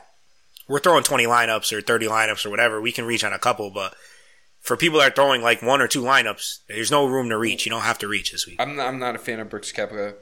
We're 0.68 0.78
throwing 0.80 1.04
20 1.04 1.24
lineups 1.26 1.72
or 1.72 1.80
30 1.82 2.06
lineups 2.06 2.46
or 2.46 2.50
whatever. 2.50 2.80
We 2.80 2.92
can 2.92 3.04
reach 3.04 3.22
on 3.24 3.32
a 3.32 3.38
couple, 3.38 3.70
but 3.70 3.94
for 4.60 4.76
people 4.76 4.98
that 5.00 5.12
are 5.12 5.14
throwing 5.14 5.42
like 5.42 5.60
one 5.62 5.80
or 5.82 5.88
two 5.88 6.02
lineups, 6.02 6.60
there's 6.68 6.90
no 6.90 7.06
room 7.06 7.28
to 7.28 7.36
reach. 7.38 7.66
You 7.66 7.70
don't 7.70 7.82
have 7.82 7.98
to 7.98 8.08
reach 8.08 8.32
this 8.32 8.46
week. 8.46 8.56
I'm 8.58 8.76
not, 8.76 8.86
I'm 8.88 8.98
not 8.98 9.14
a 9.14 9.18
fan 9.18 9.40
of 9.40 9.50
Brooks 9.50 9.72
Koepka. 9.72 10.14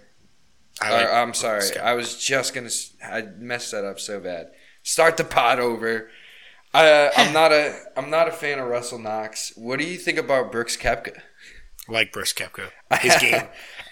I 0.80 0.90
like- 0.92 1.06
Or, 1.06 1.12
I'm 1.12 1.34
sorry. 1.34 1.62
I 1.78 1.94
was 1.94 2.18
just 2.22 2.54
going 2.54 2.68
to. 2.68 2.74
I 3.04 3.22
messed 3.38 3.70
that 3.72 3.84
up 3.84 4.00
so 4.00 4.18
bad. 4.20 4.48
Start 4.82 5.16
the 5.16 5.24
pot 5.24 5.60
over. 5.60 6.10
I, 6.74 6.88
uh, 6.88 7.10
I'm 7.16 7.32
not 7.32 7.52
a 7.52 7.78
I'm 7.96 8.10
not 8.10 8.28
a 8.28 8.32
fan 8.32 8.58
of 8.58 8.66
Russell 8.68 8.98
Knox. 8.98 9.52
What 9.56 9.78
do 9.78 9.84
you 9.84 9.96
think 9.98 10.18
about 10.18 10.50
Brooks 10.50 10.76
Koepka? 10.76 11.20
like 11.88 12.12
Brooks 12.12 12.32
Koepka. 12.32 12.70
His 13.00 13.16
game, 13.20 13.42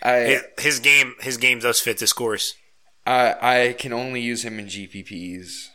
I, 0.02 0.16
his, 0.18 0.42
his 0.58 0.80
game, 0.80 1.14
his 1.20 1.36
game 1.36 1.58
does 1.58 1.80
fit 1.80 1.98
this 1.98 2.12
course. 2.12 2.54
I 3.06 3.34
I 3.68 3.72
can 3.78 3.92
only 3.92 4.20
use 4.20 4.44
him 4.44 4.58
in 4.58 4.66
GPPs. 4.66 5.68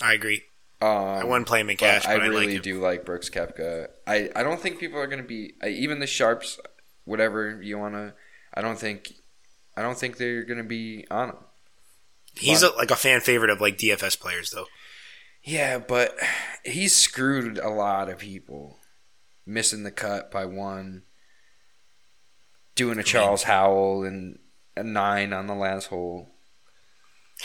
I 0.00 0.14
agree. 0.14 0.42
Um, 0.82 0.90
I 0.90 1.24
wouldn't 1.24 1.46
play 1.46 1.60
him 1.60 1.70
in 1.70 1.76
cash, 1.76 2.04
I 2.04 2.16
but 2.16 2.22
I, 2.22 2.26
really 2.26 2.46
like 2.46 2.56
him. 2.56 2.62
do 2.62 2.80
like 2.80 3.04
Brooks 3.04 3.30
Koepka. 3.30 3.88
I, 4.06 4.30
I 4.36 4.42
don't 4.42 4.60
think 4.60 4.78
people 4.78 4.98
are 4.98 5.06
going 5.06 5.22
to 5.22 5.26
be 5.26 5.54
I, 5.62 5.68
even 5.68 5.98
the 5.98 6.06
sharps, 6.06 6.58
whatever 7.04 7.62
you 7.62 7.78
want 7.78 7.94
to. 7.94 8.14
I 8.52 8.60
don't 8.60 8.78
think 8.78 9.12
I 9.76 9.82
don't 9.82 9.98
think 9.98 10.16
they're 10.16 10.44
going 10.44 10.58
to 10.58 10.64
be 10.64 11.06
on 11.10 11.30
him. 11.30 11.36
He's 12.36 12.62
a, 12.62 12.70
like 12.70 12.90
a 12.90 12.96
fan 12.96 13.20
favorite 13.20 13.50
of 13.50 13.60
like 13.60 13.78
DFS 13.78 14.18
players, 14.18 14.50
though. 14.50 14.66
Yeah, 15.42 15.78
but 15.78 16.16
he's 16.64 16.96
screwed 16.96 17.58
a 17.58 17.68
lot 17.68 18.08
of 18.08 18.18
people, 18.18 18.78
missing 19.46 19.84
the 19.84 19.90
cut 19.90 20.30
by 20.30 20.44
one, 20.44 21.02
doing 22.74 22.98
a 22.98 23.02
Charles 23.02 23.44
Howell 23.44 24.04
and 24.04 24.38
a 24.76 24.82
nine 24.82 25.32
on 25.32 25.46
the 25.46 25.54
last 25.54 25.86
hole. 25.86 26.34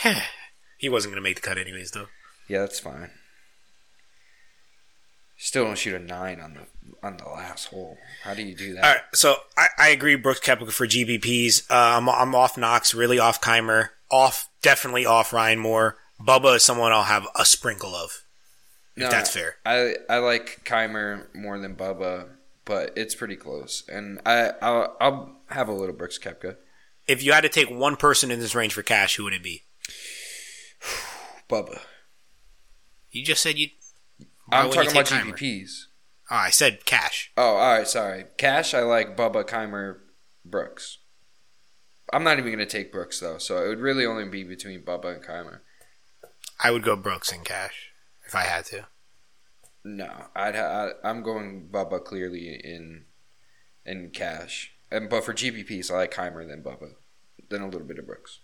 he 0.78 0.88
wasn't 0.88 1.12
going 1.12 1.22
to 1.22 1.28
make 1.28 1.36
the 1.36 1.46
cut 1.46 1.58
anyways, 1.58 1.92
though. 1.92 2.06
Yeah, 2.50 2.62
that's 2.62 2.80
fine. 2.80 3.12
Still 5.36 5.66
don't 5.66 5.78
shoot 5.78 5.94
a 5.94 6.00
nine 6.00 6.40
on 6.40 6.54
the 6.54 6.66
on 7.06 7.16
the 7.16 7.24
last 7.26 7.66
hole. 7.66 7.96
How 8.24 8.34
do 8.34 8.42
you 8.42 8.56
do 8.56 8.74
that? 8.74 8.84
All 8.84 8.90
right, 8.90 9.00
so 9.14 9.36
I, 9.56 9.68
I 9.78 9.88
agree. 9.90 10.16
Brooks 10.16 10.40
Koepka 10.40 10.72
for 10.72 10.84
GPPs. 10.84 11.70
Uh, 11.70 11.96
I'm, 11.96 12.08
I'm 12.08 12.34
off 12.34 12.58
Knox, 12.58 12.92
really 12.92 13.20
off 13.20 13.40
Kaymer, 13.40 13.90
off 14.10 14.48
definitely 14.62 15.06
off 15.06 15.32
Ryan 15.32 15.60
Moore. 15.60 15.98
Bubba 16.20 16.56
is 16.56 16.64
someone 16.64 16.90
I'll 16.90 17.04
have 17.04 17.28
a 17.38 17.44
sprinkle 17.44 17.94
of. 17.94 18.24
If 18.96 19.04
No, 19.04 19.10
that's 19.10 19.30
fair. 19.30 19.54
I 19.64 19.94
I 20.08 20.18
like 20.18 20.62
Kaymer 20.64 21.32
more 21.32 21.56
than 21.56 21.76
Bubba, 21.76 22.30
but 22.64 22.94
it's 22.96 23.14
pretty 23.14 23.36
close. 23.36 23.84
And 23.88 24.20
I 24.26 24.54
I'll, 24.60 24.96
I'll 25.00 25.36
have 25.50 25.68
a 25.68 25.72
little 25.72 25.94
Brooks 25.94 26.18
Koepka. 26.18 26.56
If 27.06 27.22
you 27.22 27.30
had 27.30 27.42
to 27.42 27.48
take 27.48 27.70
one 27.70 27.94
person 27.94 28.32
in 28.32 28.40
this 28.40 28.56
range 28.56 28.74
for 28.74 28.82
cash, 28.82 29.14
who 29.14 29.22
would 29.22 29.34
it 29.34 29.42
be? 29.44 29.62
Bubba. 31.48 31.80
You 33.10 33.24
just 33.24 33.42
said 33.42 33.58
you. 33.58 33.68
I'm 34.50 34.70
talking 34.70 34.84
you 34.84 34.90
about 34.90 35.06
Kaymer? 35.06 35.36
GPPs. 35.36 35.84
Oh, 36.30 36.36
I 36.36 36.50
said 36.50 36.84
cash. 36.84 37.32
Oh, 37.36 37.56
all 37.56 37.76
right. 37.78 37.88
Sorry. 37.88 38.24
Cash, 38.36 38.74
I 38.74 38.82
like 38.82 39.16
Bubba, 39.16 39.44
Kaymer, 39.44 39.98
Brooks. 40.44 40.98
I'm 42.12 42.24
not 42.24 42.38
even 42.38 42.52
going 42.52 42.58
to 42.58 42.66
take 42.66 42.92
Brooks, 42.92 43.20
though. 43.20 43.38
So 43.38 43.64
it 43.64 43.68
would 43.68 43.80
really 43.80 44.06
only 44.06 44.28
be 44.28 44.44
between 44.44 44.82
Bubba 44.82 45.14
and 45.14 45.24
Kaymer. 45.24 45.60
I 46.62 46.70
would 46.70 46.82
go 46.82 46.96
Brooks 46.96 47.32
and 47.32 47.44
cash 47.44 47.90
if 48.26 48.34
I 48.34 48.42
had 48.42 48.64
to. 48.66 48.86
No, 49.84 50.26
I'd 50.36 50.54
ha- 50.54 50.92
I, 51.04 51.08
I'm 51.08 51.22
going 51.22 51.68
Bubba 51.72 52.04
clearly 52.04 52.48
in 52.48 53.04
in 53.86 54.10
cash. 54.10 54.72
And 54.90 55.08
But 55.08 55.24
for 55.24 55.32
GPPs, 55.32 55.90
I 55.90 55.94
like 55.96 56.14
Kaymer 56.14 56.46
than 56.46 56.62
Bubba. 56.62 56.90
Then 57.48 57.62
a 57.62 57.66
little 57.66 57.86
bit 57.86 57.98
of 57.98 58.06
Brooks. 58.06 58.40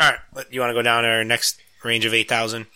All 0.00 0.10
right, 0.10 0.46
you 0.50 0.60
want 0.60 0.70
to 0.70 0.74
go 0.74 0.82
down 0.82 1.02
to 1.02 1.08
our 1.08 1.24
next 1.24 1.60
range 1.84 2.04
of 2.04 2.14
eight 2.14 2.28
thousand? 2.28 2.66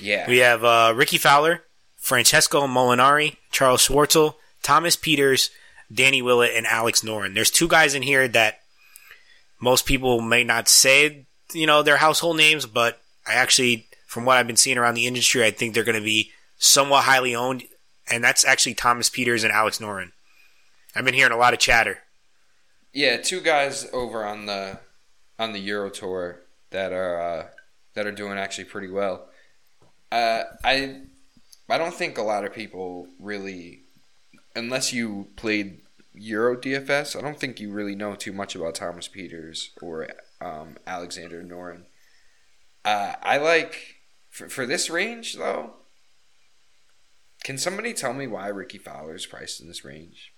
Yeah. 0.00 0.28
We 0.28 0.38
have 0.38 0.64
uh, 0.64 0.92
Rickie 0.94 1.18
Fowler, 1.18 1.62
Francesco 1.96 2.66
Molinari, 2.66 3.36
Charles 3.50 3.86
Schwartzel, 3.86 4.34
Thomas 4.62 4.96
Pieters, 4.96 5.50
Danny 5.92 6.22
Willett, 6.22 6.54
and 6.54 6.66
Alex 6.66 7.02
Noren. 7.02 7.34
There's 7.34 7.50
two 7.50 7.68
guys 7.68 7.94
in 7.94 8.02
here 8.02 8.28
that 8.28 8.60
most 9.60 9.86
people 9.86 10.20
may 10.20 10.44
not 10.44 10.68
say, 10.68 11.26
you 11.52 11.66
know, 11.66 11.82
their 11.82 11.96
household 11.96 12.36
names, 12.36 12.66
but 12.66 13.00
I 13.26 13.34
actually, 13.34 13.88
from 14.06 14.24
what 14.24 14.36
I've 14.36 14.46
been 14.46 14.56
seeing 14.56 14.78
around 14.78 14.94
the 14.94 15.06
industry, 15.06 15.44
I 15.44 15.50
think 15.50 15.74
they're 15.74 15.84
going 15.84 15.98
to 15.98 16.04
be 16.04 16.30
somewhat 16.58 17.04
highly 17.04 17.34
owned, 17.34 17.64
and 18.10 18.22
that's 18.22 18.44
actually 18.44 18.74
Thomas 18.74 19.10
Pieters 19.10 19.44
and 19.44 19.52
Alex 19.52 19.78
Noren. 19.78 20.12
I've 20.94 21.04
been 21.04 21.14
hearing 21.14 21.32
a 21.32 21.36
lot 21.36 21.52
of 21.52 21.58
chatter. 21.58 21.98
Yeah, 22.92 23.18
two 23.18 23.40
guys 23.40 23.88
over 23.92 24.24
on 24.24 24.46
the 24.46 24.80
on 25.38 25.52
the 25.52 25.60
Euro 25.60 25.90
Tour 25.90 26.40
that 26.70 26.92
are 26.92 27.20
uh, 27.20 27.46
that 27.94 28.06
are 28.06 28.12
doing 28.12 28.38
actually 28.38 28.64
pretty 28.64 28.88
well. 28.88 29.28
Uh, 30.12 30.42
I 30.64 31.02
I 31.68 31.78
don't 31.78 31.94
think 31.94 32.18
a 32.18 32.22
lot 32.22 32.44
of 32.44 32.52
people 32.52 33.06
really, 33.18 33.82
unless 34.56 34.92
you 34.92 35.28
played 35.36 35.80
Euro 36.14 36.56
DFS, 36.56 37.16
I 37.16 37.22
don't 37.22 37.38
think 37.38 37.60
you 37.60 37.70
really 37.70 37.94
know 37.94 38.14
too 38.14 38.32
much 38.32 38.54
about 38.54 38.74
Thomas 38.74 39.08
Pieters 39.08 39.68
or 39.80 40.08
um, 40.40 40.76
Alexander 40.86 41.42
Noren. 41.42 41.84
Uh, 42.84 43.14
I 43.22 43.36
like 43.36 43.96
for, 44.30 44.48
for 44.48 44.66
this 44.66 44.90
range 44.90 45.34
though. 45.34 45.74
Can 47.44 47.56
somebody 47.56 47.94
tell 47.94 48.12
me 48.12 48.26
why 48.26 48.48
Rickie 48.48 48.78
Fowler 48.78 49.14
is 49.14 49.26
priced 49.26 49.60
in 49.60 49.68
this 49.68 49.84
range? 49.84 50.32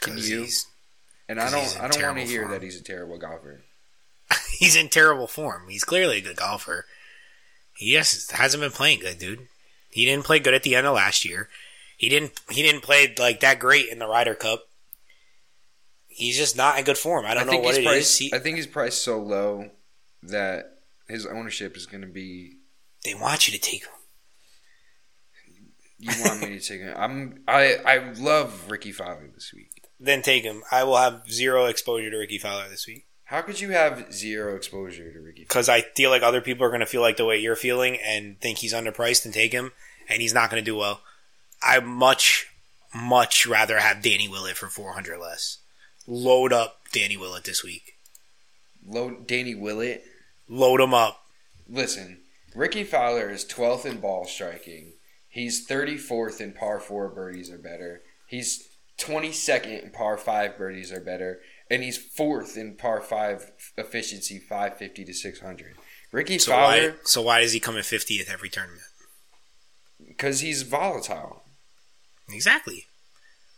Can 0.00 0.18
you? 0.18 0.46
And 1.28 1.40
I 1.40 1.50
don't 1.50 1.80
I 1.80 1.88
don't 1.88 2.02
want 2.02 2.18
to 2.18 2.24
hear 2.24 2.42
form. 2.42 2.52
that 2.52 2.62
he's 2.62 2.78
a 2.78 2.84
terrible 2.84 3.18
golfer. 3.18 3.64
he's 4.58 4.76
in 4.76 4.88
terrible 4.88 5.26
form. 5.26 5.68
He's 5.68 5.84
clearly 5.84 6.18
a 6.18 6.20
good 6.20 6.36
golfer. 6.36 6.84
He 7.76 7.92
just 7.92 8.32
hasn't 8.32 8.62
been 8.62 8.70
playing 8.70 9.00
good, 9.00 9.18
dude. 9.18 9.48
He 9.90 10.04
didn't 10.04 10.24
play 10.24 10.38
good 10.38 10.54
at 10.54 10.62
the 10.62 10.74
end 10.74 10.86
of 10.86 10.94
last 10.94 11.24
year. 11.24 11.48
He 11.96 12.08
didn't. 12.08 12.40
He 12.50 12.62
didn't 12.62 12.82
play 12.82 13.14
like 13.18 13.40
that 13.40 13.58
great 13.58 13.88
in 13.88 13.98
the 13.98 14.06
Ryder 14.06 14.34
Cup. 14.34 14.64
He's 16.08 16.36
just 16.36 16.56
not 16.56 16.78
in 16.78 16.84
good 16.84 16.98
form. 16.98 17.26
I 17.26 17.34
don't 17.34 17.46
know 17.46 17.58
what 17.58 17.74
it 17.74 17.80
is. 17.80 17.86
priced, 17.86 18.18
He, 18.18 18.32
I 18.32 18.38
think 18.38 18.56
he's 18.56 18.66
priced 18.66 19.02
so 19.02 19.20
low 19.20 19.70
that 20.22 20.78
his 21.08 21.26
ownership 21.26 21.76
is 21.76 21.86
going 21.86 22.02
to 22.02 22.08
be. 22.08 22.58
they 23.04 23.14
want 23.14 23.48
you 23.48 23.52
to 23.54 23.60
take 23.60 23.82
him. 23.82 23.90
You 25.98 26.12
want 26.24 26.40
me 26.42 26.58
to 26.58 26.60
take 26.60 26.80
him? 26.80 26.94
I'm. 26.96 27.42
I 27.48 27.76
I 27.84 28.12
love 28.12 28.70
Rickie 28.70 28.92
Fowler 28.92 29.30
this 29.34 29.52
week. 29.54 29.70
Then 29.98 30.22
take 30.22 30.44
him. 30.44 30.62
I 30.70 30.84
will 30.84 30.98
have 30.98 31.30
zero 31.30 31.66
exposure 31.66 32.10
to 32.10 32.16
Rickie 32.18 32.38
Fowler 32.38 32.68
this 32.68 32.86
week 32.86 33.06
How 33.24 33.40
could 33.40 33.60
you 33.60 33.70
have 33.70 34.12
zero 34.12 34.54
exposure 34.54 35.10
to 35.10 35.20
Rickie? 35.20 35.42
Because 35.42 35.68
I 35.68 35.80
feel 35.80 36.10
like 36.10 36.22
other 36.22 36.40
people 36.40 36.64
are 36.64 36.68
going 36.70 36.80
to 36.80 36.86
feel 36.86 37.00
like 37.00 37.16
the 37.16 37.24
way 37.24 37.38
you're 37.38 37.56
feeling 37.56 37.96
and 38.04 38.38
think 38.40 38.58
he's 38.58 38.74
underpriced 38.74 39.24
and 39.24 39.32
take 39.32 39.52
him, 39.52 39.72
and 40.08 40.20
he's 40.20 40.34
not 40.34 40.50
going 40.50 40.62
to 40.62 40.70
do 40.70 40.76
well. 40.76 41.00
I 41.62 41.80
much, 41.80 42.48
much 42.94 43.46
rather 43.46 43.78
have 43.78 44.02
Danny 44.02 44.28
Willett 44.28 44.56
for 44.56 44.68
400 44.68 45.18
less. 45.18 45.58
Load 46.06 46.52
up 46.52 46.80
Danny 46.92 47.16
Willett 47.16 47.44
this 47.44 47.64
week. 47.64 47.94
Load 48.86 49.26
Danny 49.26 49.54
Willett. 49.54 50.04
Load 50.46 50.80
him 50.80 50.92
up. 50.92 51.22
Listen, 51.66 52.18
Rickie 52.54 52.84
Fowler 52.84 53.30
is 53.30 53.46
12th 53.46 53.86
in 53.86 54.00
ball 54.00 54.26
striking. 54.26 54.92
He's 55.30 55.66
34th 55.66 56.40
in 56.42 56.52
par 56.52 56.78
four 56.78 57.08
birdies 57.08 57.50
or 57.50 57.56
better. 57.56 58.02
He's 58.26 58.68
22nd 58.98 59.82
in 59.82 59.90
par 59.90 60.16
five 60.18 60.56
birdies 60.58 60.92
or 60.92 61.00
better, 61.00 61.40
and 61.74 61.82
he's 61.82 61.98
fourth 61.98 62.56
in 62.56 62.76
par 62.76 63.00
five 63.00 63.50
efficiency, 63.76 64.38
550 64.38 65.04
to 65.04 65.12
600. 65.14 65.74
Rickie 66.12 66.38
So 66.38 66.52
why, 66.52 66.78
Fowler, 66.80 66.96
so 67.04 67.22
why 67.22 67.40
does 67.40 67.52
he 67.52 67.60
come 67.60 67.76
in 67.76 67.82
50th 67.82 68.30
every 68.32 68.48
tournament? 68.48 68.82
because 70.06 70.40
he's 70.40 70.62
volatile. 70.62 71.42
Exactly. 72.30 72.86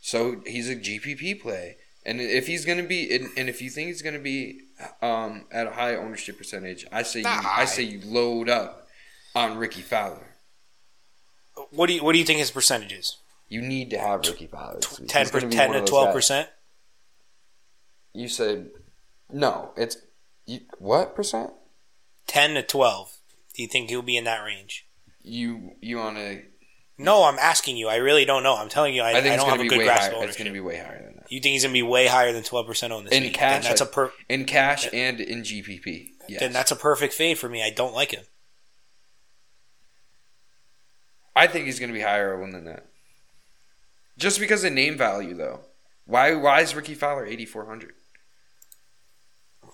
So 0.00 0.42
he's 0.46 0.68
a 0.70 0.76
GPP 0.76 1.40
play, 1.40 1.76
and 2.04 2.20
if 2.20 2.46
he's 2.46 2.64
going 2.64 2.78
to 2.78 2.84
be, 2.86 3.14
and, 3.14 3.28
and 3.36 3.48
if 3.48 3.60
you 3.60 3.70
think 3.70 3.88
he's 3.88 4.02
going 4.02 4.14
to 4.14 4.20
be 4.20 4.60
um, 5.02 5.46
at 5.50 5.66
a 5.66 5.70
high 5.70 5.96
ownership 5.96 6.38
percentage, 6.38 6.86
I 6.92 7.02
say 7.02 7.20
you, 7.20 7.26
I 7.26 7.64
say 7.64 7.82
you 7.82 8.00
load 8.04 8.48
up 8.48 8.86
on 9.34 9.58
Rickie 9.58 9.82
Fowler. 9.82 10.36
What 11.70 11.86
do 11.88 11.94
you 11.94 12.04
What 12.04 12.12
do 12.12 12.18
you 12.18 12.24
think 12.24 12.38
his 12.38 12.50
percentage 12.50 12.92
is? 12.92 13.16
You 13.48 13.62
need 13.62 13.90
to 13.90 13.98
have 13.98 14.20
Rickie 14.20 14.46
Fowler. 14.46 14.76
this 14.80 15.00
week. 15.00 15.08
10 15.08 15.28
gonna 15.28 15.46
be 15.48 15.56
ten 15.56 15.68
one 15.68 15.74
to 15.74 15.78
of 15.80 15.86
those 15.86 15.90
twelve 15.90 16.14
percent. 16.14 16.48
You 18.16 18.28
said 18.28 18.70
no. 19.30 19.72
It's 19.76 19.98
you, 20.46 20.60
what 20.78 21.14
percent? 21.14 21.50
Ten 22.26 22.54
to 22.54 22.62
twelve. 22.62 23.18
Do 23.54 23.62
you 23.62 23.68
think 23.68 23.90
he'll 23.90 24.00
be 24.00 24.16
in 24.16 24.24
that 24.24 24.42
range? 24.42 24.86
You 25.22 25.72
you 25.82 25.98
want 25.98 26.16
to? 26.16 26.42
No, 26.98 27.24
I'm 27.24 27.38
asking 27.38 27.76
you. 27.76 27.88
I 27.88 27.96
really 27.96 28.24
don't 28.24 28.42
know. 28.42 28.56
I'm 28.56 28.70
telling 28.70 28.94
you, 28.94 29.02
I, 29.02 29.18
I, 29.18 29.20
think 29.20 29.34
I 29.34 29.36
don't 29.36 29.50
have 29.50 29.60
a 29.60 29.68
good 29.68 29.84
grasp 29.84 30.12
higher. 30.12 30.22
of 30.22 30.28
It's 30.28 30.38
going 30.38 30.46
to 30.46 30.52
be 30.52 30.60
way 30.60 30.78
higher 30.78 31.02
than 31.04 31.16
that 31.16 31.30
You 31.30 31.40
think 31.42 31.52
he's 31.52 31.62
gonna 31.62 31.74
be 31.74 31.82
way 31.82 32.06
higher 32.06 32.32
than 32.32 32.42
twelve 32.42 32.66
percent 32.66 32.90
on 32.90 33.04
this 33.04 33.12
in 33.12 33.24
week? 33.24 33.34
cash. 33.34 33.64
Then 33.64 33.70
that's 33.70 33.80
a 33.82 33.86
per. 33.86 34.10
in 34.30 34.46
cash 34.46 34.88
and 34.90 35.20
in 35.20 35.42
GPP. 35.42 36.12
Yes. 36.26 36.40
Then 36.40 36.52
that's 36.52 36.70
a 36.70 36.76
perfect 36.76 37.12
fade 37.12 37.38
for 37.38 37.50
me. 37.50 37.62
I 37.62 37.68
don't 37.68 37.94
like 37.94 38.12
him. 38.12 38.24
I 41.34 41.46
think 41.46 41.66
he's 41.66 41.78
going 41.78 41.90
to 41.90 41.94
be 41.94 42.00
higher 42.00 42.40
than 42.50 42.64
that. 42.64 42.86
Just 44.16 44.40
because 44.40 44.64
of 44.64 44.72
name 44.72 44.96
value, 44.96 45.34
though. 45.34 45.60
Why 46.06 46.34
why 46.34 46.62
is 46.62 46.74
Rickie 46.74 46.94
Fowler 46.94 47.26
eighty 47.26 47.44
four 47.44 47.66
hundred? 47.66 47.92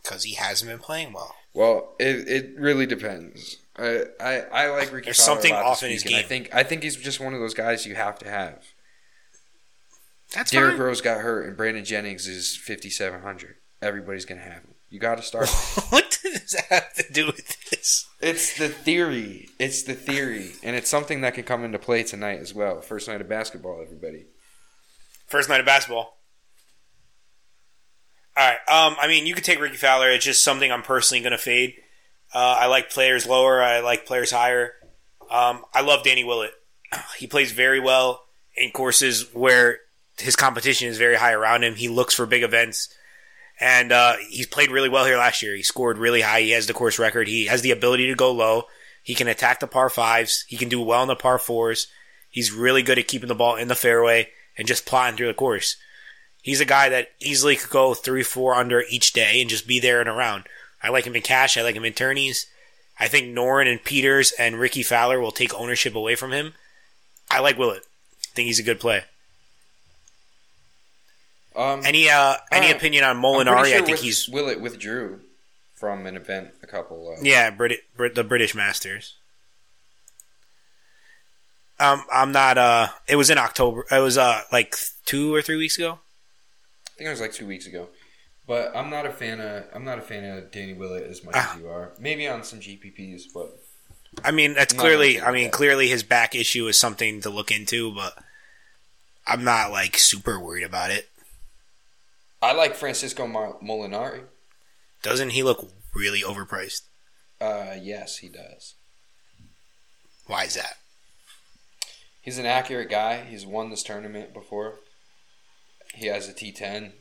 Because 0.02 0.24
he 0.24 0.34
hasn't 0.34 0.70
been 0.70 0.80
playing 0.80 1.12
well. 1.12 1.34
Well, 1.54 1.94
it, 1.98 2.28
it 2.28 2.54
really 2.58 2.86
depends. 2.86 3.58
I, 3.76 4.04
I 4.20 4.40
I 4.40 4.70
like 4.70 4.92
Rickie. 4.92 5.06
There's 5.06 5.24
Fowler 5.24 5.40
something 5.40 5.54
off 5.54 5.82
in 5.82 5.90
his 5.90 6.04
and 6.04 6.14
I 6.14 6.22
think 6.22 6.54
I 6.54 6.62
think 6.62 6.82
he's 6.82 6.96
just 6.96 7.20
one 7.20 7.34
of 7.34 7.40
those 7.40 7.54
guys 7.54 7.86
you 7.86 7.94
have 7.94 8.18
to 8.18 8.28
have. 8.28 8.64
That's 10.34 10.50
Derrick 10.50 10.76
fine. 10.76 10.82
Rose 10.82 11.00
got 11.00 11.20
hurt, 11.20 11.46
and 11.46 11.56
Brandon 11.56 11.84
Jennings 11.84 12.26
is 12.26 12.56
fifty 12.56 12.90
seven 12.90 13.22
hundred. 13.22 13.56
Everybody's 13.80 14.24
gonna 14.24 14.42
have 14.42 14.62
him. 14.62 14.74
You 14.90 14.98
got 14.98 15.16
to 15.16 15.22
start. 15.22 15.48
what 15.88 16.18
does 16.22 16.52
that 16.52 16.66
have 16.68 16.94
to 16.94 17.12
do 17.12 17.26
with 17.26 17.70
this? 17.70 18.06
it's 18.20 18.58
the 18.58 18.68
theory. 18.68 19.48
It's 19.58 19.82
the 19.82 19.94
theory, 19.94 20.52
and 20.62 20.76
it's 20.76 20.90
something 20.90 21.22
that 21.22 21.34
can 21.34 21.44
come 21.44 21.64
into 21.64 21.78
play 21.78 22.02
tonight 22.02 22.40
as 22.40 22.54
well. 22.54 22.82
First 22.82 23.08
night 23.08 23.22
of 23.22 23.28
basketball, 23.28 23.80
everybody. 23.82 24.26
First 25.26 25.48
night 25.48 25.60
of 25.60 25.66
basketball. 25.66 26.18
All 28.36 28.48
right. 28.48 28.56
Um, 28.68 28.96
I 29.00 29.08
mean, 29.08 29.26
you 29.26 29.34
could 29.34 29.44
take 29.44 29.60
Rickie 29.60 29.76
Fowler. 29.76 30.10
It's 30.10 30.24
just 30.24 30.42
something 30.42 30.70
I'm 30.70 30.82
personally 30.82 31.22
going 31.22 31.32
to 31.32 31.38
fade. 31.38 31.74
Uh, 32.34 32.56
I 32.60 32.66
like 32.66 32.90
players 32.90 33.26
lower. 33.26 33.62
I 33.62 33.80
like 33.80 34.06
players 34.06 34.30
higher. 34.30 34.72
Um, 35.30 35.64
I 35.74 35.82
love 35.82 36.04
Danny 36.04 36.24
Willett. 36.24 36.52
He 37.18 37.26
plays 37.26 37.52
very 37.52 37.80
well 37.80 38.24
in 38.54 38.70
courses 38.70 39.32
where 39.32 39.78
his 40.18 40.36
competition 40.36 40.88
is 40.88 40.98
very 40.98 41.16
high 41.16 41.32
around 41.32 41.64
him. 41.64 41.74
He 41.74 41.88
looks 41.88 42.14
for 42.14 42.26
big 42.26 42.42
events. 42.42 42.94
And 43.60 43.92
uh, 43.92 44.16
he's 44.28 44.46
played 44.46 44.70
really 44.70 44.88
well 44.88 45.04
here 45.04 45.16
last 45.16 45.42
year. 45.42 45.54
He 45.54 45.62
scored 45.62 45.98
really 45.98 46.20
high. 46.20 46.40
He 46.40 46.50
has 46.50 46.66
the 46.66 46.74
course 46.74 46.98
record. 46.98 47.28
He 47.28 47.46
has 47.46 47.62
the 47.62 47.70
ability 47.70 48.08
to 48.08 48.14
go 48.14 48.32
low. 48.32 48.64
He 49.02 49.14
can 49.14 49.28
attack 49.28 49.60
the 49.60 49.66
par 49.66 49.88
fives. 49.88 50.44
He 50.48 50.56
can 50.56 50.68
do 50.68 50.80
well 50.80 51.02
in 51.02 51.08
the 51.08 51.16
par 51.16 51.38
fours. 51.38 51.86
He's 52.30 52.52
really 52.52 52.82
good 52.82 52.98
at 52.98 53.08
keeping 53.08 53.28
the 53.28 53.34
ball 53.34 53.56
in 53.56 53.68
the 53.68 53.74
fairway 53.74 54.30
and 54.56 54.66
just 54.66 54.86
plotting 54.86 55.16
through 55.16 55.28
the 55.28 55.34
course. 55.34 55.76
He's 56.42 56.60
a 56.60 56.64
guy 56.64 56.88
that 56.88 57.08
easily 57.20 57.54
could 57.56 57.70
go 57.70 57.94
three, 57.94 58.24
four 58.24 58.54
under 58.54 58.82
each 58.90 59.12
day 59.12 59.40
and 59.40 59.48
just 59.48 59.66
be 59.66 59.78
there 59.80 60.00
and 60.00 60.08
around. 60.08 60.44
I 60.82 60.88
like 60.90 61.04
him 61.06 61.14
in 61.14 61.22
cash. 61.22 61.56
I 61.56 61.62
like 61.62 61.76
him 61.76 61.84
in 61.84 61.92
tourneys. 61.94 62.46
I 62.98 63.06
think 63.08 63.28
Noren 63.28 63.70
and 63.70 63.82
Pieters 63.82 64.32
and 64.38 64.58
Rickie 64.58 64.82
Fowler 64.82 65.20
will 65.20 65.30
take 65.30 65.54
ownership 65.54 65.94
away 65.94 66.16
from 66.16 66.32
him. 66.32 66.54
I 67.30 67.38
like 67.40 67.56
Willett. 67.58 67.84
I 67.84 68.34
think 68.34 68.46
he's 68.46 68.58
a 68.58 68.62
good 68.64 68.80
play. 68.80 69.04
Um, 71.54 71.82
Any 71.84 72.08
uh, 72.10 72.36
any 72.50 72.72
Uh, 72.72 72.76
opinion 72.76 73.04
on 73.04 73.20
Molinari? 73.20 73.66
sure 73.68 73.78
I 73.78 73.82
think 73.82 73.88
with- 73.88 74.00
he's 74.00 74.28
Willett 74.28 74.60
withdrew 74.60 75.20
from 75.74 76.06
an 76.06 76.16
event 76.16 76.50
a 76.62 76.66
couple. 76.66 77.12
Of, 77.12 77.24
yeah, 77.24 77.50
Brit- 77.50 77.84
Brit- 77.96 78.14
the 78.14 78.24
British 78.24 78.54
Masters. 78.54 79.14
Um, 81.78 82.04
I'm 82.12 82.32
not. 82.32 82.58
Uh, 82.58 82.88
it 83.08 83.16
was 83.16 83.28
in 83.30 83.38
October. 83.38 83.84
It 83.90 83.98
was 83.98 84.16
uh 84.16 84.42
like 84.52 84.74
two 85.04 85.34
or 85.34 85.42
three 85.42 85.56
weeks 85.56 85.76
ago. 85.76 85.98
I 87.02 87.04
think 87.04 87.08
it 87.08 87.10
was 87.10 87.20
like 87.20 87.32
two 87.32 87.48
weeks 87.48 87.66
ago. 87.66 87.88
But 88.46 88.76
I'm 88.76 88.88
not 88.88 89.06
a 89.06 89.10
fan 89.10 89.40
of 89.40 89.64
I'm 89.74 89.84
not 89.84 89.98
a 89.98 90.02
fan 90.02 90.24
of 90.24 90.52
Danny 90.52 90.72
Willett 90.72 91.02
as 91.10 91.24
much 91.24 91.34
Ah. 91.36 91.54
as 91.54 91.60
you 91.60 91.68
are. 91.68 91.94
Maybe 91.98 92.28
on 92.28 92.44
some 92.44 92.60
GPPs, 92.60 93.22
but 93.34 93.50
I 94.24 94.30
mean, 94.30 94.54
that's 94.54 94.72
clearly. 94.72 95.20
I 95.20 95.32
mean, 95.32 95.44
that. 95.44 95.52
clearly 95.52 95.88
his 95.88 96.04
back 96.04 96.36
issue 96.36 96.68
is 96.68 96.78
something 96.78 97.20
to 97.22 97.30
look 97.30 97.50
into, 97.50 97.92
but 97.92 98.16
I'm 99.26 99.42
not 99.42 99.72
like 99.72 99.98
super 99.98 100.38
worried 100.38 100.62
about 100.62 100.92
it. 100.92 101.08
I 102.40 102.52
like 102.52 102.76
Francesco 102.76 103.26
Molinari. 103.26 104.24
Doesn't 105.02 105.30
he 105.30 105.42
look 105.42 105.68
really 105.94 106.22
overpriced? 106.22 106.82
Uh, 107.40 107.74
yes, 107.80 108.18
he 108.18 108.28
does. 108.28 108.74
Why 110.26 110.44
is 110.44 110.54
that? 110.54 110.76
He's 112.20 112.38
an 112.38 112.46
accurate 112.46 112.90
guy. 112.90 113.24
He's 113.24 113.44
won 113.44 113.70
this 113.70 113.82
tournament 113.82 114.32
before. 114.32 114.78
He 115.94 116.06
has 116.06 116.28
a 116.28 116.32
T10. 116.32 116.92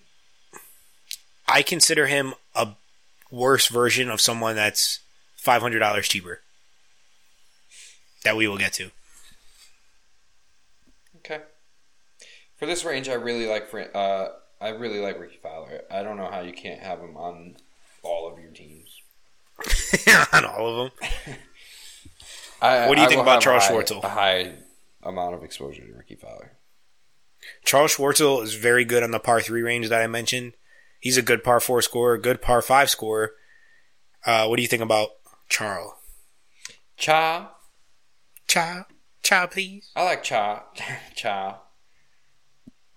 I 1.48 1.62
consider 1.62 2.08
him 2.08 2.34
a 2.56 2.70
worse 3.30 3.68
version 3.68 4.10
of 4.10 4.22
someone 4.22 4.56
that's 4.56 5.00
five 5.36 5.62
hundred 5.62 5.80
dollars 5.80 6.08
cheaper. 6.08 6.42
That 8.24 8.36
we 8.38 8.48
will 8.48 8.58
get 8.58 8.74
to. 8.74 8.92
Okay. 11.18 11.40
For 12.58 12.66
this 12.66 12.86
range, 12.86 13.10
I 13.10 13.14
really 13.14 13.48
like 13.48 13.74
uh, 13.96 14.28
I 14.60 14.70
really 14.70 15.00
like 15.00 15.20
Rickie 15.20 15.40
Fowler. 15.42 15.82
I 15.90 16.04
don't 16.04 16.18
know 16.18 16.30
how 16.30 16.42
you 16.42 16.54
can't 16.54 16.80
have 16.82 17.00
him 17.00 17.18
on 17.18 17.56
all 18.04 18.32
of 18.32 18.40
your 18.40 18.52
teams. 18.52 19.02
on 20.34 20.46
all 20.46 20.68
of 20.86 20.92
them. 21.00 21.10
I, 22.62 22.88
What 22.88 22.96
do 22.96 23.02
you 23.02 23.08
I 23.08 23.10
think 23.10 23.22
about 23.22 23.42
Charles 23.42 23.64
high- 23.64 23.74
Schwartzel? 23.74 24.04
A 24.04 24.10
high 24.10 24.54
amount 25.02 25.34
of 25.34 25.44
exposure 25.44 25.84
to 25.86 25.94
Rickie 25.94 26.16
Fowler. 26.16 26.51
Charles 27.66 27.96
Schwartzel 27.96 28.44
is 28.44 28.54
very 28.56 28.86
good 28.86 29.04
on 29.04 29.12
the 29.12 29.20
par 29.20 29.42
three 29.42 29.62
range 29.62 29.90
that 29.90 30.02
I 30.02 30.08
mentioned. 30.08 30.54
He's 31.00 31.18
a 31.18 31.22
good 31.22 31.44
par 31.44 31.60
four 31.60 31.82
scorer, 31.82 32.18
good 32.18 32.42
par 32.42 32.62
five 32.62 32.90
scorer. 32.90 33.32
Uh, 34.26 34.46
what 34.48 34.58
do 34.58 34.62
you 34.62 34.68
think 34.68 34.84
about 34.84 35.10
Charles. 35.50 35.94
Cha. 36.96 37.52
Cha. 38.48 38.86
Cha, 39.22 39.48
please. 39.48 39.92
I 39.96 40.04
like 40.04 40.24
Cha. 40.24 40.64
Cha. 41.16 41.60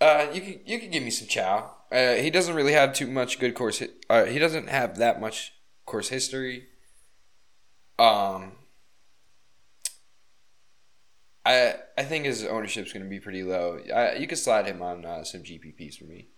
Uh, 0.01 0.27
you 0.33 0.41
can 0.41 0.61
you 0.65 0.79
can 0.79 0.91
give 0.91 1.03
me 1.03 1.11
some 1.11 1.29
Chow. 1.29 1.71
Uh, 1.91 2.15
he 2.15 2.31
doesn't 2.31 2.55
really 2.55 2.73
have 2.73 2.93
too 2.93 3.07
much 3.07 3.39
good 3.39 3.55
course. 3.55 3.81
Hi- 3.81 3.89
uh, 4.11 4.25
he 4.27 4.39
doesn't 4.39 4.69
have 4.69 4.99
that 4.99 5.21
much 5.21 5.53
course 5.87 6.09
history. 6.09 6.67
Um, 7.99 8.53
I 11.45 11.75
I 11.99 12.05
think 12.05 12.25
his 12.25 12.45
ownership's 12.45 12.93
going 12.93 13.05
to 13.05 13.11
be 13.11 13.21
pretty 13.21 13.43
low. 13.43 13.79
I, 13.95 14.15
you 14.15 14.27
could 14.27 14.39
slide 14.39 14.67
him 14.67 14.83
on 14.83 15.05
uh, 15.05 15.25
some 15.25 15.43
GPPs 15.43 15.97
for 15.99 16.05
me. 16.05 16.29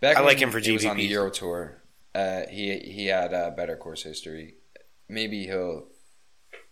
Back 0.00 0.16
I 0.16 0.20
like 0.20 0.38
him 0.38 0.50
for 0.50 0.58
he 0.58 0.72
was 0.72 0.84
on 0.84 0.96
the 0.96 1.04
Euro 1.04 1.30
Tour. 1.30 1.82
Uh, 2.14 2.42
he 2.50 2.78
he 2.78 3.06
had 3.06 3.32
a 3.32 3.50
better 3.50 3.76
course 3.76 4.02
history. 4.02 4.54
Maybe 5.08 5.46
he'll 5.46 5.86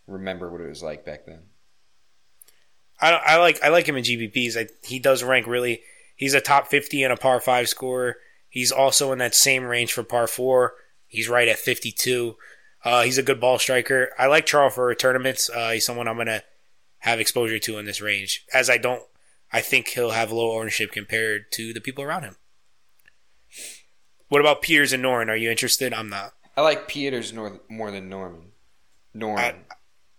remember 0.07 0.51
what 0.51 0.61
it 0.61 0.68
was 0.68 0.82
like 0.82 1.05
back 1.05 1.26
then. 1.26 1.43
I, 3.01 3.12
I 3.12 3.36
like 3.36 3.62
I 3.62 3.68
like 3.68 3.86
him 3.86 3.97
in 3.97 4.05
GPPs. 4.05 4.57
I, 4.57 4.68
he 4.86 4.99
does 4.99 5.22
rank 5.22 5.47
really. 5.47 5.80
He's 6.16 6.34
a 6.34 6.41
top 6.41 6.68
fifty 6.68 7.03
and 7.03 7.12
a 7.12 7.16
par 7.16 7.41
five 7.41 7.68
scorer. 7.68 8.16
He's 8.49 8.72
also 8.72 9.12
in 9.12 9.18
that 9.18 9.34
same 9.34 9.64
range 9.64 9.93
for 9.93 10.03
par 10.03 10.26
four. 10.26 10.74
He's 11.07 11.28
right 11.28 11.49
at 11.49 11.59
fifty 11.59 11.93
two. 11.93 12.36
Uh, 12.84 13.03
he's 13.03 13.18
a 13.18 13.22
good 13.22 13.41
ball 13.41 13.59
striker. 13.59 14.11
I 14.18 14.26
like 14.26 14.47
Charles 14.47 14.74
for 14.74 14.95
tournaments. 14.95 15.51
Uh, 15.51 15.70
he's 15.70 15.86
someone 15.86 16.09
I'm 16.09 16.16
gonna 16.16 16.43
have 17.01 17.20
exposure 17.20 17.59
to 17.59 17.78
in 17.78 17.84
this 17.84 18.01
range, 18.01 18.44
as 18.53 18.70
I 18.70 18.78
don't. 18.78 19.03
I 19.53 19.61
think 19.61 19.88
he'll 19.88 20.11
have 20.11 20.30
low 20.30 20.59
ownership 20.59 20.92
compared 20.92 21.51
to 21.53 21.72
the 21.72 21.80
people 21.80 22.05
around 22.05 22.22
him. 22.22 22.36
What 24.28 24.40
about 24.40 24.62
Pieters 24.62 24.92
and 24.92 25.05
Noren? 25.05 25.28
Are 25.28 25.36
you 25.36 25.51
interested? 25.51 25.92
I'm 25.92 26.09
not. 26.09 26.34
I 26.57 26.62
like 26.62 26.88
Pieters 26.88 27.32
more 27.68 27.90
than 27.90 28.09
Norman. 28.09 28.53
Norman. 29.12 29.64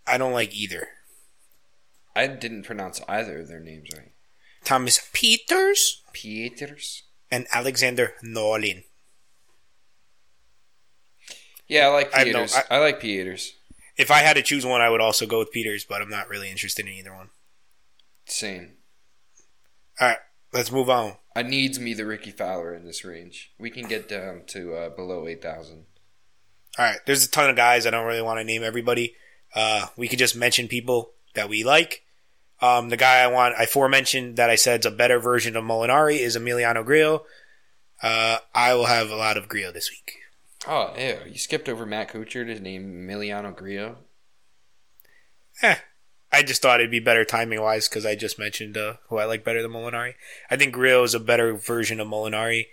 I 0.06 0.18
don't 0.18 0.32
like 0.34 0.54
either. 0.54 0.88
I 2.14 2.26
didn't 2.26 2.64
pronounce 2.64 3.00
either 3.08 3.40
of 3.40 3.48
their 3.48 3.60
names 3.60 3.88
right. 3.96 4.12
Thomas 4.64 4.98
Pieters 5.14 6.02
Pieters. 6.12 7.02
and 7.30 7.46
Alexander 7.52 8.14
Nolin. 8.22 8.84
Yeah, 11.68 11.86
I 11.86 11.90
like 11.90 12.14
I 12.14 12.18
have 12.18 12.28
no- 12.28 12.44
Pieters. 12.44 12.62
I, 12.70 12.78
like 12.80 13.00
Pieters. 13.00 13.52
If 13.96 14.10
I 14.10 14.18
had 14.20 14.34
to 14.34 14.42
choose 14.42 14.64
one, 14.64 14.80
I 14.80 14.90
would 14.90 15.00
also 15.00 15.26
go 15.26 15.38
with 15.38 15.52
Pieters, 15.52 15.86
but 15.86 16.00
I'm 16.00 16.08
not 16.08 16.28
really 16.28 16.50
interested 16.50 16.86
in 16.86 16.92
either 16.92 17.14
one. 17.14 17.30
Same. 18.26 18.74
All 20.00 20.08
right, 20.08 20.18
let's 20.52 20.72
move 20.72 20.88
on. 20.88 21.16
I 21.36 21.42
needs 21.42 21.78
me 21.78 21.94
the 21.94 22.06
Rickie 22.06 22.30
Fowler 22.30 22.74
in 22.74 22.84
this 22.84 23.04
range. 23.04 23.52
We 23.58 23.70
can 23.70 23.86
get 23.86 24.08
down 24.08 24.42
to 24.48 24.74
uh, 24.74 24.88
below 24.90 25.26
eight 25.26 25.42
thousand. 25.42 25.84
All 26.78 26.84
right, 26.86 26.98
there's 27.06 27.24
a 27.24 27.30
ton 27.30 27.50
of 27.50 27.56
guys. 27.56 27.86
I 27.86 27.90
don't 27.90 28.06
really 28.06 28.22
want 28.22 28.40
to 28.40 28.44
name 28.44 28.62
everybody. 28.62 29.14
Uh, 29.54 29.86
we 29.96 30.08
could 30.08 30.18
just 30.18 30.36
mention 30.36 30.68
people 30.68 31.12
that 31.34 31.48
we 31.48 31.64
like. 31.64 32.02
Um, 32.60 32.88
the 32.88 32.96
guy 32.96 33.18
I 33.18 33.26
want, 33.26 33.54
I 33.58 33.66
forementioned 33.66 34.36
that 34.36 34.48
I 34.48 34.54
said 34.54 34.80
is 34.80 34.86
a 34.86 34.90
better 34.90 35.18
version 35.18 35.56
of 35.56 35.64
Molinari 35.64 36.18
is 36.18 36.36
Emiliano 36.36 36.84
Grillo. 36.84 37.24
Uh, 38.02 38.38
I 38.54 38.74
will 38.74 38.86
have 38.86 39.10
a 39.10 39.16
lot 39.16 39.36
of 39.36 39.48
Grillo 39.48 39.72
this 39.72 39.90
week. 39.90 40.21
Oh, 40.66 40.94
ew. 40.96 41.18
You 41.30 41.38
skipped 41.38 41.68
over 41.68 41.84
Matt 41.84 42.12
Kuchar 42.12 42.46
to 42.46 42.60
name 42.60 43.06
Emiliano 43.08 43.54
Grillo. 43.54 43.98
Eh, 45.62 45.76
I 46.30 46.42
just 46.42 46.62
thought 46.62 46.80
it'd 46.80 46.90
be 46.90 47.00
better 47.00 47.24
timing 47.24 47.60
wise 47.60 47.88
because 47.88 48.06
I 48.06 48.14
just 48.14 48.38
mentioned 48.38 48.76
uh, 48.76 48.94
who 49.08 49.18
I 49.18 49.24
like 49.24 49.44
better 49.44 49.60
than 49.60 49.72
Molinari. 49.72 50.14
I 50.50 50.56
think 50.56 50.72
Grillo 50.72 51.02
is 51.02 51.14
a 51.14 51.20
better 51.20 51.54
version 51.54 52.00
of 52.00 52.08
Molinari. 52.08 52.66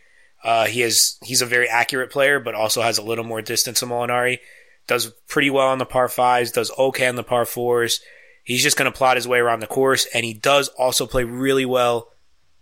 Uh, 0.44 0.68
he 0.68 0.82
is 0.82 1.18
he's 1.24 1.42
a 1.42 1.46
very 1.46 1.68
accurate 1.68 2.12
player, 2.12 2.40
but 2.40 2.56
also 2.56 2.82
has 2.82 2.98
a 2.98 3.04
little 3.04 3.26
more 3.26 3.42
distance 3.42 3.82
than 3.82 3.90
Molinari. 3.90 4.40
Does 4.88 5.12
pretty 5.28 5.50
well 5.50 5.68
on 5.68 5.78
the 5.78 5.86
par 5.86 6.08
fives. 6.08 6.52
Does 6.52 6.72
okay 6.78 7.08
on 7.08 7.16
the 7.16 7.24
par 7.24 7.46
fours. 7.46 8.00
He's 8.44 8.64
just 8.64 8.78
going 8.78 8.92
to 8.92 8.98
plot 8.98 9.18
his 9.18 9.28
way 9.28 9.40
around 9.40 9.60
the 9.60 9.68
course, 9.68 10.08
and 10.14 10.26
he 10.26 10.34
does 10.34 10.70
also 10.70 11.06
play 11.06 11.24
really 11.24 11.66
well 11.66 12.10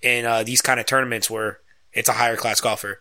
in 0.01 0.25
uh, 0.25 0.43
these 0.43 0.61
kind 0.61 0.80
of 0.80 0.86
tournaments 0.86 1.30
where 1.30 1.59
it's 1.93 2.09
a 2.09 2.13
higher 2.13 2.36
class 2.36 2.59
golfer. 2.59 2.99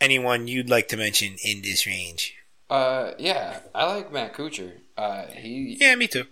Anyone 0.00 0.48
you'd 0.48 0.70
like 0.70 0.88
to 0.88 0.96
mention 0.96 1.36
in 1.44 1.62
this 1.62 1.86
range? 1.86 2.34
Uh, 2.70 3.12
yeah, 3.18 3.60
I 3.74 3.84
like 3.84 4.12
Matt 4.12 4.32
Kuchar. 4.34 4.72
Uh, 4.96 5.26
he 5.26 5.76
Yeah, 5.80 5.94
me 5.96 6.06
too. 6.06 6.24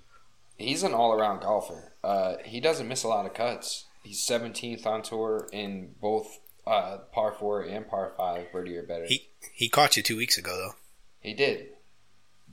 he's 0.56 0.82
an 0.82 0.94
all 0.94 1.12
around 1.12 1.40
golfer. 1.40 1.92
Uh, 2.02 2.36
he 2.44 2.60
doesn't 2.60 2.88
miss 2.88 3.02
a 3.02 3.08
lot 3.08 3.26
of 3.26 3.34
cuts. 3.34 3.86
He's 4.04 4.22
seventeenth 4.22 4.86
on 4.86 5.02
tour 5.02 5.48
in 5.52 5.94
both 6.00 6.38
uh, 6.66 6.98
par 7.12 7.32
four 7.38 7.62
and 7.62 7.88
par 7.88 8.12
five, 8.16 8.50
birdie 8.52 8.76
or 8.76 8.84
better. 8.84 9.04
He 9.06 9.28
he 9.52 9.68
caught 9.68 9.96
you 9.96 10.02
two 10.02 10.16
weeks 10.16 10.38
ago 10.38 10.56
though. 10.56 10.74
He 11.20 11.34
did, 11.34 11.70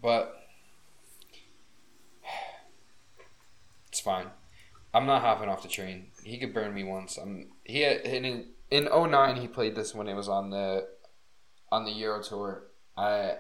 but 0.02 0.36
it's 3.90 4.00
fine. 4.00 4.28
I'm 4.94 5.06
not 5.06 5.22
hopping 5.22 5.50
off 5.50 5.62
the 5.62 5.68
train. 5.70 6.08
He 6.24 6.38
could 6.38 6.54
burn 6.54 6.74
me 6.74 6.84
once. 6.84 7.18
I'm 7.18 7.50
he 7.64 7.82
had, 7.82 8.02
in 8.02 8.48
in 8.72 8.86
09 8.86 9.36
he 9.38 9.48
played 9.48 9.76
this 9.76 9.94
when 9.94 10.08
it 10.08 10.16
was 10.16 10.28
on 10.28 10.50
the 10.50 10.88
on 11.72 11.86
the 11.86 11.92
Euro 11.92 12.22
tour. 12.24 12.68
I 12.98 13.36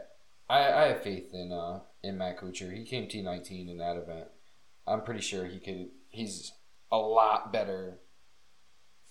I, 0.49 0.59
I 0.71 0.88
have 0.88 1.01
faith 1.03 1.34
in 1.34 1.51
uh 1.51 1.80
in 2.03 2.17
Matt 2.17 2.39
Kuchar. 2.39 2.71
He 2.76 2.84
came 2.86 3.07
T19 3.07 3.69
in 3.69 3.78
that 3.80 3.97
event. 3.97 4.28
I'm 4.88 5.01
pretty 5.01 5.21
sure 5.21 5.45
he 5.45 5.59
could. 5.59 5.88
He's 6.09 6.51
a 6.91 6.97
lot 6.97 7.51
better 7.51 7.99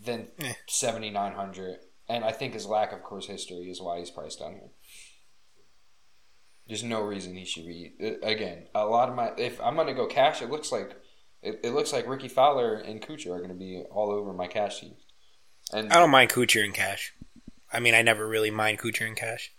than 0.01 0.29
Eh. 0.41 0.53
7900, 0.69 1.79
and 2.09 2.25
I 2.25 2.33
think 2.33 2.55
his 2.55 2.67
lack 2.67 2.93
of 2.93 3.03
course 3.03 3.27
history 3.27 3.71
is 3.71 3.81
why 3.81 3.99
he's 3.99 4.11
priced 4.11 4.41
on 4.43 4.53
here. 4.53 4.71
There's 6.67 6.83
no 6.85 7.03
reason 7.03 7.35
he 7.35 7.45
should 7.45 7.67
be. 7.67 7.93
uh, 8.03 8.27
Again, 8.27 8.69
a 8.75 8.87
lot 8.87 9.09
of 9.09 9.15
my 9.15 9.33
if 9.37 9.61
I'm 9.61 9.77
gonna 9.77 9.95
go 9.95 10.07
cash, 10.07 10.41
it 10.41 10.51
looks 10.51 10.73
like 10.73 10.97
it, 11.43 11.61
it 11.63 11.71
looks 11.75 11.93
like 11.93 12.07
Rickie 12.07 12.29
Fowler 12.29 12.75
and 12.77 13.03
Kuchar 13.03 13.37
are 13.37 13.41
gonna 13.41 13.55
be 13.55 13.83
all 13.91 14.11
over 14.11 14.33
my 14.33 14.47
cash 14.47 14.81
sheet. 14.81 14.97
And 15.73 15.93
I 15.93 15.97
don't 15.97 16.11
mind 16.11 16.31
Kuchar 16.31 16.65
in 16.65 16.73
cash. 16.73 17.13
I 17.75 17.81
mean, 17.81 17.95
I 17.95 18.03
never 18.03 18.27
really 18.27 18.51
mind 18.51 18.79
Kuchar 18.79 19.07
in 19.07 19.15
cash. 19.17 19.53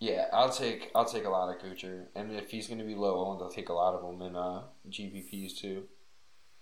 yeah, 0.00 0.26
I'll 0.32 0.50
take 0.52 0.90
I'll 0.94 1.04
take 1.04 1.24
a 1.24 1.30
lot 1.30 1.54
of 1.54 1.60
Kuchar, 1.60 2.06
and 2.14 2.32
if 2.36 2.50
he's 2.50 2.68
gonna 2.68 2.84
be 2.84 2.94
low 2.94 3.26
owned, 3.26 3.42
I'll 3.42 3.50
take 3.50 3.68
a 3.68 3.72
lot 3.74 3.94
of 3.94 4.02
them 4.02 4.22
in 4.26 4.36
uh, 4.36 4.62
GPPs 4.88 5.58
too. 5.58 5.84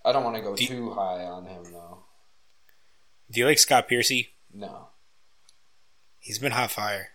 I 0.04 0.12
don't 0.12 0.24
want 0.24 0.36
to 0.36 0.42
go 0.42 0.54
Do- 0.56 0.66
too 0.66 0.90
high 0.92 1.24
on 1.24 1.46
him 1.46 1.64
though. 1.72 2.04
Do 3.30 3.40
you 3.40 3.46
like 3.46 3.58
Scott 3.58 3.88
Piercy? 3.88 4.30
No, 4.52 4.88
He's 6.18 6.38
been 6.38 6.52
hot 6.52 6.70
fire. 6.70 7.08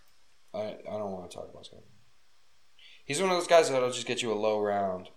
I 0.54 0.60
I 0.88 0.98
don't 0.98 1.12
want 1.12 1.30
to 1.32 1.36
talk 1.36 1.50
about 1.52 1.66
Scott. 1.66 1.80
He's 3.06 3.20
one 3.20 3.32
of 3.32 3.38
those 3.38 3.48
guys 3.48 3.70
that'll 3.70 3.92
just 3.92 4.06
get 4.08 4.22
you 4.22 4.32
a 4.32 4.36
low 4.36 4.60
round. 4.60 5.10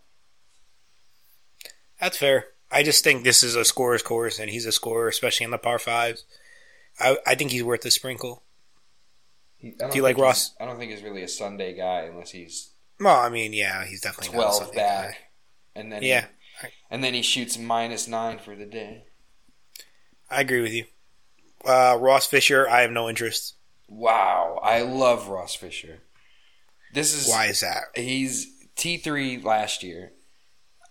That's 2.01 2.17
fair. 2.17 2.47
I 2.71 2.83
just 2.83 3.05
think 3.05 3.23
this 3.23 3.43
is 3.43 3.55
a 3.55 3.65
scorer's 3.65 4.03
course, 4.03 4.39
and 4.39 4.51
he's 4.51 4.67
a 4.67 4.73
scorer, 4.73 5.09
especially 5.09 5.45
on 5.45 5.53
the 5.53 5.59
par 5.59 5.79
fives. 5.79 6.25
I, 7.01 7.19
I 7.27 7.35
think 7.35 7.51
he's 7.51 7.65
worth 7.65 7.85
a 7.85 7.91
sprinkle. 7.91 8.43
He, 9.57 9.73
don't 9.73 9.95
you 9.95 10.03
like 10.03 10.19
Ross? 10.19 10.55
I 10.61 10.65
don't 10.65 10.79
think 10.79 10.91
he's 10.93 11.03
really 11.03 11.23
a 11.23 11.29
Sunday 11.29 11.75
guy 11.75 12.03
unless 12.03 12.31
he's 12.31 12.73
Well, 13.01 13.19
I 13.19 13.29
mean, 13.29 13.53
yeah, 13.53 13.85
he's 13.85 14.01
definitely 14.01 14.35
twelve 14.35 14.73
back, 14.75 15.11
guy. 15.11 15.17
and 15.75 15.91
then 15.93 16.03
Yeah, 16.03 16.27
he, 16.63 16.69
and 16.91 17.03
then 17.03 17.15
he 17.15 17.23
shoots 17.23 17.59
minus 17.59 18.07
nine 18.07 18.39
for 18.39 18.55
the 18.55 18.67
day. 18.67 19.05
I 20.31 20.41
agree 20.41 20.61
with 20.61 20.73
you. 20.73 20.85
Uh, 21.65 21.97
Ross 22.01 22.27
Fisher, 22.27 22.69
I 22.69 22.83
have 22.83 22.91
no 22.91 23.09
interest. 23.09 23.55
Wow, 23.89 24.59
I 24.63 24.83
love 24.83 25.29
Ross 25.29 25.55
Fisher. 25.55 26.01
This 26.93 27.15
is 27.15 27.29
Why 27.29 27.47
is 27.47 27.61
that? 27.61 27.85
he's 27.95 28.47
T 28.77 28.99
three 28.99 29.39
last 29.39 29.83
year, 29.83 30.13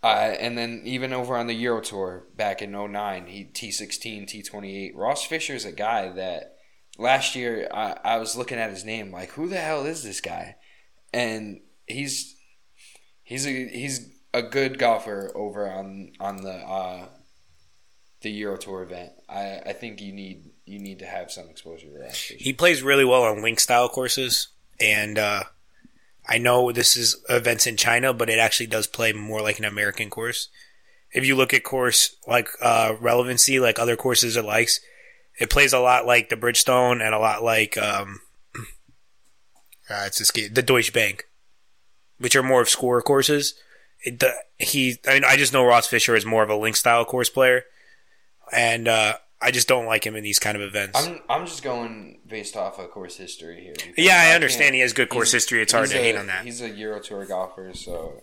uh, 0.04 0.36
and 0.40 0.58
then 0.58 0.82
even 0.84 1.14
over 1.14 1.38
on 1.38 1.48
the 1.48 1.54
Euro 1.54 1.80
Tour 1.82 2.26
back 2.36 2.62
in 2.62 2.72
09, 2.72 3.28
he 3.28 3.46
T 3.46 3.72
sixteen, 3.72 4.26
T 4.26 4.44
twenty 4.44 4.86
eight. 4.86 4.96
Ross 4.96 5.26
Fisher 5.26 5.54
is 5.54 5.66
a 5.66 5.72
guy 5.72 6.10
that 6.10 6.58
last 6.98 7.36
year 7.36 7.70
I, 7.74 7.98
I 8.04 8.18
was 8.18 8.36
looking 8.36 8.58
at 8.58 8.70
his 8.70 8.84
name 8.84 9.12
like, 9.12 9.32
who 9.32 9.48
the 9.48 9.58
hell 9.58 9.86
is 9.86 10.04
this 10.04 10.20
guy? 10.20 10.58
And 11.14 11.62
he's 11.88 12.36
he's 13.24 13.48
a 13.48 13.68
he's 13.68 14.10
a 14.34 14.42
good 14.42 14.78
golfer 14.78 15.32
over 15.36 15.70
on 15.70 16.12
on 16.20 16.38
the 16.38 16.54
uh, 16.54 17.08
the 18.22 18.32
Euro 18.32 18.58
Tour 18.58 18.84
event. 18.84 19.12
I, 19.30 19.62
I 19.66 19.74
think 19.74 20.02
you 20.02 20.12
need 20.12 20.52
you 20.66 20.80
need 20.80 21.00
to 21.00 21.06
have 21.06 21.32
some 21.32 21.50
exposure 21.50 21.88
to 21.88 21.98
Ross 21.98 22.16
He 22.16 22.52
plays 22.52 22.84
really 22.84 23.06
well 23.06 23.24
on 23.24 23.42
link 23.42 23.60
style 23.60 23.88
courses, 23.88 24.50
and 24.82 25.18
uh, 25.18 25.44
I 26.28 26.38
know 26.38 26.72
this 26.72 26.96
is 26.96 27.22
events 27.30 27.68
in 27.68 27.78
China, 27.78 28.14
but 28.14 28.30
it 28.30 28.40
actually 28.40 28.68
does 28.68 28.88
play 28.88 29.12
more 29.14 29.42
like 29.42 29.60
an 29.60 29.66
American 29.66 30.10
course. 30.10 30.50
If 31.12 31.26
you 31.26 31.36
look 31.36 31.54
at 31.54 31.64
course 31.64 32.16
like 32.28 32.48
uh, 32.62 32.96
relevancy, 33.00 33.60
like 33.60 33.78
other 33.78 33.96
courses 33.96 34.38
it 34.38 34.46
likes, 34.46 34.80
it 35.40 35.50
plays 35.50 35.74
a 35.74 35.80
lot 35.80 36.06
like 36.06 36.30
the 36.30 36.38
Bridgestone 36.38 37.06
and 37.06 37.14
a 37.14 37.20
lot 37.20 37.44
like 37.44 37.78
um, 37.78 38.22
uh, 39.90 40.04
it's 40.08 40.32
the 40.32 40.62
Deutsche 40.62 40.94
Bank, 40.94 41.26
which 42.20 42.36
are 42.36 42.44
more 42.44 42.62
of 42.62 42.70
score 42.70 43.02
courses. 43.02 43.56
It, 44.06 44.20
the, 44.20 44.34
he, 44.58 44.98
I 45.08 45.14
mean, 45.16 45.24
I 45.26 45.38
just 45.38 45.54
know 45.54 45.66
Ross 45.66 45.88
Fisher 45.88 46.16
is 46.16 46.26
more 46.26 46.44
of 46.44 46.50
a 46.50 46.56
link 46.56 46.76
style 46.76 47.06
course 47.06 47.30
player, 47.30 47.64
and 48.52 48.88
uh, 48.88 49.18
I 49.44 49.52
just 49.52 49.68
don't 49.68 49.86
like 49.86 50.06
him 50.06 50.16
in 50.16 50.24
these 50.24 50.40
kind 50.40 50.56
of 50.56 50.62
events. 50.64 50.98
I'm 51.06 51.20
I'm 51.30 51.46
just 51.46 51.64
going 51.64 52.20
based 52.28 52.56
off 52.56 52.80
of 52.80 52.90
course 52.92 53.18
history 53.18 53.62
here. 53.62 53.94
yeah, 53.98 54.14
I 54.14 54.24
can't- 54.24 54.36
understand 54.36 54.76
he 54.76 54.82
has 54.82 54.94
good 54.94 55.10
course 55.10 55.32
history. 55.32 55.62
It's 55.62 55.74
hard 55.74 55.90
to 55.90 55.98
a- 56.00 56.02
hate 56.02 56.16
on 56.16 56.28
that. 56.28 56.46
He's 56.46 56.62
a 56.62 56.70
Euro 56.70 57.00
Tour 57.02 57.26
golfer, 57.26 57.72
so 57.74 58.22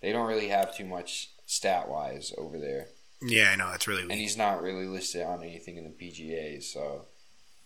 they 0.00 0.12
don't 0.12 0.26
really 0.28 0.48
have 0.48 0.74
too 0.76 0.84
much 0.86 1.30
stat 1.46 1.88
wise 1.88 2.32
over 2.38 2.58
there, 2.58 2.86
Yeah, 3.20 3.50
I 3.52 3.56
know 3.56 3.72
it's 3.74 3.88
really 3.88 4.02
and 4.02 4.12
he's 4.12 4.36
not 4.36 4.62
really 4.62 4.86
listed 4.86 5.22
on 5.22 5.42
anything 5.42 5.76
in 5.76 5.84
the 5.84 5.90
PGA. 5.90 6.62
So 6.62 7.06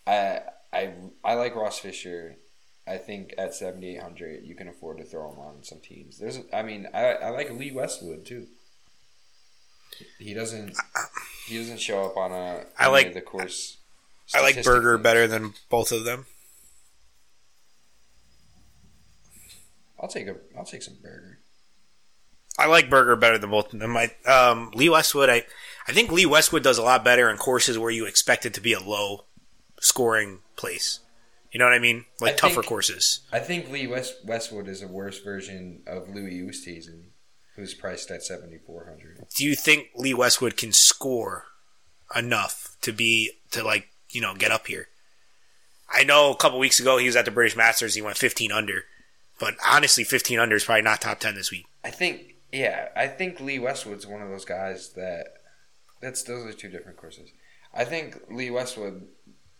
I 0.06 0.40
I 0.72 0.94
I 1.22 1.34
like 1.34 1.54
Ross 1.54 1.78
Fisher. 1.78 2.36
I 2.86 2.98
think 2.98 3.34
at 3.38 3.54
seventy 3.54 3.94
eight 3.94 4.02
hundred, 4.02 4.44
you 4.44 4.54
can 4.54 4.68
afford 4.68 4.98
to 4.98 5.04
throw 5.04 5.30
him 5.32 5.38
on 5.38 5.62
some 5.64 5.80
teams. 5.80 6.18
There's, 6.18 6.38
I 6.52 6.62
mean, 6.62 6.86
I, 6.92 7.12
I 7.14 7.28
like 7.30 7.50
Lee 7.50 7.70
Westwood 7.72 8.26
too. 8.26 8.46
He 10.18 10.34
doesn't, 10.34 10.76
he 11.46 11.58
doesn't 11.58 11.80
show 11.80 12.04
up 12.04 12.16
on 12.16 12.32
a. 12.32 12.64
I 12.78 12.88
like- 12.88 13.08
of 13.08 13.14
the 13.14 13.20
course. 13.20 13.78
I 14.34 14.40
like 14.40 14.64
Burger 14.64 14.96
better 14.96 15.26
than 15.26 15.52
both 15.68 15.92
of 15.92 16.04
them. 16.04 16.24
I'll 20.00 20.08
take 20.08 20.26
a, 20.26 20.36
I'll 20.56 20.64
take 20.64 20.82
some 20.82 20.96
Burger. 21.02 21.38
I 22.58 22.66
like 22.66 22.88
Burger 22.88 23.16
better 23.16 23.38
than 23.38 23.50
both 23.50 23.72
of 23.72 23.80
them. 23.80 23.96
I, 23.96 24.10
um, 24.26 24.70
Lee 24.74 24.88
Westwood, 24.88 25.28
I, 25.28 25.44
I 25.88 25.92
think 25.92 26.12
Lee 26.12 26.26
Westwood 26.26 26.62
does 26.62 26.78
a 26.78 26.82
lot 26.82 27.04
better 27.04 27.28
in 27.28 27.36
courses 27.36 27.78
where 27.78 27.90
you 27.90 28.06
expect 28.06 28.46
it 28.46 28.54
to 28.54 28.60
be 28.60 28.72
a 28.72 28.80
low 28.80 29.24
scoring 29.80 30.40
place. 30.56 31.00
You 31.52 31.58
know 31.58 31.66
what 31.66 31.74
I 31.74 31.78
mean? 31.78 32.04
Like 32.20 32.34
I 32.34 32.36
tougher 32.36 32.54
think- 32.56 32.66
courses. 32.66 33.20
I 33.32 33.38
think 33.40 33.70
Lee 33.70 33.86
West, 33.86 34.14
Westwood 34.24 34.68
is 34.68 34.82
a 34.82 34.88
worse 34.88 35.18
version 35.20 35.82
of 35.86 36.08
Louis 36.08 36.40
Oosthuizen, 36.42 37.02
who's 37.56 37.74
priced 37.74 38.10
at 38.10 38.22
seventy 38.22 38.58
four 38.58 38.86
hundred. 38.86 39.26
Do 39.34 39.44
you 39.44 39.54
think 39.54 39.88
Lee 39.94 40.14
Westwood 40.14 40.56
can 40.56 40.72
score 40.72 41.44
enough 42.14 42.76
to 42.82 42.92
be 42.92 43.32
to 43.50 43.62
like 43.62 43.88
you 44.10 44.20
know 44.20 44.34
get 44.34 44.50
up 44.50 44.66
here? 44.66 44.88
I 45.88 46.04
know 46.04 46.32
a 46.32 46.36
couple 46.36 46.58
weeks 46.58 46.80
ago 46.80 46.98
he 46.98 47.06
was 47.06 47.16
at 47.16 47.24
the 47.24 47.30
British 47.30 47.56
Masters. 47.56 47.94
He 47.94 48.02
went 48.02 48.16
15 48.16 48.50
under, 48.50 48.84
but 49.38 49.54
honestly, 49.64 50.02
15 50.02 50.38
under 50.38 50.56
is 50.56 50.64
probably 50.64 50.82
not 50.82 51.00
top 51.00 51.20
10 51.20 51.34
this 51.34 51.50
week. 51.50 51.66
I 51.84 51.90
think, 51.90 52.34
yeah, 52.52 52.88
I 52.96 53.06
think 53.06 53.40
Lee 53.40 53.58
Westwood's 53.58 54.06
one 54.06 54.22
of 54.22 54.28
those 54.28 54.44
guys 54.44 54.92
that 54.94 55.26
that's 56.00 56.22
those 56.22 56.46
are 56.46 56.52
two 56.52 56.68
different 56.68 56.96
courses. 56.96 57.30
I 57.72 57.84
think 57.84 58.20
Lee 58.30 58.50
Westwood 58.50 59.06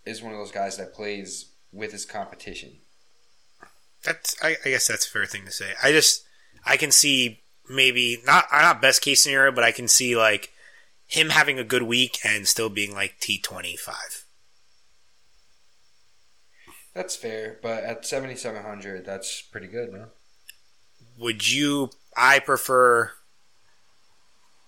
is 0.05 0.22
one 0.22 0.32
of 0.32 0.38
those 0.38 0.53
guys 0.53 0.76
that 0.76 0.95
plays 0.95 1.53
with 1.72 1.92
his 1.92 2.05
competition. 2.05 2.78
That's 4.03 4.36
I, 4.42 4.57
I 4.64 4.70
guess 4.70 4.86
that's 4.86 5.07
a 5.07 5.11
fair 5.11 5.26
thing 5.26 5.45
to 5.45 5.51
say. 5.53 5.72
I 5.82 5.92
just 5.92 6.24
I 6.64 6.76
can 6.76 6.90
see 6.90 7.42
maybe 7.68 8.18
not 8.26 8.46
not 8.52 8.82
best 8.82 9.02
case 9.02 9.22
scenario, 9.22 9.52
but 9.52 9.64
I 9.64 9.72
can 9.72 9.88
see 9.88 10.16
like 10.16 10.50
him 11.06 11.30
having 11.30 11.58
a 11.58 11.64
good 11.64 11.82
week 11.82 12.18
and 12.24 12.46
still 12.48 12.68
being 12.68 12.92
like 12.92 13.18
T 13.20 13.38
twenty 13.38 13.76
five. 13.76 14.24
That's 16.94 17.16
fair, 17.16 17.58
but 17.62 17.82
at 17.84 18.06
seventy 18.06 18.36
seven 18.36 18.62
hundred, 18.62 19.04
that's 19.04 19.42
pretty 19.42 19.66
good, 19.66 19.92
man. 19.92 20.06
Would 21.18 21.50
you? 21.50 21.90
I 22.16 22.38
prefer 22.38 23.10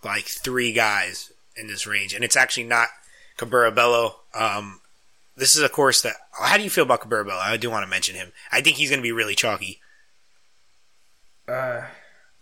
like 0.03 0.25
three 0.25 0.73
guys 0.73 1.33
in 1.57 1.69
this 1.69 1.87
range, 1.87 2.13
and 2.15 2.25
it's 2.25 2.37
actually 2.37 2.65
not 2.65 2.89
Cabrera 3.37 3.71
Bello. 3.71 4.17
Um, 4.35 4.81
this 5.37 5.55
is 5.55 5.63
a 5.63 5.69
course 5.69 6.03
that. 6.03 6.15
How 6.33 6.57
do 6.57 6.65
you 6.65 6.71
feel 6.71 6.85
about 6.85 7.01
Cabrera 7.03 7.25
Bello? 7.25 7.41
I 7.43 7.57
do 7.57 7.71
want 7.71 7.85
to 7.85 7.91
mention 7.91 8.17
him. 8.17 8.33
I 8.51 8.61
think 8.61 8.77
he's 8.77 8.91
going 8.91 9.01
to 9.01 9.03
be 9.03 9.13
really 9.13 9.35
chalky. 9.35 9.81
Uh, 11.49 11.83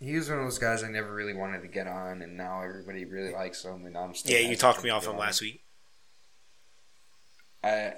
he 0.05 0.15
was 0.15 0.29
one 0.29 0.39
of 0.39 0.45
those 0.45 0.59
guys 0.59 0.83
I 0.83 0.89
never 0.89 1.13
really 1.13 1.33
wanted 1.33 1.61
to 1.61 1.67
get 1.67 1.87
on, 1.87 2.21
and 2.21 2.37
now 2.37 2.61
everybody 2.61 3.05
really 3.05 3.33
likes 3.33 3.63
him, 3.63 3.85
and 3.85 3.97
I'm 3.97 4.13
still. 4.13 4.31
Yeah, 4.31 4.47
you 4.47 4.55
talked 4.55 4.83
me 4.83 4.89
off 4.89 5.07
him 5.07 5.17
last 5.17 5.41
week. 5.41 5.61
I 7.63 7.93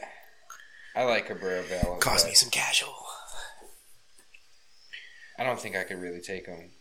I 0.96 1.04
like 1.04 1.28
Cabrera 1.28 1.64
Bello. 1.68 1.98
Cost 1.98 2.26
me 2.26 2.34
some 2.34 2.50
casual. 2.50 2.96
I 5.38 5.44
don't 5.44 5.60
think 5.60 5.76
I 5.76 5.84
could 5.84 6.00
really 6.00 6.22
take 6.22 6.48
him. 6.48 6.72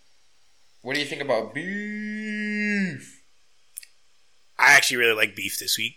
What 0.83 0.95
do 0.95 1.01
you 1.01 1.07
think 1.07 1.21
about 1.21 1.53
beef? 1.53 3.23
I 4.59 4.73
actually 4.75 4.97
really 4.99 5.17
like 5.17 5.37
Beef 5.37 5.59
this 5.59 5.77
week. 5.77 5.97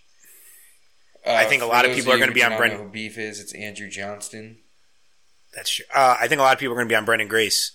Uh, 1.25 1.31
I 1.31 1.45
think 1.45 1.61
a 1.61 1.65
lot 1.65 1.85
of 1.85 1.95
people 1.95 2.11
are 2.11 2.17
gonna 2.17 2.33
be 2.33 2.43
on 2.43 2.57
Brendan- 2.57 2.89
beef 2.89 3.17
is? 3.17 3.39
It's 3.39 3.53
Andrew 3.53 3.89
Johnston. 3.89 4.57
That's 5.53 5.69
true. 5.69 5.85
Uh, 5.93 6.17
I 6.19 6.27
think 6.27 6.39
a 6.39 6.43
lot 6.43 6.53
of 6.53 6.59
people 6.59 6.73
are 6.73 6.75
going 6.77 6.87
to 6.87 6.91
be 6.91 6.95
on 6.95 7.05
Branden 7.05 7.27
Grace, 7.27 7.71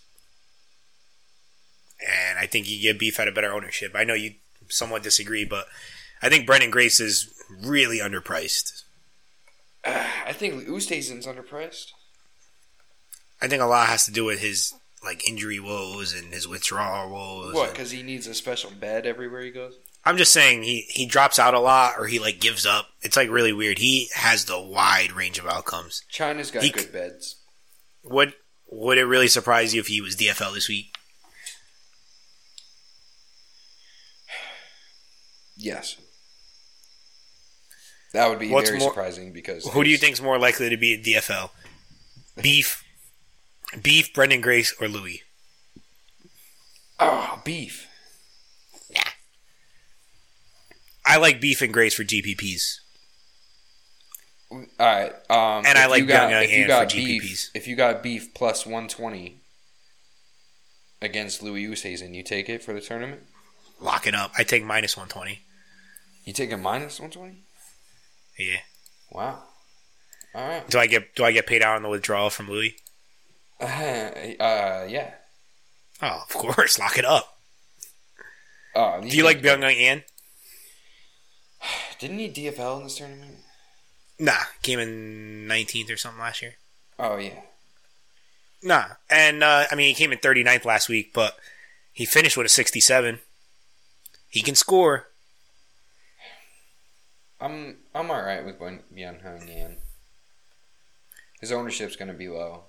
and 2.07 2.39
I 2.39 2.47
think 2.47 2.69
you 2.69 2.81
get 2.81 2.99
Beef 2.99 3.19
at 3.21 3.29
a 3.29 3.33
better 3.33 3.53
ownership. 3.53 3.93
I 3.95 4.05
know 4.05 4.15
you 4.15 4.35
somewhat 4.69 5.03
disagree, 5.03 5.45
but 5.45 5.67
I 6.23 6.29
think 6.29 6.49
Branden 6.49 6.71
Grace 6.71 7.01
is 7.01 7.33
really 7.63 7.99
underpriced. 7.99 8.83
Uh, 9.85 10.07
I 10.27 10.33
think 10.33 10.67
Oosthuizen's 10.67 11.27
underpriced. 11.27 11.93
I 13.41 13.49
think 13.49 13.63
a 13.63 13.67
lot 13.67 13.89
has 13.89 14.07
to 14.07 14.13
do 14.13 14.25
with 14.25 14.41
his 14.41 14.75
like 15.05 15.29
injury 15.29 15.61
woes 15.61 16.15
and 16.15 16.33
his 16.33 16.49
withdrawal 16.49 17.11
woes. 17.11 17.55
What? 17.55 17.73
Because 17.73 17.91
he 17.91 18.03
needs 18.03 18.27
a 18.27 18.35
special 18.35 18.71
bed 18.71 19.07
everywhere 19.07 19.43
he 19.43 19.51
goes. 19.51 19.75
I'm 20.07 20.17
just 20.17 20.33
saying 20.33 20.63
he 20.63 20.87
he 20.89 21.07
drops 21.07 21.39
out 21.39 21.55
a 21.55 21.61
lot 21.61 21.95
or 21.99 22.07
he 22.07 22.19
like 22.19 22.41
gives 22.41 22.65
up. 22.67 22.89
It's 23.03 23.17
like 23.17 23.31
really 23.31 23.53
weird. 23.53 23.79
He 23.79 24.09
has 24.15 24.45
the 24.45 24.61
wide 24.61 25.13
range 25.13 25.39
of 25.39 25.47
outcomes. 25.47 26.03
China's 26.09 26.51
got 26.51 26.63
He 26.63 26.71
good 26.71 26.93
beds. 26.93 27.37
Would 28.05 28.35
would 28.71 28.99
it 28.99 29.05
really 29.05 29.29
surprise 29.29 29.75
you 29.75 29.81
if 29.81 29.87
he 29.87 30.01
was 30.01 30.17
DFL 30.17 30.55
this 30.55 30.69
week? 30.69 30.94
Yes. 35.57 35.97
That 38.13 38.29
would 38.29 38.39
be 38.39 38.51
What's 38.51 38.71
very 38.71 38.79
more- 38.81 38.91
surprising 38.91 39.33
because 39.33 39.67
Who 39.69 39.83
do 39.85 39.91
you 39.91 39.97
think 39.99 40.13
is 40.15 40.23
more 40.23 40.39
likely 40.39 40.69
to 40.71 40.77
be 40.77 40.95
at 40.95 41.03
DFL? 41.03 41.51
Beef, 42.41 42.85
Beef, 43.83 44.13
Branden 44.13 44.41
Grace, 44.43 44.75
or 44.81 44.89
Louis? 44.89 45.23
Oh, 47.01 47.41
beef. 47.45 47.89
I 51.07 51.19
like 51.19 51.41
Beef 51.41 51.61
and 51.61 51.73
Grace 51.73 51.95
for 51.95 52.03
GPPs. 52.03 52.79
All 54.51 54.65
right. 54.79 55.13
Um, 55.29 55.65
And 55.67 55.77
I 55.79 55.87
like 55.87 56.01
you 56.01 56.07
got, 56.07 56.31
Young 56.31 56.43
if 56.45 56.51
you 56.53 56.67
got 56.67 56.91
for 56.91 56.97
beef, 56.97 57.23
GPPs. 57.23 57.49
if 57.55 57.67
you 57.69 57.77
got 57.77 58.03
beef 58.03 58.33
plus 58.35 58.65
one 58.65 58.89
twenty 58.89 59.41
against 61.03 61.43
Louis 61.43 61.67
Oosthuizen, 61.67 62.15
you 62.15 62.23
take 62.23 62.49
it 62.49 62.63
for 62.63 62.73
the 62.73 62.81
tournament. 62.81 63.23
Lock 63.81 64.07
it 64.07 64.15
up. 64.15 64.33
I 64.39 64.45
take 64.45 64.65
minus 64.65 64.97
one 64.97 65.09
twenty. 65.09 65.41
You 66.25 66.33
take 66.33 66.53
a 66.53 66.57
minus 66.57 67.01
one 67.01 67.11
twenty. 67.11 67.43
Yeah. 68.39 68.61
Wow. 69.11 69.43
All 70.35 70.49
right. 70.49 70.69
Do 70.69 70.79
I 70.79 70.87
get 70.87 71.15
do 71.15 71.25
I 71.25 71.33
get 71.33 71.47
paid 71.47 71.63
out 71.63 71.77
on 71.77 71.83
the 71.83 71.89
withdrawal 71.89 72.31
from 72.31 72.49
Louis? 72.51 72.77
Uh, 73.61 73.65
uh, 74.41 74.87
yeah. 74.89 75.15
Oh, 76.03 76.23
of 76.23 76.35
course. 76.35 76.79
Lock 76.79 76.99
it 76.99 77.05
up. 77.05 77.39
Oh, 78.75 79.01
Do 79.01 79.17
you 79.17 79.23
like 79.25 79.41
Byung 79.41 79.63
An? 79.63 80.03
Didn't 82.01 82.19
he 82.19 82.29
DFL 82.29 82.79
in 82.79 82.85
this 82.85 82.97
tournament? 82.97 83.37
Nah, 84.19 84.45
came 84.63 84.79
in 84.79 85.47
nineteenth 85.47 85.91
or 85.91 85.97
something 85.97 86.21
last 86.21 86.43
year. 86.43 86.55
Oh 86.99 87.17
yeah. 87.17 87.41
Nah, 88.63 88.85
and 89.11 89.43
uh, 89.45 89.67
I 89.71 89.75
mean 89.75 89.89
he 89.89 89.95
came 89.95 90.13
in 90.13 90.19
39th 90.19 90.65
last 90.65 90.89
week, 90.89 91.13
but 91.13 91.37
he 91.93 92.05
finished 92.05 92.37
with 92.37 92.47
a 92.47 92.51
sixty-seven. 92.51 93.21
He 94.29 94.41
can 94.41 94.55
score. 94.55 95.09
I'm 97.41 97.77
I'm 97.95 98.11
all 98.11 98.23
right 98.23 98.45
with 98.45 98.59
Byung 98.59 99.23
Hung 99.23 99.49
Yan. 99.49 99.77
His 101.41 101.53
ownership's 101.53 101.97
going 101.97 102.09
to 102.09 102.15
be 102.15 102.29
low. 102.29 102.65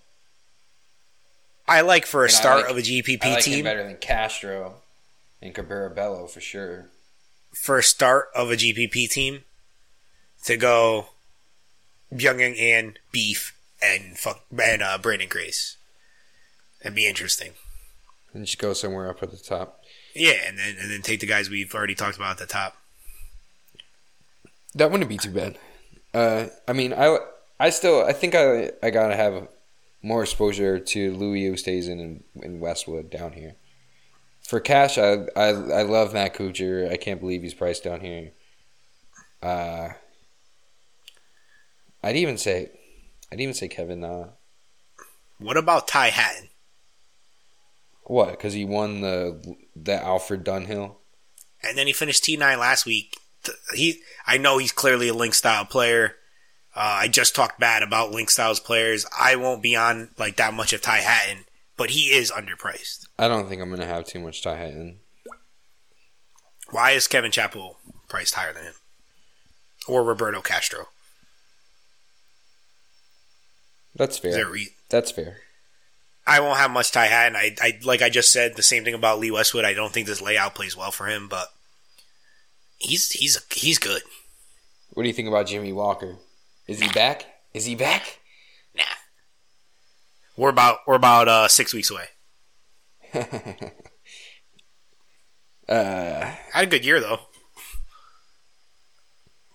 I 1.67 1.81
like 1.81 2.05
for 2.05 2.21
a 2.21 2.25
And 2.25 2.31
start 2.33 2.61
like- 2.63 2.71
of 2.71 2.77
a 2.77 2.81
GPP 2.81 3.23
I 3.25 3.35
like 3.35 3.45
him 3.45 3.53
team. 3.53 3.63
better 3.63 3.83
than 3.83 3.97
Castro 3.97 4.81
and 5.41 5.53
Cabrera 5.55 5.89
Bello 5.89 6.27
for 6.27 6.41
sure. 6.41 6.89
For 7.53 7.77
a 7.79 7.83
start 7.83 8.27
of 8.35 8.51
a 8.51 8.55
GPP 8.55 9.09
team, 9.09 9.43
to 10.43 10.57
go 10.57 11.07
Byung 12.13 12.39
Young 12.39 12.55
and 12.57 12.99
Beef 13.11 13.57
and 13.81 14.17
fuck 14.17 14.43
and 14.59 14.81
uh, 14.83 14.97
Branden 15.01 15.29
Grace. 15.29 15.77
That'd 16.83 16.95
be 16.95 17.07
interesting. 17.07 17.53
And 18.33 18.45
just 18.45 18.59
go 18.59 18.73
somewhere 18.73 19.09
up 19.09 19.23
at 19.23 19.31
the 19.31 19.37
top. 19.37 19.81
Yeah, 20.13 20.33
and 20.45 20.59
then 20.59 20.75
and 20.79 20.91
then 20.91 21.01
take 21.01 21.21
the 21.21 21.25
guys 21.25 21.49
we've 21.49 21.73
already 21.73 21.95
talked 21.95 22.17
about 22.17 22.31
at 22.31 22.37
the 22.39 22.45
top. 22.45 22.75
That 24.75 24.91
wouldn't 24.91 25.09
be 25.09 25.17
too 25.17 25.31
bad. 25.31 25.57
Uh, 26.13 26.47
I 26.67 26.73
mean, 26.73 26.93
I 26.93 27.17
I 27.59 27.69
still 27.69 28.03
I 28.03 28.13
think 28.13 28.35
I 28.35 28.71
I 28.83 28.89
gotta 28.89 29.15
have 29.15 29.47
more 30.01 30.21
exposure 30.21 30.79
to 30.79 31.11
Louis 31.15 31.49
Oosthuizen 31.49 31.99
and, 31.99 32.23
and 32.43 32.59
Westwood 32.61 33.09
down 33.09 33.31
here. 33.33 33.55
For 34.47 34.59
cash, 34.59 34.97
I, 34.97 35.25
I 35.35 35.47
I 35.49 35.81
love 35.81 36.13
Matt 36.13 36.35
Kuchar. 36.35 36.91
I 36.91 36.97
can't 36.97 37.19
believe 37.19 37.41
he's 37.41 37.53
priced 37.55 37.83
down 37.83 38.01
here. 38.01 38.31
Uh, 39.41 39.89
I'd 42.03 42.15
even 42.15 42.37
say, 42.37 42.71
I'd 43.31 43.41
even 43.41 43.53
say 43.55 43.67
Kevin. 43.67 44.03
Uh, 44.03 44.31
What 45.39 45.57
about 45.57 45.87
Ty 45.87 46.09
Hatton? 46.09 46.49
what? 48.03 48.31
Because 48.31 48.53
he 48.53 48.65
won 48.65 49.01
the 49.01 49.55
the 49.75 49.95
Alfred 49.95 50.45
Dunhill. 50.45 50.95
And 51.63 51.75
then 51.77 51.87
he 51.87 51.93
finished 51.93 52.23
T 52.23 52.37
nine 52.37 52.59
last 52.59 52.85
week 52.85 53.17
he. 53.73 54.01
I 54.27 54.37
know 54.37 54.57
he's 54.57 54.71
clearly 54.71 55.07
a 55.07 55.13
link 55.13 55.33
style 55.33 55.65
player. 55.65 56.15
Uh, 56.75 56.99
I 57.03 57.07
just 57.07 57.35
talked 57.35 57.59
bad 57.59 57.83
about 57.83 58.11
link 58.11 58.29
styles 58.29 58.59
players. 58.59 59.05
I 59.17 59.35
won't 59.35 59.61
be 59.61 59.75
on 59.75 60.09
like 60.17 60.35
that 60.37 60.53
much 60.53 60.73
of 60.73 60.81
Ty 60.81 60.97
Hatton, 60.97 61.45
but 61.77 61.91
he 61.91 62.07
is 62.07 62.31
underpriced. 62.31 63.07
I 63.17 63.27
don't 63.27 63.47
think 63.47 63.61
I'm 63.61 63.69
gonna 63.69 63.85
have 63.85 64.05
too 64.05 64.19
much 64.19 64.41
Ty 64.41 64.57
Hatton. 64.57 64.99
Why 66.71 66.91
is 66.91 67.07
Kevin 67.07 67.31
Chappell 67.31 67.77
priced 68.07 68.33
higher 68.33 68.53
than 68.53 68.63
him? 68.63 68.73
Or 69.87 70.03
Roberto 70.03 70.41
Castro? 70.41 70.87
That's 73.95 74.17
fair. 74.17 74.31
Is 74.31 74.35
there 74.35 74.47
a 74.47 74.51
re- 74.51 74.73
That's 74.89 75.11
fair. 75.11 75.37
I 76.27 76.39
won't 76.39 76.57
have 76.57 76.71
much 76.71 76.91
Ty 76.91 77.05
Hatton. 77.05 77.35
I, 77.35 77.55
I 77.61 77.79
like 77.83 78.01
I 78.01 78.09
just 78.09 78.31
said 78.31 78.55
the 78.55 78.63
same 78.63 78.83
thing 78.83 78.95
about 78.95 79.19
Lee 79.19 79.31
Westwood. 79.31 79.63
I 79.63 79.73
don't 79.73 79.93
think 79.93 80.07
this 80.07 80.21
layout 80.21 80.55
plays 80.55 80.75
well 80.75 80.91
for 80.91 81.07
him, 81.07 81.27
but 81.27 81.49
he's 82.77 83.11
he's 83.11 83.43
he's 83.51 83.77
good. 83.79 84.01
What 84.93 85.03
do 85.03 85.09
you 85.09 85.13
think 85.13 85.27
about 85.27 85.47
Jimmy 85.47 85.73
Walker? 85.73 86.17
Is 86.67 86.79
he 86.79 86.89
back? 86.89 87.25
Is 87.53 87.65
he 87.65 87.75
back? 87.75 88.19
Nah, 88.75 88.83
we're 90.37 90.49
about 90.49 90.79
we're 90.87 90.95
about 90.95 91.27
uh, 91.27 91.47
six 91.47 91.73
weeks 91.73 91.91
away. 91.91 92.05
Uh, 95.67 96.31
Had 96.53 96.65
a 96.65 96.67
good 96.67 96.85
year 96.85 96.99
though. 96.99 97.21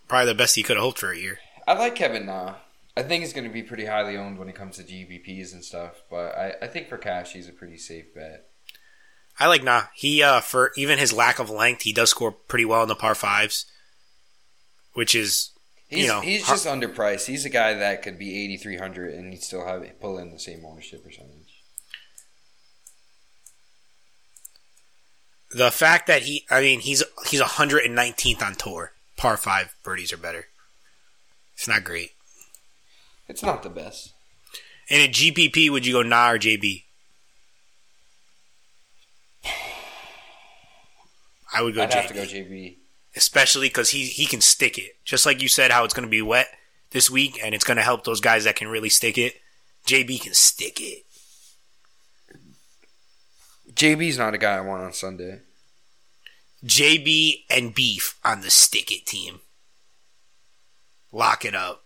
Probably 0.09 0.27
the 0.27 0.35
best 0.35 0.57
he 0.57 0.63
could 0.63 0.77
have 0.77 0.83
hoped 0.83 0.99
for 0.99 1.13
a 1.13 1.17
year. 1.17 1.39
I 1.69 1.75
like 1.75 1.95
Kevin 1.95 2.27
Na. 2.27 2.57
I 2.97 3.03
think 3.05 3.23
he's 3.23 3.33
going 3.33 3.47
to 3.47 3.53
be 3.53 3.63
pretty 3.63 3.85
highly 3.87 4.17
owned 4.17 4.39
when 4.39 4.49
it 4.49 4.57
comes 4.57 4.77
to 4.77 4.83
GPPs 4.83 5.53
and 5.53 5.65
stuff, 5.65 6.03
but 6.11 6.35
I, 6.35 6.55
I 6.63 6.67
think 6.67 6.89
for 6.89 6.99
cash, 6.99 7.33
he's 7.33 7.49
a 7.49 7.53
pretty 7.53 7.77
safe 7.77 8.13
bet. 8.13 8.50
I 9.41 9.47
like 9.47 9.65
Na. 9.65 9.85
He 9.95 10.23
uh 10.23 10.41
for 10.41 10.71
even 10.77 10.99
his 10.99 11.13
lack 11.13 11.39
of 11.39 11.51
length, 11.51 11.83
he 11.83 11.93
does 11.93 12.11
score 12.11 12.31
pretty 12.31 12.65
well 12.65 12.83
in 12.83 12.89
the 12.89 12.95
par 12.95 13.15
fives, 13.15 13.65
which 14.93 15.15
is 15.15 15.51
He's, 15.89 16.03
you 16.05 16.09
know 16.09 16.21
he's 16.21 16.45
har- 16.45 16.55
just 16.55 16.67
underpriced. 16.67 17.27
He's 17.27 17.45
a 17.45 17.51
guy 17.51 17.75
that 17.75 18.03
could 18.03 18.19
be 18.19 18.45
8,300 18.45 19.15
and 19.15 19.33
he'd 19.33 19.43
still 19.43 19.67
have 19.67 19.85
pull 20.01 20.19
in 20.19 20.31
the 20.31 20.39
same 20.39 20.65
ownership 20.65 21.03
percentage. 21.03 21.61
the 25.51 25.71
fact 25.71 26.07
that 26.07 26.23
he. 26.23 26.47
I 26.51 26.61
mean, 26.61 26.81
he's 26.81 27.03
he's 27.29 27.41
119th 27.41 28.43
on 28.43 28.55
tour. 28.55 28.93
Par 29.17 29.37
five 29.37 29.75
birdies 29.83 30.13
are 30.13 30.17
better. 30.17 30.47
It's 31.55 31.69
not 31.69 31.85
great. 31.85 32.13
It's 33.29 33.43
not 33.43 33.63
the 33.63 33.69
best. 33.69 34.13
In 34.89 35.01
a 35.01 35.09
GPP, 35.09 35.71
would 35.71 35.87
you 35.87 35.93
go 35.93 36.03
Na 36.03 36.31
or 36.31 36.39
JB? 36.39 36.85
I 41.53 41.63
would 41.63 41.75
go 41.75 41.83
I'd 41.83 41.91
JB, 41.91 41.95
have 41.95 42.09
to 42.09 42.15
go 42.15 42.23
JB. 42.23 42.77
especially 43.17 43.69
because 43.69 43.91
he 43.91 44.05
he 44.07 44.27
can 44.27 44.41
stick 44.41 44.79
it. 44.79 44.97
Just 45.05 45.27
like 45.27 45.43
you 45.43 45.49
said, 45.49 45.71
how 45.71 45.85
it's 45.85 45.95
going 45.95 46.07
to 46.07 46.11
be 46.11 46.23
wet 46.23 46.49
this 46.91 47.11
week, 47.11 47.39
and 47.43 47.55
it's 47.55 47.65
going 47.65 47.77
to 47.77 47.83
help 47.83 48.05
those 48.05 48.21
guys 48.21 48.45
that 48.45 48.57
can 48.57 48.69
really 48.69 48.89
stick 48.91 49.19
it. 49.19 49.35
JB 49.87 50.21
can 50.23 50.35
stick 50.35 50.81
it. 50.81 51.05
JB's 53.73 54.19
not 54.19 54.35
a 54.35 54.39
guy 54.39 54.57
I 54.57 54.61
want 54.61 54.83
on 54.83 54.93
Sunday. 54.93 55.41
JB 56.65 57.45
and 57.49 57.75
Beef 57.75 58.19
on 58.25 58.43
the 58.43 58.51
stick 58.51 58.93
it 58.93 59.07
team. 59.07 59.41
Lock 61.13 61.45
it 61.45 61.55
up. 61.55 61.85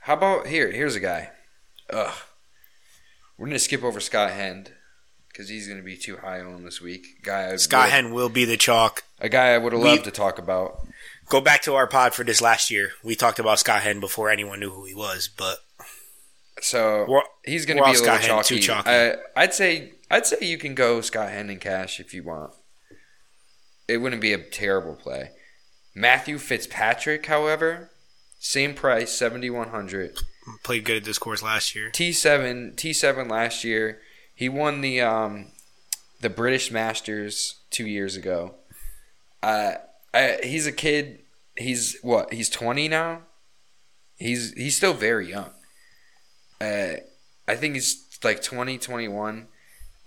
How 0.00 0.14
about 0.14 0.46
here? 0.46 0.70
Here's 0.70 0.94
a 0.94 1.00
guy. 1.00 1.30
Ugh. 1.90 2.14
We're 3.38 3.46
gonna 3.46 3.58
skip 3.58 3.82
over 3.82 4.00
Scott 4.00 4.30
Hend 4.30 4.72
because 5.36 5.50
he's 5.50 5.68
gonna 5.68 5.82
be 5.82 5.96
too 5.96 6.16
high 6.16 6.40
on 6.40 6.64
this 6.64 6.80
week. 6.80 7.22
Guy, 7.22 7.52
I 7.52 7.56
Scott 7.56 7.90
Hend 7.90 8.14
will 8.14 8.30
be 8.30 8.46
the 8.46 8.56
chalk. 8.56 9.04
a 9.20 9.28
guy 9.28 9.48
I 9.52 9.58
would 9.58 9.72
have 9.74 9.82
We- 9.82 9.88
loved 9.90 10.04
to 10.04 10.10
talk 10.10 10.38
about. 10.38 10.86
Go 11.28 11.40
back 11.40 11.60
to 11.62 11.74
our 11.74 11.86
pod 11.86 12.14
for 12.14 12.24
this 12.24 12.40
last 12.40 12.70
year. 12.70 12.92
We 13.02 13.16
talked 13.16 13.38
about 13.38 13.58
Scott 13.58 13.82
Hend 13.82 14.00
before 14.00 14.30
anyone 14.30 14.60
knew 14.60 14.70
who 14.70 14.84
he 14.86 14.94
was, 14.94 15.28
but 15.28 15.58
So 16.62 17.04
We're- 17.06 17.26
he's 17.44 17.66
gonna 17.66 17.80
be 17.80 17.82
a 17.82 17.84
all 17.88 17.92
little 17.92 18.04
Scott 18.06 18.20
Hend, 18.22 18.44
too 18.46 18.58
chalky. 18.60 18.88
chalky. 18.88 18.90
I, 19.36 19.42
I'd 19.42 19.52
say 19.52 19.92
I'd 20.10 20.24
say 20.26 20.38
you 20.40 20.56
can 20.56 20.74
go 20.74 21.02
Scott 21.02 21.28
Hend 21.30 21.50
and 21.50 21.60
cash 21.60 22.00
if 22.00 22.14
you 22.14 22.22
want. 22.22 22.54
It 23.88 23.98
wouldn't 23.98 24.22
be 24.22 24.32
a 24.32 24.38
terrible 24.38 24.94
play. 24.96 25.32
Matthew 25.94 26.38
Fitzpatrick, 26.38 27.26
however, 27.26 27.90
same 28.38 28.72
price, 28.74 29.12
seventy 29.12 29.50
one 29.50 29.68
hundred. 29.68 30.16
played 30.62 30.84
good 30.84 30.96
at 30.98 31.04
this 31.04 31.18
course 31.18 31.42
last 31.42 31.74
year. 31.74 31.90
T 31.90 32.12
seven 32.12 32.74
T 32.74 32.92
seven 32.94 33.28
last 33.28 33.62
year. 33.64 34.00
He 34.36 34.48
won 34.48 34.82
the 34.82 35.00
um 35.00 35.46
the 36.20 36.30
British 36.30 36.70
Masters 36.70 37.56
two 37.70 37.86
years 37.86 38.14
ago. 38.14 38.54
Uh, 39.42 39.72
I, 40.14 40.38
he's 40.44 40.66
a 40.66 40.72
kid. 40.72 41.20
He's 41.56 41.98
what? 42.02 42.32
He's 42.32 42.50
twenty 42.50 42.86
now. 42.86 43.22
He's 44.16 44.52
he's 44.52 44.76
still 44.76 44.94
very 44.94 45.28
young. 45.30 45.50
Uh, 46.60 46.98
I 47.48 47.54
think 47.54 47.74
he's 47.74 48.06
like 48.24 48.42
20, 48.42 48.78
21. 48.78 49.48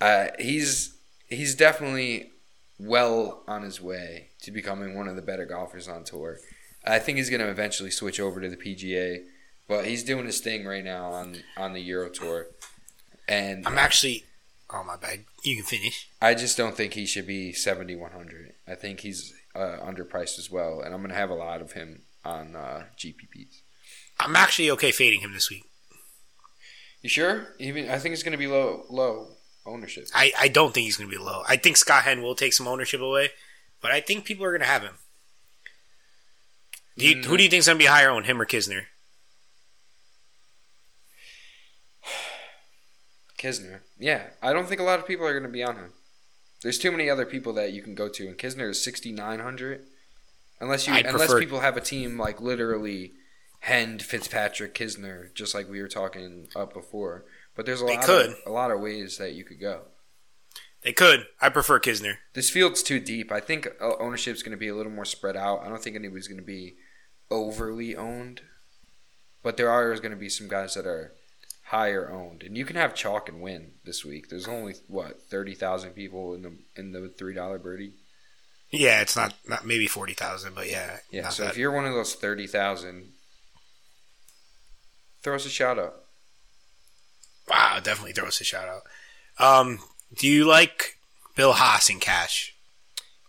Uh, 0.02 0.28
he's 0.40 0.96
he's 1.28 1.56
definitely 1.56 2.32
well 2.80 3.44
on 3.48 3.64
his 3.64 3.82
way 3.82 4.30
to 4.42 4.52
becoming 4.52 4.96
one 4.96 5.08
of 5.08 5.16
the 5.16 5.22
better 5.22 5.46
golfers 5.46 5.88
on 5.88 6.04
tour. 6.04 6.38
I 6.86 7.00
think 7.00 7.18
he's 7.18 7.30
going 7.30 7.42
to 7.42 7.50
eventually 7.50 7.92
switch 7.92 8.20
over 8.20 8.40
to 8.40 8.50
the 8.50 8.56
PGA, 8.56 9.24
but 9.68 9.86
he's 9.86 10.04
doing 10.04 10.26
his 10.26 10.40
thing 10.40 10.66
right 10.66 10.84
now 10.84 11.12
on 11.12 11.38
on 11.58 11.74
the 11.74 11.82
Euro 11.82 12.10
Tour. 12.10 12.48
And 13.30 13.66
I'm 13.66 13.78
actually. 13.78 14.26
Oh 14.72 14.84
my 14.84 14.98
bad. 14.98 15.24
You 15.44 15.56
can 15.56 15.66
finish. 15.66 16.10
I 16.22 16.34
just 16.34 16.58
don't 16.58 16.76
think 16.76 16.94
he 16.94 17.06
should 17.06 17.26
be 17.26 17.54
7100. 17.54 18.54
I 18.68 18.76
think 18.76 19.00
he's 19.00 19.34
uh, 19.56 19.78
underpriced 19.84 20.38
as 20.38 20.52
well, 20.52 20.82
and 20.82 20.94
I'm 20.94 21.00
going 21.00 21.10
to 21.10 21.16
have 21.16 21.30
a 21.30 21.36
lot 21.36 21.62
of 21.62 21.72
him 21.72 22.02
on 22.26 22.56
uh, 22.56 22.84
GPPs. 22.98 23.62
I'm 24.20 24.36
actually 24.36 24.70
okay 24.72 24.92
fading 24.92 25.22
him 25.22 25.34
this 25.34 25.50
week. 25.50 25.64
You 27.02 27.10
sure? 27.10 27.48
Even 27.60 27.90
I 27.90 27.98
think 27.98 28.14
it's 28.14 28.24
going 28.24 28.34
to 28.34 28.38
be 28.38 28.48
low 28.48 28.84
low 28.90 29.30
ownership. 29.66 30.08
I, 30.14 30.34
I 30.38 30.48
don't 30.50 30.74
think 30.74 30.86
he's 30.86 30.98
going 30.98 31.10
to 31.10 31.16
be 31.16 31.24
low. 31.24 31.44
I 31.48 31.56
think 31.56 31.78
Scott 31.78 32.04
Hend 32.04 32.22
will 32.22 32.36
take 32.36 32.54
some 32.54 32.68
ownership 32.68 33.00
away, 33.02 33.30
but 33.82 33.92
I 33.92 34.02
think 34.02 34.26
people 34.26 34.46
are 34.46 34.52
going 34.52 34.62
to 34.62 34.68
have 34.68 34.82
him. 34.82 34.96
Do 36.98 37.08
you, 37.08 37.22
Who 37.24 37.38
do 37.38 37.44
you 37.44 37.50
think's 37.50 37.68
going 37.68 37.78
to 37.78 37.84
be 37.84 37.88
higher 37.88 38.10
on 38.10 38.26
him 38.26 38.42
or 38.42 38.46
Kisner? 38.46 38.84
Kisner. 43.40 43.80
Yeah, 43.98 44.28
I 44.42 44.54
don't 44.54 44.68
think 44.68 44.82
a 44.82 44.84
lot 44.84 45.00
of 45.00 45.08
people 45.08 45.26
are 45.26 45.32
going 45.34 45.44
to 45.44 45.50
be 45.50 45.64
on 45.64 45.76
him. 45.78 45.94
There's 46.62 46.78
too 46.78 46.92
many 46.92 47.10
other 47.10 47.26
people 47.26 47.54
that 47.54 47.72
you 47.74 47.82
can 47.82 47.96
go 47.96 48.10
to, 48.10 48.28
and 48.28 48.38
Kisner 48.38 48.70
is 48.70 48.84
6900. 48.84 49.82
Unless 50.62 50.88
you 50.88 50.94
I'd 50.94 51.06
unless 51.06 51.28
prefer- 51.30 51.40
people 51.40 51.62
have 51.62 51.78
a 51.78 51.82
team 51.82 52.20
like 52.20 52.42
literally 52.42 53.14
Hend, 53.62 54.02
Fitzpatrick, 54.02 54.74
Kisner, 54.76 55.34
just 55.34 55.54
like 55.56 55.70
we 55.70 55.82
were 55.82 55.88
talking 55.88 56.48
up 56.56 56.74
before. 56.74 57.26
But 57.56 57.66
there's 57.66 57.82
a 57.82 57.86
They 57.86 57.96
lot 57.96 58.06
could. 58.06 58.30
of 58.32 58.36
a 58.46 58.52
lot 58.52 58.72
of 58.72 58.80
ways 58.82 59.18
that 59.18 59.34
you 59.34 59.44
could 59.46 59.60
go. 59.60 59.84
They 60.82 60.94
could. 60.94 61.28
I 61.42 61.50
prefer 61.50 61.80
Kisner. 61.80 62.16
This 62.34 62.50
field's 62.50 62.84
too 62.84 63.00
deep. 63.00 63.32
I 63.32 63.40
think 63.42 63.68
uh, 63.82 63.96
ownership's 64.00 64.44
going 64.44 64.52
to 64.52 64.58
be 64.58 64.68
a 64.70 64.76
little 64.76 64.92
more 64.92 65.06
spread 65.06 65.36
out. 65.38 65.62
I 65.62 65.70
don't 65.70 65.82
think 65.82 65.96
anybody's 65.98 66.28
going 66.28 66.40
to 66.40 66.46
be 66.46 66.76
overly 67.32 67.96
owned, 67.96 68.42
but 69.44 69.56
there 69.58 69.70
are 69.70 69.94
going 69.96 70.12
to 70.12 70.18
be 70.18 70.30
some 70.30 70.48
guys 70.48 70.74
that 70.76 70.86
are 70.86 71.14
higher 71.70 72.10
owned, 72.12 72.42
and 72.42 72.58
you 72.58 72.66
can 72.66 72.76
have 72.76 72.96
chalk 72.96 73.30
and 73.30 73.42
win 73.42 73.74
this 73.86 74.04
week. 74.04 74.30
There's 74.30 74.48
only 74.48 74.76
what 74.88 75.22
thirty 75.30 75.54
thousand 75.54 75.92
people 75.92 76.34
in 76.34 76.42
the 76.42 76.54
in 76.76 76.92
the 76.92 77.10
three 77.10 77.34
dollar 77.34 77.60
birdie. 77.60 77.94
Yeah, 78.72 79.02
it's 79.02 79.16
not, 79.16 79.34
not 79.48 79.66
maybe 79.66 79.88
40,000, 79.88 80.54
but 80.54 80.70
yeah. 80.70 80.98
Yeah, 81.10 81.30
so 81.30 81.44
bad. 81.44 81.50
if 81.50 81.58
you're 81.58 81.72
one 81.72 81.86
of 81.86 81.94
those 81.94 82.14
thirty 82.14 82.46
thousand, 82.48 83.12
throw 85.24 85.36
us 85.36 85.46
a 85.46 85.50
shout 85.50 85.80
out. 85.80 85.96
Wow, 87.50 87.80
definitely 87.82 88.14
throw 88.14 88.28
us 88.28 88.42
a 88.42 88.44
shout 88.44 88.68
out. 88.68 88.84
Um, 89.44 89.80
do 90.16 90.28
you 90.28 90.46
like 90.46 90.98
Bill 91.36 91.54
Haas 91.54 91.90
in 91.90 92.00
cash? 92.00 92.54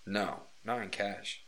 No, 0.06 0.40
not 0.64 0.82
in 0.82 0.88
cash. 0.90 1.42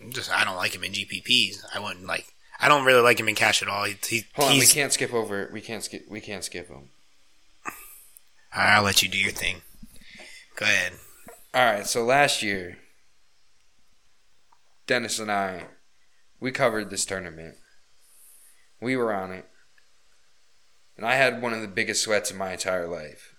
I'm 0.00 0.12
Just 0.12 0.30
I 0.30 0.44
don't 0.44 0.56
like 0.56 0.74
him 0.74 0.84
in 0.84 0.92
GPPs. 0.92 1.64
I 1.74 1.80
wouldn't 1.80 2.06
like. 2.06 2.26
I 2.58 2.68
don't 2.68 2.84
really 2.84 3.02
like 3.02 3.20
him 3.20 3.28
in 3.28 3.34
cash 3.34 3.62
at 3.62 3.68
all. 3.68 3.84
He, 3.84 3.96
he, 4.06 4.24
Hold 4.34 4.52
on, 4.52 4.58
we 4.58 4.66
can't 4.66 4.92
skip 4.92 5.12
over. 5.12 5.50
We 5.52 5.60
can't 5.60 5.84
skip. 5.84 6.06
We 6.08 6.20
can't 6.20 6.44
skip 6.44 6.68
him. 6.68 6.88
I'll 8.52 8.82
let 8.82 9.02
you 9.02 9.08
do 9.08 9.18
your 9.18 9.32
thing. 9.32 9.62
Go 10.56 10.64
ahead. 10.64 10.92
All 11.52 11.64
right, 11.64 11.86
so 11.86 12.04
last 12.04 12.42
year, 12.42 12.78
Dennis 14.86 15.18
and 15.18 15.30
I, 15.30 15.64
we 16.40 16.50
covered 16.50 16.90
this 16.90 17.04
tournament. 17.04 17.56
We 18.80 18.96
were 18.96 19.12
on 19.12 19.32
it. 19.32 19.46
And 20.96 21.04
I 21.04 21.14
had 21.14 21.42
one 21.42 21.52
of 21.52 21.60
the 21.60 21.68
biggest 21.68 22.02
sweats 22.02 22.30
of 22.30 22.36
my 22.36 22.52
entire 22.52 22.88
life. 22.88 23.34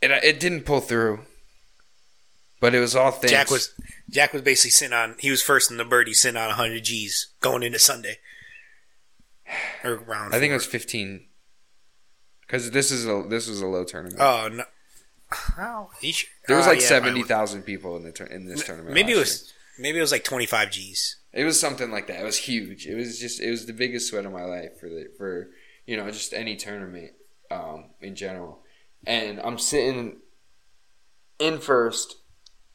It, 0.00 0.10
it 0.10 0.40
didn't 0.40 0.62
pull 0.62 0.80
through, 0.80 1.20
but 2.60 2.74
it 2.74 2.80
was 2.80 2.96
all 2.96 3.10
thanks. 3.10 3.30
Jack 3.30 3.50
was 3.50 3.74
Jack 4.08 4.32
was 4.32 4.42
basically 4.42 4.70
sitting 4.70 4.92
on. 4.94 5.16
He 5.18 5.30
was 5.30 5.42
first 5.42 5.70
in 5.70 5.76
the 5.78 5.84
birdie, 5.84 6.14
sitting 6.14 6.36
on 6.40 6.48
100 6.48 6.84
G's 6.84 7.28
going 7.40 7.62
into 7.62 7.78
Sunday. 7.78 8.16
Or 9.84 9.96
round. 9.96 10.34
I 10.34 10.38
think 10.38 10.50
it 10.50 10.54
was 10.54 10.66
15. 10.66 11.26
Because 12.40 12.70
this 12.70 12.90
is 12.92 13.06
a 13.06 13.24
this 13.28 13.48
was 13.48 13.60
a 13.60 13.66
low 13.66 13.82
tournament. 13.84 14.20
Oh 14.20 14.48
no. 14.52 14.64
Oh, 15.58 15.90
you 16.00 16.12
sure? 16.12 16.28
There 16.46 16.56
was 16.56 16.66
Uh, 16.66 16.70
like 16.70 16.80
yeah, 16.80 16.86
seventy 16.86 17.24
probably. 17.24 17.60
people 17.62 17.96
in 17.96 18.04
the 18.04 18.12
tur- 18.12 18.26
in 18.26 18.46
this 18.46 18.64
tournament. 18.64 18.94
Maybe 18.94 19.12
it 19.12 19.16
last 19.16 19.42
was 19.42 19.52
maybe 19.80 19.98
it 19.98 20.00
was 20.00 20.12
like 20.12 20.22
twenty 20.22 20.46
five 20.46 20.70
G's. 20.70 21.16
It 21.32 21.42
was 21.42 21.58
something 21.58 21.90
like 21.90 22.06
that. 22.06 22.20
It 22.20 22.24
was 22.24 22.36
huge. 22.38 22.86
It 22.86 22.94
was 22.94 23.18
just 23.18 23.40
it 23.40 23.50
was 23.50 23.66
the 23.66 23.72
biggest 23.72 24.08
sweat 24.08 24.24
of 24.26 24.32
my 24.32 24.44
life 24.44 24.78
for 24.78 24.88
the 24.88 25.08
for 25.18 25.48
you 25.86 25.96
know 25.96 26.08
just 26.12 26.32
any 26.32 26.54
tournament 26.54 27.10
um, 27.50 27.86
in 28.00 28.14
general. 28.14 28.60
And 29.04 29.40
I'm 29.40 29.58
sitting 29.58 30.18
in 31.40 31.58
first 31.58 32.14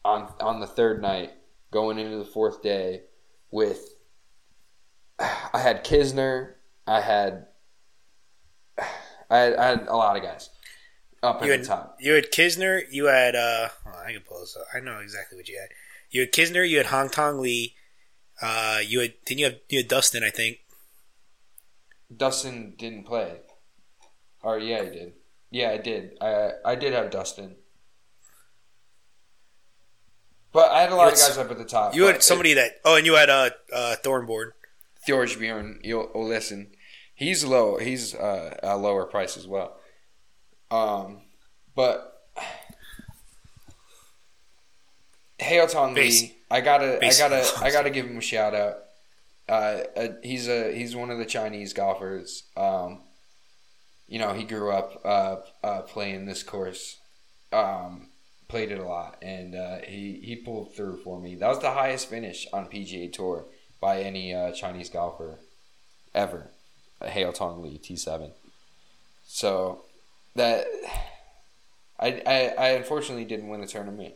on 0.03 0.33
on 0.39 0.59
the 0.59 0.67
third 0.67 1.01
night, 1.01 1.31
going 1.71 1.99
into 1.99 2.17
the 2.17 2.25
fourth 2.25 2.61
day 2.61 3.01
with 3.51 3.95
I 5.19 5.59
had 5.59 5.83
Kisner, 5.85 6.53
I 6.87 7.01
had 7.01 7.47
I 9.29 9.37
had, 9.37 9.55
I 9.55 9.65
had 9.69 9.87
a 9.87 9.95
lot 9.95 10.17
of 10.17 10.23
guys 10.23 10.49
up 11.23 11.41
at 11.41 11.47
You 11.47 11.57
the 11.57 11.63
top. 11.63 11.97
you 11.99 12.13
had 12.13 12.31
Kisner. 12.31 12.81
You 12.91 13.05
had 13.05 13.35
uh, 13.35 13.69
I 14.05 14.11
can 14.13 14.21
pull 14.21 14.39
this 14.39 14.57
up. 14.57 14.65
I 14.73 14.79
know 14.79 14.99
exactly 14.99 15.37
what 15.37 15.47
you 15.47 15.59
had. 15.59 15.69
You 16.09 16.21
had 16.21 16.31
Kisner. 16.31 16.67
You 16.67 16.77
had 16.77 16.87
Haotong 16.87 17.39
Lee. 17.39 17.75
Uh, 18.41 18.79
you 18.85 18.99
had 19.01 19.13
didn't 19.25 19.39
you 19.39 19.45
have 19.45 19.59
you 19.69 19.79
had 19.79 19.87
Dustin? 19.87 20.23
I 20.23 20.29
think. 20.29 20.59
Dustin 22.15 22.73
didn't 22.77 23.05
play. 23.05 23.37
Or 24.43 24.57
yeah, 24.59 24.83
he 24.83 24.89
did. 24.89 25.13
Yeah, 25.51 25.69
I 25.71 25.77
did. 25.77 26.17
I 26.19 26.51
I 26.65 26.75
did 26.75 26.93
have 26.93 27.11
Dustin. 27.11 27.55
But 30.53 30.71
I 30.71 30.81
had 30.81 30.91
a 30.91 30.95
lot 30.95 31.13
of 31.13 31.19
guys 31.19 31.37
up 31.37 31.49
at 31.49 31.57
the 31.57 31.65
top. 31.65 31.95
You 31.95 32.07
had 32.07 32.21
somebody 32.23 32.53
that. 32.55 32.81
Oh, 32.83 32.97
and 32.97 33.05
you 33.05 33.15
had 33.15 33.29
uh, 33.29 33.51
uh 33.73 33.95
Thornborn. 34.03 34.49
it- 34.49 34.53
Thorbjørn 35.07 35.83
Olesen. 36.13 36.67
He's 37.15 37.43
low. 37.43 37.77
He's 37.77 38.15
uh, 38.15 38.57
a 38.63 38.77
lower 38.77 39.05
price 39.05 39.37
as 39.37 39.47
well. 39.47 39.77
Um, 40.71 41.21
but 41.75 42.21
Base- 45.93 46.21
Lee, 46.21 46.35
I 46.49 46.61
gotta, 46.61 47.03
I 47.05 47.11
gotta, 47.17 47.43
I 47.61 47.71
gotta 47.71 47.89
give 47.89 48.05
him 48.05 48.17
a 48.17 48.21
shout 48.21 48.53
out. 48.53 48.77
Uh, 49.49 49.81
uh, 49.97 50.07
he's 50.23 50.47
a 50.47 50.73
he's 50.73 50.95
one 50.95 51.09
of 51.09 51.17
the 51.17 51.25
Chinese 51.25 51.73
golfers. 51.73 52.43
Um, 52.55 53.01
you 54.07 54.19
know, 54.19 54.33
he 54.33 54.43
grew 54.43 54.71
up 54.71 55.01
uh, 55.03 55.37
uh, 55.63 55.81
playing 55.81 56.25
this 56.25 56.43
course, 56.43 56.99
um, 57.51 58.09
played 58.51 58.71
it 58.71 58.79
a 58.79 58.83
lot, 58.83 59.17
and 59.21 59.55
uh, 59.55 59.77
he 59.87 60.19
he 60.21 60.35
pulled 60.35 60.75
through 60.75 60.97
for 60.97 61.19
me. 61.19 61.35
That 61.35 61.47
was 61.47 61.59
the 61.59 61.71
highest 61.71 62.09
finish 62.09 62.45
on 62.51 62.67
PGA 62.67 63.11
Tour 63.11 63.45
by 63.79 64.01
any 64.01 64.35
uh, 64.35 64.51
Chinese 64.51 64.89
golfer 64.89 65.39
ever. 66.13 66.51
Haotong 67.01 67.63
Lee 67.63 67.79
T7. 67.79 68.31
So 69.25 69.85
that 70.35 70.67
I, 71.97 72.21
I 72.27 72.47
I 72.57 72.67
unfortunately 72.71 73.25
didn't 73.25 73.47
win 73.47 73.61
the 73.61 73.67
tournament, 73.67 74.15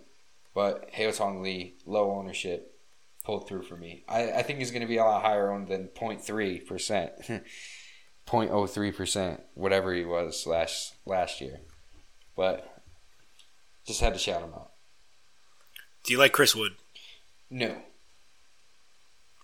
but 0.53 0.91
Haotong 0.93 1.41
Lee 1.41 1.75
low 1.85 2.11
ownership 2.11 2.77
pulled 3.23 3.47
through 3.47 3.63
for 3.63 3.77
me. 3.77 4.03
I, 4.07 4.33
I 4.33 4.41
think 4.43 4.59
he's 4.59 4.69
going 4.69 4.81
to 4.81 4.87
be 4.87 4.97
a 4.97 5.03
lot 5.03 5.23
higher 5.23 5.49
owned 5.49 5.69
than 5.69 5.87
0.3 5.87 6.67
percent, 6.67 7.13
0.03 8.27 8.95
percent, 8.95 9.41
whatever 9.53 9.93
he 9.93 10.03
was 10.03 10.45
last 10.45 10.95
last 11.05 11.39
year. 11.39 11.61
But 12.35 12.74
just 13.85 14.01
had 14.01 14.13
to 14.13 14.19
shout 14.19 14.41
him 14.41 14.53
out. 14.53 14.71
Do 16.03 16.13
you 16.13 16.19
like 16.19 16.31
Chris 16.33 16.55
Wood? 16.55 16.73
No, 17.49 17.75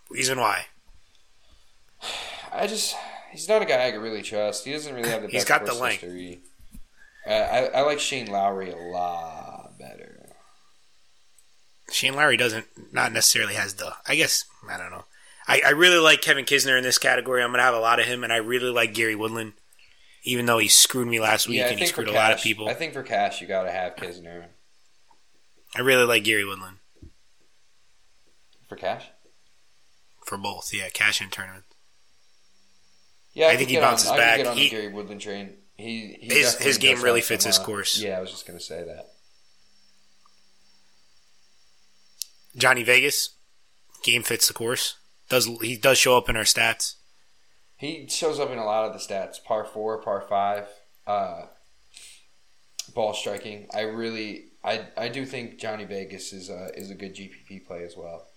Reason 0.10 0.38
why? 0.40 0.66
I 2.52 2.68
just 2.68 2.96
he's 3.32 3.48
not 3.48 3.62
a 3.62 3.66
guy 3.66 3.88
I 3.88 3.92
can 3.92 4.02
really 4.02 4.22
trust. 4.22 4.66
He 4.66 4.74
doesn't 4.74 4.94
really 4.94 5.10
have 5.10 5.22
the 5.22 5.28
He's 5.30 5.46
best 5.46 5.48
got 5.48 5.66
the 5.66 5.74
length. 5.74 6.02
history. 6.02 6.42
Uh, 7.26 7.30
I 7.32 7.66
I 7.68 7.82
like 7.82 8.00
Shane 8.00 8.28
Lowry 8.28 8.72
a 8.72 8.76
lot 8.76 9.78
better. 9.80 10.30
Shane 11.92 12.14
Lowry 12.16 12.36
doesn't 12.38 12.66
not 12.92 13.12
necessarily 13.14 13.54
has 13.54 13.76
the. 13.76 13.94
I 14.08 14.16
guess 14.16 14.46
I 14.70 14.78
don't 14.78 14.92
know. 14.92 15.06
I, 15.48 15.62
I 15.66 15.70
really 15.72 15.98
like 16.00 16.22
Kevin 16.22 16.46
Kisner 16.46 16.78
in 16.78 16.84
this 16.84 16.98
category. 16.98 17.42
I'm 17.44 17.52
gonna 17.52 17.64
have 17.64 17.74
a 17.76 17.80
lot 17.80 18.00
of 18.00 18.06
him, 18.06 18.24
and 18.24 18.34
I 18.34 18.38
really 18.38 18.70
like 18.70 18.94
Gary 18.94 19.16
Woodland, 19.16 19.54
even 20.24 20.46
though 20.46 20.58
he 20.60 20.68
screwed 20.68 21.08
me 21.08 21.20
last 21.20 21.48
week 21.48 21.58
Yeah, 21.60 21.68
and 21.68 21.80
he 21.80 21.86
screwed 21.86 22.08
a 22.08 22.12
lot 22.12 22.32
of 22.32 22.40
people. 22.42 22.68
I 22.70 22.74
think 22.74 22.94
for 22.94 23.04
cash 23.04 23.42
you 23.42 23.48
got 23.48 23.64
to 23.64 23.72
have 23.72 23.96
Kisner. 23.96 24.46
I 25.76 25.82
really 25.82 26.04
like 26.06 26.24
Gary 26.24 26.46
Woodland 26.46 26.78
For 28.70 28.76
cash? 28.76 29.06
for 30.26 30.38
both. 30.38 30.72
Yeah, 30.74 30.90
cash 30.90 31.22
and 31.22 31.32
tournament. 31.32 31.66
Yeah, 33.34 33.48
I 33.48 33.52
could 33.52 33.58
think 33.60 33.70
he 33.72 33.78
on- 33.78 33.82
bounces 33.84 34.10
I 34.10 34.16
could 34.16 34.18
back. 34.22 34.38
get 34.38 34.48
on 34.48 34.58
He- 34.58 34.64
the 34.66 34.70
Gary 34.76 34.88
Woodland 34.94 35.22
train. 35.22 35.58
He, 35.78 36.18
he 36.22 36.34
His- 36.36 36.56
his 36.60 36.78
game 36.78 37.02
really 37.02 37.22
fits 37.22 37.46
his 37.46 37.58
uh, 37.58 37.64
course. 37.64 37.98
Yeah, 38.00 38.18
I 38.18 38.22
was 38.22 38.30
just 38.30 38.46
gonna 38.46 38.60
say 38.60 38.84
that. 38.84 39.08
Johnny 42.56 42.84
Vegas, 42.84 43.36
game 44.04 44.24
fits 44.24 44.48
the 44.48 44.54
course. 44.54 44.98
Does 45.30 45.46
he 45.62 45.78
does 45.78 45.98
show 45.98 46.18
up 46.18 46.30
in 46.30 46.36
our 46.36 46.44
stats? 46.44 46.96
He 47.82 48.06
shows 48.08 48.40
up 48.40 48.52
in 48.52 48.60
a 48.60 48.64
lot 48.64 48.86
of 48.86 48.94
the 48.94 49.00
stats: 49.00 49.44
par 49.44 49.66
four, 49.66 49.98
par 50.04 50.22
five, 50.30 50.68
uh, 51.08 51.48
ball 52.94 53.12
striking. 53.16 53.68
I 53.74 53.82
really, 53.82 54.50
I, 54.64 54.86
I 54.96 55.08
do 55.10 55.26
think 55.26 55.58
Johnny 55.58 55.86
Vegas 55.86 56.32
is 56.32 56.52
a 56.52 56.70
is 56.78 56.92
a 56.92 56.94
good 56.96 57.16
GPP 57.16 57.66
play 57.66 57.84
as 57.84 57.98
well. 57.98 58.28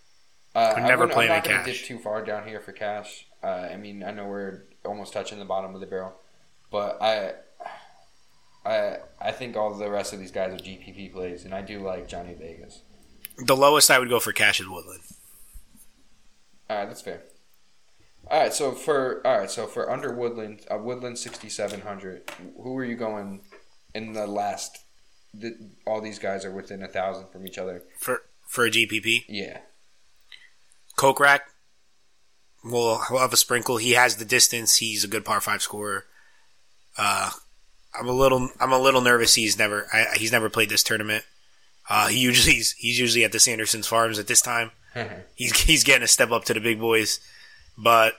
Uh, 0.54 0.72
Would 0.76 0.84
I 0.84 0.88
never 0.88 1.00
wouldn't- 1.02 1.12
play 1.14 1.24
I'm 1.26 1.30
him 1.30 1.36
not 1.36 1.46
in 1.46 1.52
gonna 1.52 1.64
cash. 1.64 1.78
dip 1.80 1.86
too 1.86 1.98
far 1.98 2.24
down 2.24 2.48
here 2.48 2.58
for 2.60 2.72
cash. 2.72 3.26
Uh, 3.42 3.68
I 3.70 3.76
mean, 3.76 4.02
I 4.02 4.12
know 4.12 4.26
we're 4.26 4.62
almost 4.82 5.12
touching 5.12 5.38
the 5.38 5.44
bottom 5.44 5.74
of 5.74 5.80
the 5.82 5.86
barrel, 5.86 6.14
but 6.70 7.02
I, 7.02 7.32
I, 8.64 8.96
I 9.20 9.32
think 9.32 9.56
all 9.58 9.74
the 9.74 9.90
rest 9.90 10.14
of 10.14 10.20
these 10.20 10.30
guys 10.30 10.54
are 10.54 10.64
GPP 10.64 11.12
plays, 11.12 11.44
and 11.44 11.54
I 11.54 11.60
do 11.60 11.80
like 11.80 12.08
Johnny 12.08 12.32
Vegas. 12.32 12.80
The 13.36 13.54
lowest 13.56 13.90
I 13.90 13.98
would 13.98 14.08
go 14.08 14.20
for 14.20 14.32
cash 14.32 14.58
is 14.60 14.66
Woodland. 14.70 15.02
All 16.70 16.78
right, 16.78 16.86
that's 16.86 17.02
fair. 17.02 17.24
All 18.30 18.40
right, 18.40 18.52
so 18.52 18.72
for 18.72 19.26
all 19.26 19.38
right, 19.40 19.50
so 19.50 19.66
for 19.66 19.90
under 19.90 20.12
Woodland, 20.12 20.62
uh, 20.70 20.78
Woodland 20.78 21.18
sixty 21.18 21.48
seven 21.48 21.82
hundred. 21.82 22.30
Who 22.62 22.76
are 22.76 22.84
you 22.84 22.96
going 22.96 23.42
in 23.94 24.12
the 24.12 24.26
last? 24.26 24.78
The, 25.34 25.56
all 25.86 26.00
these 26.00 26.18
guys 26.18 26.44
are 26.44 26.52
within 26.54 26.82
a 26.82 26.88
thousand 26.88 27.28
from 27.28 27.46
each 27.46 27.58
other. 27.58 27.82
for 27.98 28.22
for 28.46 28.64
a 28.64 28.70
GPP. 28.70 29.24
Yeah, 29.28 29.58
Kokrak 30.96 31.40
will 32.64 33.00
will 33.10 33.18
have 33.18 33.32
a 33.32 33.36
sprinkle. 33.36 33.76
He 33.76 33.92
has 33.92 34.16
the 34.16 34.24
distance. 34.24 34.76
He's 34.76 35.04
a 35.04 35.08
good 35.08 35.24
par 35.24 35.40
five 35.40 35.62
scorer. 35.62 36.06
Uh, 36.96 37.30
I'm 37.98 38.08
a 38.08 38.12
little 38.12 38.50
I'm 38.60 38.72
a 38.72 38.78
little 38.78 39.00
nervous. 39.00 39.34
He's 39.34 39.58
never 39.58 39.86
I, 39.92 40.16
he's 40.16 40.32
never 40.32 40.48
played 40.48 40.70
this 40.70 40.82
tournament. 40.82 41.24
Uh, 41.88 42.08
he 42.08 42.18
usually 42.18 42.54
he's, 42.54 42.72
he's 42.72 42.98
usually 42.98 43.24
at 43.24 43.32
the 43.32 43.40
Sanderson's 43.40 43.86
Farms 43.86 44.18
at 44.18 44.26
this 44.26 44.40
time. 44.40 44.70
He's 45.34 45.60
he's 45.62 45.82
getting 45.82 46.04
a 46.04 46.08
step 46.08 46.30
up 46.30 46.44
to 46.44 46.54
the 46.54 46.60
big 46.60 46.78
boys, 46.78 47.18
but 47.76 48.14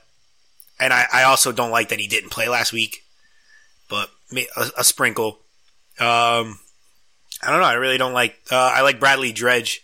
and 0.80 0.94
I, 0.94 1.06
I 1.12 1.24
also 1.24 1.52
don't 1.52 1.72
like 1.72 1.90
that 1.90 2.00
he 2.00 2.08
didn't 2.08 2.32
play 2.32 2.50
last 2.50 2.74
week. 2.74 3.04
But 3.90 4.10
a, 4.58 4.70
a 4.80 4.84
sprinkle. 4.84 5.40
Um, 6.00 6.60
I 7.42 7.52
don't 7.52 7.60
know. 7.60 7.68
I 7.68 7.74
really 7.74 7.98
don't 7.98 8.14
like. 8.14 8.38
Uh, 8.52 8.72
I 8.74 8.82
like 8.82 9.00
Bradley 9.00 9.32
Dredge. 9.32 9.82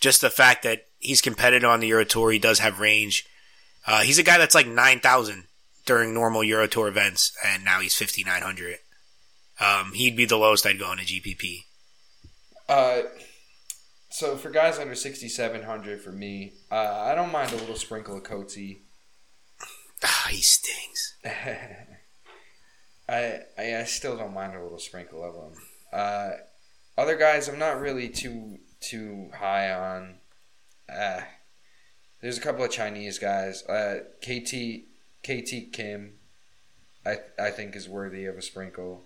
Just 0.00 0.20
the 0.20 0.30
fact 0.30 0.62
that 0.62 0.86
he's 0.98 1.20
competitive 1.20 1.68
on 1.68 1.80
the 1.80 1.88
Euro 1.88 2.04
Tour, 2.04 2.30
he 2.30 2.38
does 2.38 2.58
have 2.60 2.80
range. 2.80 3.26
Uh, 3.86 4.02
he's 4.02 4.18
a 4.18 4.22
guy 4.22 4.38
that's 4.38 4.54
like 4.54 4.66
nine 4.66 5.00
thousand 5.00 5.44
during 5.86 6.14
normal 6.14 6.44
Euro 6.44 6.66
Tour 6.66 6.88
events, 6.88 7.32
and 7.44 7.64
now 7.64 7.80
he's 7.80 7.94
fifty 7.94 8.22
nine 8.24 8.42
hundred. 8.42 8.78
Um, 9.58 9.92
he'd 9.94 10.16
be 10.16 10.26
the 10.26 10.36
lowest 10.36 10.66
I'd 10.66 10.78
go 10.78 10.92
in 10.92 10.98
a 10.98 11.02
GPP. 11.02 11.64
Uh, 12.68 13.02
so 14.10 14.36
for 14.36 14.50
guys 14.50 14.78
under 14.78 14.94
sixty 14.94 15.28
seven 15.28 15.62
hundred, 15.62 16.02
for 16.02 16.12
me, 16.12 16.52
uh, 16.70 17.04
I 17.06 17.14
don't 17.14 17.32
mind 17.32 17.52
a 17.52 17.56
little 17.56 17.76
sprinkle 17.76 18.16
of 18.16 18.22
Coatsy. 18.22 18.80
Ah, 20.04 20.28
he 20.30 20.40
stings. 20.40 21.16
I, 23.08 23.40
I 23.56 23.76
I 23.76 23.84
still 23.84 24.16
don't 24.16 24.34
mind 24.34 24.54
a 24.54 24.62
little 24.62 24.78
sprinkle 24.78 25.24
of 25.24 25.34
them. 25.34 25.62
Uh, 25.92 26.30
other 26.98 27.16
guys, 27.16 27.48
I'm 27.48 27.58
not 27.58 27.80
really 27.80 28.08
too 28.08 28.58
too 28.80 29.30
high 29.34 29.72
on. 29.72 30.16
Uh, 30.88 31.20
there's 32.20 32.38
a 32.38 32.40
couple 32.40 32.64
of 32.64 32.70
Chinese 32.70 33.18
guys. 33.18 33.64
Uh, 33.64 34.00
KT 34.22 34.84
KT 35.22 35.72
Kim, 35.72 36.14
I 37.04 37.18
I 37.38 37.50
think 37.50 37.76
is 37.76 37.88
worthy 37.88 38.26
of 38.26 38.36
a 38.36 38.42
sprinkle. 38.42 39.04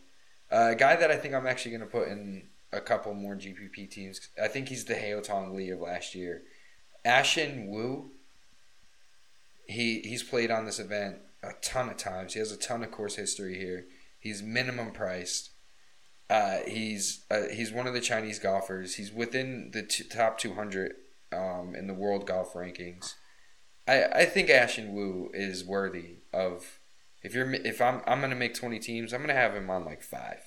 Uh, 0.50 0.70
a 0.72 0.74
guy 0.74 0.96
that 0.96 1.10
I 1.10 1.16
think 1.16 1.34
I'm 1.34 1.46
actually 1.46 1.70
going 1.72 1.82
to 1.82 1.86
put 1.86 2.08
in 2.08 2.48
a 2.72 2.80
couple 2.80 3.14
more 3.14 3.36
GPP 3.36 3.90
teams. 3.90 4.28
I 4.42 4.48
think 4.48 4.68
he's 4.68 4.84
the 4.84 4.94
Haotong 4.94 5.54
Lee 5.54 5.70
of 5.70 5.80
last 5.80 6.14
year. 6.14 6.42
Ashen 7.04 7.68
Wu. 7.68 8.10
He 9.70 10.00
he's 10.00 10.22
played 10.22 10.50
on 10.50 10.66
this 10.66 10.78
event 10.78 11.18
a 11.42 11.52
ton 11.62 11.88
of 11.88 11.96
times. 11.96 12.34
He 12.34 12.38
has 12.38 12.52
a 12.52 12.56
ton 12.56 12.82
of 12.82 12.90
course 12.90 13.16
history 13.16 13.58
here. 13.58 13.86
He's 14.18 14.42
minimum 14.42 14.90
priced. 14.92 15.50
Uh, 16.28 16.58
he's 16.66 17.24
uh, 17.30 17.48
he's 17.52 17.72
one 17.72 17.86
of 17.86 17.94
the 17.94 18.00
Chinese 18.00 18.38
golfers. 18.38 18.96
He's 18.96 19.12
within 19.12 19.70
the 19.72 19.82
t- 19.82 20.04
top 20.04 20.38
200 20.38 20.92
um, 21.32 21.74
in 21.74 21.86
the 21.86 21.94
world 21.94 22.26
golf 22.26 22.52
rankings. 22.54 23.14
I, 23.88 24.04
I 24.04 24.24
think 24.24 24.50
Ashen 24.50 24.92
Wu 24.92 25.30
is 25.34 25.64
worthy 25.64 26.18
of 26.32 26.78
if 27.22 27.34
you're 27.34 27.52
if 27.52 27.80
I'm 27.80 28.02
I'm 28.06 28.20
gonna 28.20 28.36
make 28.36 28.54
20 28.54 28.78
teams. 28.78 29.12
I'm 29.12 29.20
gonna 29.20 29.34
have 29.34 29.54
him 29.54 29.70
on 29.70 29.84
like 29.84 30.02
five. 30.02 30.40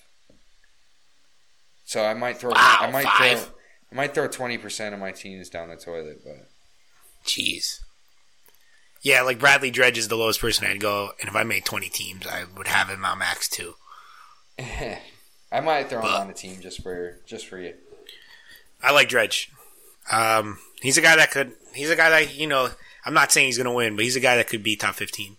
So 1.85 2.05
I 2.05 2.13
might 2.13 2.37
throw. 2.37 2.51
Wow, 2.51 2.77
I 2.79 2.91
might 2.91 3.05
five? 3.05 3.39
throw. 3.39 3.53
I 3.91 3.95
might 3.95 4.13
throw 4.13 4.27
twenty 4.27 4.57
percent 4.57 4.93
of 4.93 4.99
my 4.99 5.11
teams 5.11 5.49
down 5.49 5.69
the 5.69 5.75
toilet, 5.75 6.21
but 6.23 6.47
Jeez. 7.25 7.81
Yeah, 9.03 9.21
like 9.21 9.37
Bradley 9.37 9.69
Dredge 9.69 9.97
is 9.97 10.07
the 10.07 10.15
lowest 10.15 10.39
person 10.39 10.65
I'd 10.65 10.79
go, 10.79 11.11
and 11.19 11.29
if 11.29 11.35
I 11.35 11.43
made 11.43 11.65
20 11.65 11.89
teams, 11.89 12.25
I 12.25 12.45
would 12.57 12.67
have 12.67 12.87
him 12.89 13.03
on 13.05 13.19
max 13.19 13.47
too. 13.49 13.75
I 14.59 15.59
might 15.61 15.89
throw 15.89 15.99
him 15.99 16.05
But- 16.05 16.21
on 16.21 16.27
the 16.29 16.33
team 16.33 16.59
just 16.61 16.81
for 16.81 17.19
just 17.27 17.45
for 17.47 17.59
you. 17.59 17.73
I 18.81 18.91
like 18.91 19.09
Dredge. 19.09 19.49
Um, 20.11 20.57
he's 20.81 20.97
a 20.97 21.01
guy 21.01 21.15
that 21.15 21.31
could. 21.31 21.53
He's 21.73 21.89
a 21.89 21.95
guy 21.95 22.09
that 22.09 22.35
you 22.35 22.47
know. 22.47 22.69
I'm 23.05 23.13
not 23.13 23.31
saying 23.31 23.47
he's 23.47 23.57
going 23.57 23.65
to 23.67 23.73
win, 23.73 23.95
but 23.97 24.05
he's 24.05 24.15
a 24.15 24.21
guy 24.21 24.37
that 24.37 24.47
could 24.47 24.63
be 24.63 24.75
top 24.77 24.95
15. 24.95 25.35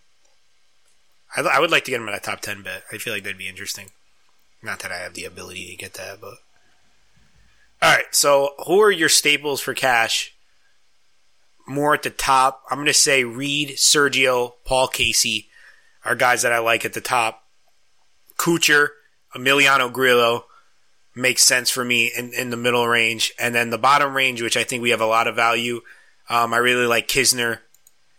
I, 1.35 1.41
I 1.41 1.61
would 1.61 1.71
like 1.71 1.85
to 1.85 1.91
get 1.91 2.01
him 2.01 2.09
at 2.11 2.15
a 2.15 2.21
top 2.21 2.41
10 2.43 2.63
bet. 2.63 2.83
I 2.93 2.99
feel 2.99 3.13
like 3.15 3.23
that'd 3.23 3.39
be 3.39 3.49
interesting. 3.49 3.89
Not 4.63 4.81
that 4.81 4.93
I 4.93 4.99
have 4.99 5.15
the 5.15 5.25
ability 5.25 5.71
to 5.71 5.77
get 5.77 5.95
that, 5.95 6.21
but 6.21 6.35
all 7.83 7.95
right. 7.95 8.05
So, 8.13 8.51
who 8.67 8.81
are 8.81 8.91
your 8.91 9.09
staples 9.09 9.61
for 9.63 9.73
cash? 9.75 10.34
More 11.67 11.95
at 11.95 12.03
the 12.03 12.11
top. 12.11 12.63
I'm 12.71 12.79
going 12.79 12.87
to 12.87 12.95
say 12.95 13.25
Reed, 13.25 13.71
Sergio, 13.71 14.55
Paul 14.65 14.89
Casey 14.89 15.49
are 16.05 16.15
guys 16.15 16.43
that 16.43 16.53
I 16.53 16.59
like 16.59 16.85
at 16.85 16.93
the 16.93 17.01
top. 17.01 17.45
Kuchar, 18.37 18.89
Emiliano 19.35 19.91
Grillo 19.93 20.47
makes 21.15 21.43
sense 21.43 21.71
for 21.71 21.85
me 21.85 22.13
in, 22.17 22.33
in 22.33 22.51
the 22.51 22.57
middle 22.57 22.87
range. 22.87 23.33
And 23.39 23.55
then 23.55 23.71
the 23.71 23.79
bottom 23.79 24.15
range, 24.15 24.43
which 24.43 24.57
I 24.57 24.65
think 24.65 24.83
we 24.83 24.91
have 24.91 25.01
a 25.01 25.07
lot 25.07 25.27
of 25.27 25.37
value, 25.37 25.81
um, 26.29 26.53
I 26.53 26.59
really 26.59 26.87
like 26.87 27.09
Kisner 27.09 27.61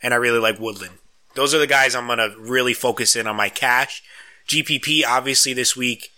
and 0.01 0.13
I 0.13 0.17
really 0.17 0.39
like 0.39 0.59
Woodland. 0.59 0.97
Those 1.35 1.53
are 1.53 1.59
the 1.59 1.67
guys 1.67 1.95
I'm 1.95 2.07
going 2.07 2.19
to 2.19 2.35
really 2.39 2.73
focus 2.73 3.15
in 3.15 3.27
on 3.27 3.35
my 3.35 3.49
cash. 3.49 4.01
GPP, 4.47 5.03
obviously, 5.05 5.53
this 5.53 5.75
week, 5.75 6.11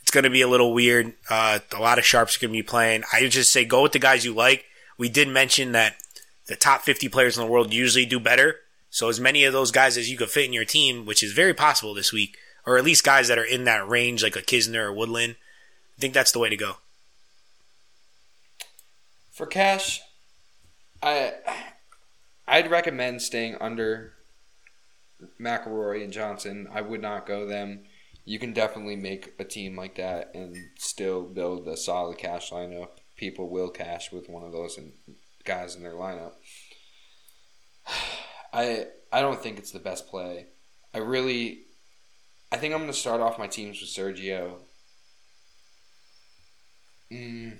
it's 0.00 0.10
going 0.10 0.24
to 0.24 0.30
be 0.30 0.40
a 0.40 0.48
little 0.48 0.72
weird. 0.72 1.12
Uh, 1.28 1.58
a 1.76 1.80
lot 1.80 1.98
of 1.98 2.04
sharps 2.04 2.36
are 2.36 2.40
going 2.40 2.52
to 2.52 2.58
be 2.58 2.62
playing. 2.62 3.04
I 3.12 3.26
just 3.28 3.52
say 3.52 3.64
go 3.64 3.82
with 3.82 3.92
the 3.92 3.98
guys 3.98 4.24
you 4.24 4.32
like. 4.32 4.64
We 4.96 5.08
did 5.08 5.28
mention 5.28 5.72
that 5.72 5.96
the 6.46 6.56
top 6.56 6.82
50 6.82 7.08
players 7.08 7.36
in 7.36 7.44
the 7.44 7.50
world 7.50 7.72
usually 7.72 8.06
do 8.06 8.20
better. 8.20 8.56
So 8.90 9.08
as 9.08 9.18
many 9.18 9.44
of 9.44 9.52
those 9.52 9.70
guys 9.70 9.96
as 9.96 10.10
you 10.10 10.16
could 10.16 10.30
fit 10.30 10.44
in 10.44 10.52
your 10.52 10.64
team, 10.64 11.04
which 11.04 11.22
is 11.22 11.32
very 11.32 11.54
possible 11.54 11.94
this 11.94 12.12
week, 12.12 12.36
or 12.66 12.78
at 12.78 12.84
least 12.84 13.04
guys 13.04 13.28
that 13.28 13.38
are 13.38 13.44
in 13.44 13.64
that 13.64 13.88
range, 13.88 14.22
like 14.22 14.36
a 14.36 14.42
Kisner 14.42 14.84
or 14.84 14.92
Woodland, 14.92 15.36
I 15.96 16.00
think 16.00 16.14
that's 16.14 16.32
the 16.32 16.38
way 16.38 16.48
to 16.48 16.56
go. 16.56 16.76
For 19.32 19.46
cash, 19.46 20.00
I 21.02 21.34
I'd 22.46 22.70
recommend 22.70 23.22
staying 23.22 23.56
under 23.60 24.12
McIlroy 25.40 26.04
and 26.04 26.12
Johnson. 26.12 26.68
I 26.72 26.80
would 26.80 27.02
not 27.02 27.26
go 27.26 27.46
them. 27.46 27.84
You 28.24 28.38
can 28.38 28.52
definitely 28.52 28.96
make 28.96 29.34
a 29.38 29.44
team 29.44 29.76
like 29.76 29.96
that 29.96 30.34
and 30.34 30.56
still 30.78 31.22
build 31.22 31.66
a 31.68 31.76
solid 31.76 32.18
cash 32.18 32.50
lineup. 32.50 32.90
People 33.16 33.48
will 33.48 33.70
cash 33.70 34.12
with 34.12 34.28
one 34.28 34.44
of 34.44 34.52
those 34.52 34.78
in, 34.78 34.92
guys 35.44 35.76
in 35.76 35.82
their 35.82 35.92
lineup. 35.92 36.32
I 38.52 38.86
I 39.12 39.20
don't 39.20 39.40
think 39.40 39.58
it's 39.58 39.72
the 39.72 39.78
best 39.78 40.08
play. 40.08 40.46
I 40.92 40.98
really 40.98 41.64
I 42.52 42.56
think 42.56 42.72
I'm 42.72 42.80
going 42.80 42.92
to 42.92 42.96
start 42.96 43.20
off 43.20 43.38
my 43.38 43.48
teams 43.48 43.80
with 43.80 43.90
Sergio. 43.90 44.58
Mm. 47.12 47.58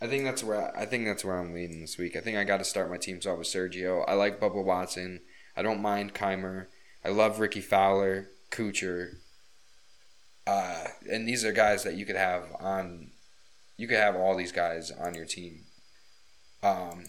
I 0.00 0.06
think 0.06 0.24
that's 0.24 0.42
where 0.42 0.76
I, 0.76 0.86
think 0.86 1.06
that's 1.06 1.24
where 1.24 1.38
I'm 1.38 1.52
leading 1.52 1.80
this 1.80 1.98
week. 1.98 2.16
I 2.16 2.20
think 2.20 2.38
I 2.38 2.44
got 2.44 2.58
to 2.58 2.64
start 2.64 2.88
my 2.88 2.96
teams 2.96 3.26
off 3.26 3.38
with 3.38 3.48
Sergio. 3.48 4.04
I 4.06 4.14
like 4.14 4.40
Bubba 4.40 4.64
Watson. 4.64 5.20
I 5.56 5.62
don't 5.62 5.82
mind 5.82 6.14
Kaymer. 6.14 6.66
I 7.04 7.08
love 7.08 7.40
Rickie 7.40 7.60
Fowler, 7.60 8.28
Kuchar. 8.50 9.14
Uh, 10.46 10.84
and 11.10 11.28
these 11.28 11.44
are 11.44 11.52
guys 11.52 11.82
that 11.82 11.94
you 11.94 12.06
could 12.06 12.16
have 12.16 12.44
on. 12.60 13.10
You 13.76 13.88
could 13.88 13.98
have 13.98 14.14
all 14.14 14.36
these 14.36 14.52
guys 14.52 14.90
on 14.90 15.14
your 15.14 15.26
team. 15.26 15.64
Um, 16.62 17.04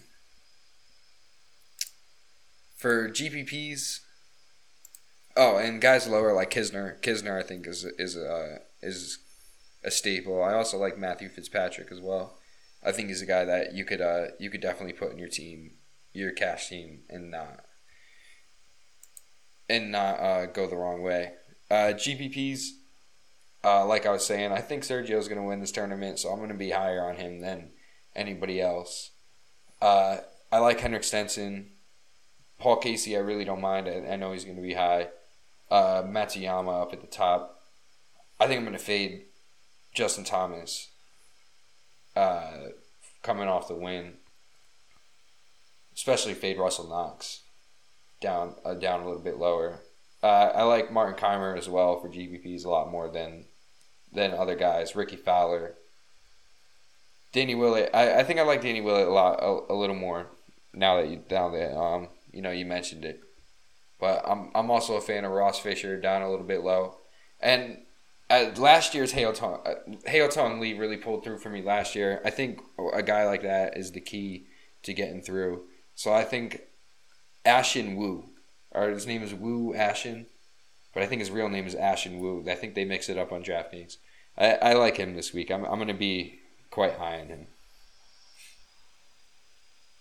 for 2.76 3.10
GPPs, 3.10 4.00
oh, 5.36 5.56
and 5.56 5.80
guys 5.80 6.08
lower 6.08 6.32
like 6.32 6.50
Kisner. 6.50 7.00
Kisner, 7.02 7.38
I 7.38 7.42
think 7.42 7.66
is 7.66 7.84
is 7.98 8.16
uh, 8.16 8.58
is 8.82 9.18
a 9.84 9.90
staple. 9.90 10.42
I 10.42 10.54
also 10.54 10.78
like 10.78 10.98
Matthew 10.98 11.28
Fitzpatrick 11.28 11.92
as 11.92 12.00
well. 12.00 12.38
I 12.84 12.92
think 12.92 13.08
he's 13.08 13.22
a 13.22 13.26
guy 13.26 13.44
that 13.44 13.74
you 13.74 13.84
could 13.84 14.00
uh, 14.00 14.28
you 14.38 14.50
could 14.50 14.60
definitely 14.60 14.94
put 14.94 15.12
in 15.12 15.18
your 15.18 15.28
team, 15.28 15.72
your 16.12 16.32
cash 16.32 16.68
team, 16.68 17.02
and 17.08 17.30
not 17.30 17.64
and 19.68 19.92
not 19.92 20.20
uh, 20.20 20.46
go 20.46 20.66
the 20.66 20.76
wrong 20.76 21.02
way. 21.02 21.32
Uh, 21.70 21.94
GPPs, 21.94 22.68
uh, 23.64 23.86
like 23.86 24.04
I 24.04 24.10
was 24.10 24.26
saying, 24.26 24.52
I 24.52 24.60
think 24.60 24.82
Sergio's 24.82 25.28
going 25.28 25.40
to 25.40 25.46
win 25.46 25.60
this 25.60 25.72
tournament, 25.72 26.18
so 26.18 26.30
I'm 26.30 26.38
going 26.38 26.50
to 26.50 26.54
be 26.54 26.70
higher 26.70 27.04
on 27.04 27.16
him 27.16 27.40
than 27.40 27.70
anybody 28.14 28.60
else. 28.60 29.11
Uh, 29.82 30.18
I 30.52 30.58
like 30.58 30.78
Henrik 30.78 31.02
Stenson. 31.02 31.70
Paul 32.58 32.76
Casey, 32.76 33.16
I 33.16 33.20
really 33.20 33.44
don't 33.44 33.60
mind. 33.60 33.88
I, 33.88 34.12
I 34.12 34.16
know 34.16 34.32
he's 34.32 34.44
going 34.44 34.56
to 34.56 34.62
be 34.62 34.74
high. 34.74 35.08
Uh, 35.68 36.04
Matsuyama 36.04 36.82
up 36.82 36.92
at 36.92 37.00
the 37.00 37.08
top. 37.08 37.60
I 38.38 38.46
think 38.46 38.58
I'm 38.58 38.64
going 38.64 38.78
to 38.78 38.84
fade 38.84 39.24
Justin 39.92 40.22
Thomas 40.22 40.90
uh, 42.14 42.68
coming 43.22 43.48
off 43.48 43.66
the 43.66 43.74
win. 43.74 44.14
Especially 45.94 46.34
fade 46.34 46.58
Russell 46.58 46.88
Knox 46.88 47.40
down 48.20 48.54
uh, 48.64 48.74
down 48.74 49.00
a 49.00 49.06
little 49.06 49.20
bit 49.20 49.36
lower. 49.36 49.80
Uh, 50.22 50.52
I 50.54 50.62
like 50.62 50.92
Martin 50.92 51.18
Kaymer 51.18 51.58
as 51.58 51.68
well 51.68 52.00
for 52.00 52.08
GPPs 52.08 52.64
a 52.64 52.70
lot 52.70 52.90
more 52.90 53.08
than 53.08 53.46
than 54.12 54.30
other 54.32 54.54
guys. 54.54 54.94
Rickie 54.94 55.16
Fowler, 55.16 55.74
Danny 57.32 57.54
Willett. 57.54 57.90
I, 57.94 58.20
I 58.20 58.24
think 58.24 58.38
I 58.38 58.42
like 58.42 58.62
Danny 58.62 58.80
Willett 58.80 59.08
a 59.08 59.10
lot 59.10 59.40
a, 59.42 59.72
a 59.72 59.74
little 59.74 59.96
more 59.96 60.26
now 60.74 60.96
that 60.96 61.08
you 61.08 61.22
now 61.30 61.50
that 61.50 61.76
um 61.76 62.08
you 62.32 62.42
know 62.42 62.50
you 62.50 62.64
mentioned 62.64 63.04
it. 63.04 63.20
But 63.98 64.22
I'm 64.26 64.50
I'm 64.54 64.70
also 64.70 64.96
a 64.96 65.00
fan 65.00 65.24
of 65.24 65.32
Ross 65.32 65.58
Fisher 65.58 66.00
down 66.00 66.22
a 66.22 66.30
little 66.30 66.46
bit 66.46 66.62
low, 66.62 66.96
and 67.40 67.78
uh, 68.30 68.50
last 68.56 68.94
year's 68.94 69.12
Tong 69.12 69.60
uh, 69.64 70.28
Tong 70.28 70.60
Lee 70.60 70.72
really 70.72 70.96
pulled 70.96 71.22
through 71.22 71.38
for 71.38 71.50
me 71.50 71.62
last 71.62 71.94
year. 71.94 72.20
I 72.24 72.30
think 72.30 72.60
a 72.92 73.02
guy 73.02 73.26
like 73.26 73.42
that 73.42 73.76
is 73.76 73.92
the 73.92 74.00
key 74.00 74.46
to 74.82 74.94
getting 74.94 75.22
through. 75.22 75.64
So 75.94 76.12
I 76.12 76.24
think 76.24 76.62
Ashen 77.44 77.94
Wu, 77.96 78.24
or 78.70 78.88
his 78.88 79.06
name 79.06 79.22
is 79.22 79.34
Wu 79.34 79.74
Ashen, 79.74 80.26
but 80.94 81.02
I 81.02 81.06
think 81.06 81.20
his 81.20 81.30
real 81.30 81.48
name 81.48 81.66
is 81.66 81.74
Ashen 81.74 82.18
Wu. 82.18 82.44
I 82.48 82.54
think 82.54 82.74
they 82.74 82.84
mix 82.84 83.08
it 83.08 83.18
up 83.18 83.32
on 83.32 83.44
DraftKings. 83.44 83.98
I, 84.36 84.52
I 84.54 84.72
like 84.74 84.96
him 84.96 85.14
this 85.14 85.34
week. 85.34 85.50
I'm 85.50 85.64
I'm 85.64 85.78
gonna 85.78 85.94
be 85.94 86.40
quite 86.72 86.94
high 86.94 87.20
on 87.20 87.28
him. 87.28 87.46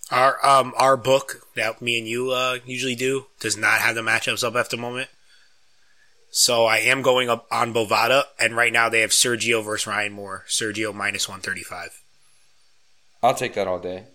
Our 0.10 0.44
um 0.46 0.74
our 0.78 0.98
book 0.98 1.48
that 1.56 1.82
me 1.82 2.00
and 2.00 2.08
you 2.08 2.32
uh, 2.32 2.58
usually 2.66 2.96
do 2.96 3.28
does 3.40 3.56
not 3.56 3.80
have 3.80 3.96
the 3.96 4.02
matchups 4.02 4.44
up 4.44 4.56
at 4.56 4.72
the 4.72 4.78
moment. 4.78 5.10
So 6.32 6.66
I 6.66 6.78
am 6.78 7.02
going 7.02 7.30
up 7.30 7.46
on 7.52 7.74
Bovada, 7.74 8.24
and 8.40 8.56
right 8.56 8.74
now 8.74 8.90
they 8.90 9.02
have 9.02 9.12
Sergio 9.12 9.64
versus 9.64 9.86
Ryan 9.86 10.14
Moore. 10.14 10.46
Sergio 10.48 10.94
minus 10.96 11.30
one 11.30 11.42
thirty 11.42 11.64
five. 11.64 12.02
I'll 13.22 13.36
take 13.36 13.54
that 13.54 13.68
all 13.68 13.80
day. 13.80 14.06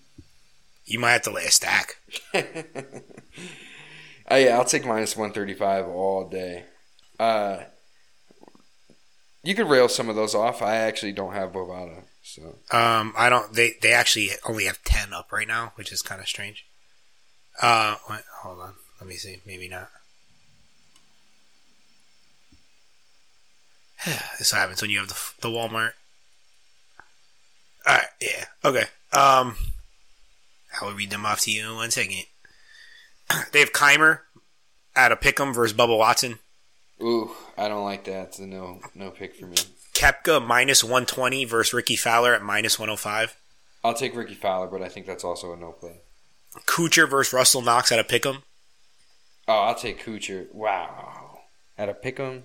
You 0.84 0.98
might 0.98 1.12
have 1.12 1.22
to 1.22 1.30
lay 1.30 1.44
a 1.44 1.50
stack. 1.50 1.96
Oh 4.28 4.36
yeah, 4.36 4.56
I'll 4.56 4.64
take 4.64 4.84
minus 4.84 5.16
one 5.16 5.32
thirty 5.32 5.54
five 5.54 5.86
all 5.86 6.28
day. 6.28 6.64
Uh, 7.18 7.58
you 9.44 9.54
could 9.54 9.68
rail 9.68 9.88
some 9.88 10.08
of 10.08 10.16
those 10.16 10.34
off. 10.34 10.62
I 10.62 10.76
actually 10.76 11.12
don't 11.12 11.32
have 11.32 11.52
Bovada, 11.52 12.02
so 12.26 12.42
Um, 12.76 13.14
I 13.16 13.28
don't. 13.28 13.52
They 13.52 13.74
they 13.80 13.92
actually 13.92 14.30
only 14.44 14.64
have 14.64 14.82
ten 14.84 15.12
up 15.12 15.30
right 15.32 15.46
now, 15.48 15.72
which 15.76 15.92
is 15.92 16.02
kind 16.02 16.20
of 16.20 16.26
strange. 16.28 16.66
Uh, 17.62 17.96
wait, 18.10 18.20
hold 18.42 18.60
on. 18.60 18.74
Let 19.00 19.08
me 19.08 19.14
see. 19.16 19.40
Maybe 19.46 19.68
not. 19.68 19.88
this 24.38 24.50
happens 24.50 24.82
when 24.82 24.90
you 24.90 24.98
have 24.98 25.08
the 25.08 25.18
the 25.40 25.48
Walmart. 25.48 25.92
All 27.86 27.94
right. 27.94 28.06
Yeah. 28.20 28.44
Okay. 28.64 28.84
Um, 29.12 29.56
I 30.80 30.84
will 30.84 30.92
read 30.94 31.10
them 31.10 31.24
off 31.24 31.40
to 31.42 31.50
you 31.52 31.70
in 31.70 31.76
one 31.76 31.90
second. 31.90 32.24
they 33.52 33.60
have 33.60 33.72
Kaymer 33.72 34.20
at 34.94 35.12
a 35.12 35.16
pick'em 35.16 35.54
versus 35.54 35.76
Bubba 35.76 35.96
Watson. 35.96 36.38
ooh, 37.00 37.30
I 37.56 37.68
don't 37.68 37.84
like 37.84 38.04
that. 38.04 38.28
It's 38.28 38.38
a 38.40 38.46
no 38.46 38.80
no 38.94 39.10
pick 39.10 39.36
for 39.36 39.46
me. 39.46 39.56
Koepka 39.96 40.44
minus 40.44 40.84
one 40.84 41.06
twenty 41.06 41.44
versus 41.44 41.72
Rickie 41.72 41.96
Fowler 41.96 42.34
at 42.34 42.42
minus 42.42 42.78
one 42.78 42.88
hundred 42.88 42.98
five. 43.00 43.36
I'll 43.82 43.94
take 43.94 44.14
Rickie 44.16 44.34
Fowler, 44.34 44.66
but 44.66 44.82
I 44.82 44.88
think 44.88 45.06
that's 45.06 45.24
also 45.24 45.52
a 45.52 45.56
no 45.56 45.72
play. 45.72 46.00
Kuchar 46.66 47.08
versus 47.08 47.32
Russell 47.32 47.62
Knox 47.62 47.92
at 47.92 47.98
a 47.98 48.04
pick'em. 48.04 48.42
Oh, 49.48 49.52
I'll 49.60 49.74
take 49.74 50.02
Kuchar. 50.04 50.52
Wow, 50.52 51.40
at 51.78 51.88
a 51.88 51.94
pick 51.94 52.18
'em. 52.18 52.44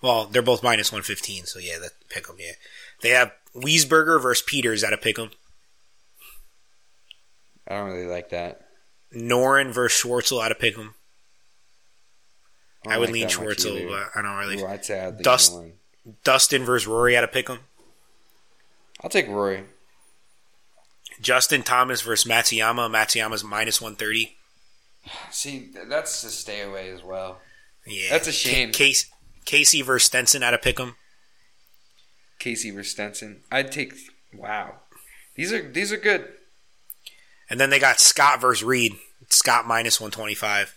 Well, 0.00 0.26
they're 0.26 0.42
both 0.42 0.62
minus 0.62 0.90
115, 0.90 1.46
so 1.46 1.58
yeah, 1.58 1.78
that 1.78 1.92
pick 2.08 2.28
'em, 2.28 2.36
yeah. 2.38 2.52
They 3.02 3.10
have 3.10 3.32
Wiesberger 3.54 4.20
versus 4.20 4.44
Pieters 4.46 4.82
at 4.84 4.92
a 4.92 4.96
pick 4.96 5.18
'em. 5.18 5.30
I 7.68 7.76
don't 7.76 7.90
really 7.90 8.06
like 8.06 8.30
that. 8.30 8.66
Noren 9.14 9.72
versus 9.72 10.02
Schwartzel 10.02 10.44
at 10.44 10.50
a 10.50 10.54
pick 10.56 10.76
'em. 10.78 10.94
don't 12.84 12.94
I 12.94 12.98
would 12.98 13.10
like 13.10 13.14
lean 13.14 13.28
Schwartzel, 13.28 13.88
but 13.88 14.08
I 14.18 14.22
don't 14.22 14.36
really. 14.36 14.60
Ooh, 14.62 14.66
I'd 14.66 14.84
say 14.84 15.00
I'd 15.00 15.22
Dust- 15.22 15.52
Nolan. 15.52 15.78
Dustin 16.24 16.64
versus 16.64 16.86
Rory 16.86 17.16
at 17.16 17.24
a 17.24 17.28
pick'em. 17.28 17.58
I'll 19.02 19.10
take 19.10 19.28
Rory. 19.28 19.64
Justin 21.20 21.62
Thomas 21.62 22.00
versus 22.02 22.28
Matsuyama. 22.30 22.90
Matsuyama's 22.90 23.44
minus 23.44 23.80
one 23.80 23.94
thirty. 23.96 24.36
See, 25.30 25.70
that's 25.88 26.22
a 26.24 26.30
stay 26.30 26.62
away 26.62 26.90
as 26.90 27.02
well. 27.02 27.38
Yeah, 27.86 28.10
That's 28.10 28.28
a 28.28 28.32
shame. 28.32 28.68
Ca- 28.68 28.78
Case, 28.78 29.10
Casey 29.44 29.82
versus 29.82 30.06
Stenson 30.06 30.42
at 30.42 30.54
a 30.54 30.58
pick'em. 30.58 30.94
Casey 32.38 32.70
versus 32.70 32.92
Stenson. 32.92 33.42
I'd 33.50 33.72
take. 33.72 33.94
Wow, 34.34 34.76
these 35.34 35.52
are 35.52 35.62
these 35.70 35.92
are 35.92 35.96
good. 35.96 36.28
And 37.50 37.60
then 37.60 37.70
they 37.70 37.78
got 37.78 38.00
Scott 38.00 38.40
versus 38.40 38.64
Reed. 38.64 38.92
Scott 39.28 39.66
minus 39.66 40.00
one 40.00 40.10
twenty 40.10 40.34
five. 40.34 40.76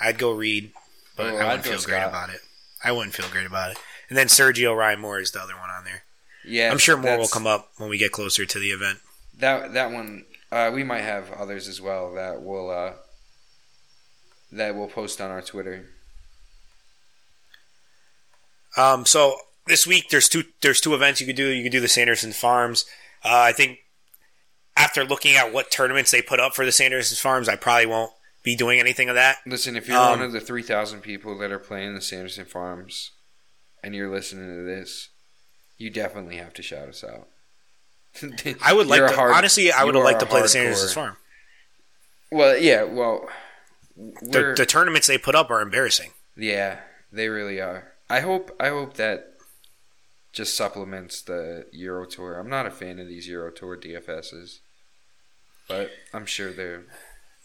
I'd 0.00 0.18
go 0.18 0.32
Reed, 0.32 0.72
but 1.16 1.26
Oh, 1.34 1.36
I 1.36 1.44
wouldn't 1.46 1.64
feel 1.64 1.72
great 1.74 1.82
Scott. 1.82 2.08
about 2.08 2.30
it. 2.30 2.40
I 2.82 2.92
wouldn't 2.92 3.14
feel 3.14 3.28
great 3.28 3.46
about 3.46 3.72
it. 3.72 3.78
And 4.10 4.18
then 4.18 4.26
Sergio 4.26 4.76
Ryan 4.76 5.00
Moore 5.00 5.20
is 5.20 5.30
the 5.30 5.40
other 5.40 5.54
one 5.56 5.70
on 5.70 5.84
there. 5.84 6.02
Yeah, 6.44 6.70
I'm 6.70 6.78
sure 6.78 6.96
more 6.98 7.16
will 7.16 7.28
come 7.28 7.46
up 7.46 7.70
when 7.78 7.88
we 7.88 7.96
get 7.96 8.12
closer 8.12 8.44
to 8.44 8.58
the 8.58 8.70
event. 8.72 8.98
That 9.38 9.72
that 9.72 9.90
one, 9.92 10.26
uh, 10.52 10.70
we 10.74 10.84
might 10.84 11.02
have 11.02 11.30
others 11.32 11.68
as 11.68 11.80
well 11.80 12.12
that 12.14 12.42
will 12.42 12.70
uh, 12.70 12.92
that 14.52 14.74
we'll 14.74 14.88
post 14.88 15.20
on 15.20 15.30
our 15.30 15.40
Twitter. 15.42 15.86
Um, 18.76 19.04
so 19.04 19.36
this 19.66 19.86
week 19.86 20.08
there's 20.10 20.28
two 20.28 20.44
there's 20.62 20.80
two 20.80 20.94
events 20.94 21.20
you 21.20 21.26
could 21.26 21.36
do. 21.36 21.48
You 21.48 21.62
could 21.62 21.72
do 21.72 21.80
the 21.80 21.88
Sanderson 21.88 22.32
Farms. 22.32 22.84
Uh, 23.24 23.28
I 23.48 23.52
think 23.52 23.78
after 24.76 25.04
looking 25.04 25.36
at 25.36 25.52
what 25.52 25.70
tournaments 25.70 26.10
they 26.10 26.22
put 26.22 26.40
up 26.40 26.54
for 26.54 26.64
the 26.64 26.72
Sanderson 26.72 27.16
Farms, 27.16 27.48
I 27.48 27.56
probably 27.56 27.86
won't 27.86 28.12
be 28.42 28.56
doing 28.56 28.80
anything 28.80 29.08
of 29.08 29.14
that. 29.14 29.38
Listen, 29.46 29.76
if 29.76 29.86
you're 29.86 29.98
Um, 29.98 30.18
one 30.18 30.22
of 30.22 30.32
the 30.32 30.40
three 30.40 30.62
thousand 30.62 31.02
people 31.02 31.36
that 31.38 31.52
are 31.52 31.58
playing 31.58 31.94
the 31.94 32.00
Sanderson 32.00 32.46
Farms, 32.46 33.10
and 33.82 33.94
you're 33.94 34.10
listening 34.10 34.46
to 34.56 34.62
this, 34.64 35.08
you 35.78 35.90
definitely 35.90 36.36
have 36.36 36.52
to 36.54 36.62
shout 36.62 36.88
us 36.88 37.04
out. 37.04 37.28
I 38.62 38.72
would 38.72 38.86
like 38.86 39.06
to 39.06 39.14
hard- 39.14 39.32
honestly. 39.32 39.70
I 39.72 39.84
would 39.84 39.94
have 39.94 40.04
liked 40.04 40.20
to 40.20 40.26
play 40.26 40.40
the 40.40 40.46
hardcore- 40.46 40.50
Sanderson's 40.50 40.92
Farm. 40.92 41.16
Well, 42.32 42.56
yeah, 42.56 42.84
well, 42.84 43.28
The, 43.96 44.54
the 44.56 44.66
tournaments 44.66 45.06
they 45.06 45.18
put 45.18 45.34
up 45.34 45.50
are 45.50 45.60
embarrassing. 45.60 46.10
yeah, 46.36 46.80
they 47.12 47.28
really 47.28 47.60
are. 47.60 47.92
I 48.08 48.20
hope 48.20 48.54
I 48.60 48.68
hope 48.68 48.94
that 48.94 49.34
just 50.32 50.56
supplements 50.56 51.22
the 51.22 51.66
Euro 51.72 52.06
Tour. 52.06 52.38
I'm 52.38 52.48
not 52.48 52.66
a 52.66 52.70
fan 52.70 52.98
of 53.00 53.08
these 53.08 53.26
Euro 53.28 53.50
Tour 53.50 53.76
DFSs, 53.76 54.58
but 55.68 55.90
I'm 56.12 56.26
sure 56.26 56.52
they're 56.52 56.84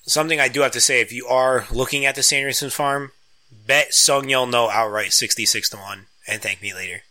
Something 0.08 0.40
I 0.40 0.48
do 0.50 0.62
have 0.62 0.72
to 0.74 0.82
say: 0.82 1.02
if 1.02 1.12
you 1.12 1.26
are 1.28 1.66
looking 1.72 2.06
at 2.06 2.14
the 2.16 2.22
Sanderson's 2.24 2.74
Farm, 2.76 3.12
bet 3.52 3.90
Seung-yul 3.92 4.50
Noh 4.50 4.70
outright 4.70 5.14
sixty 5.14 5.46
six 5.46 5.68
to 5.70 5.78
one, 5.78 6.06
and 6.28 6.42
thank 6.42 6.62
me 6.62 6.74
later. 6.74 7.02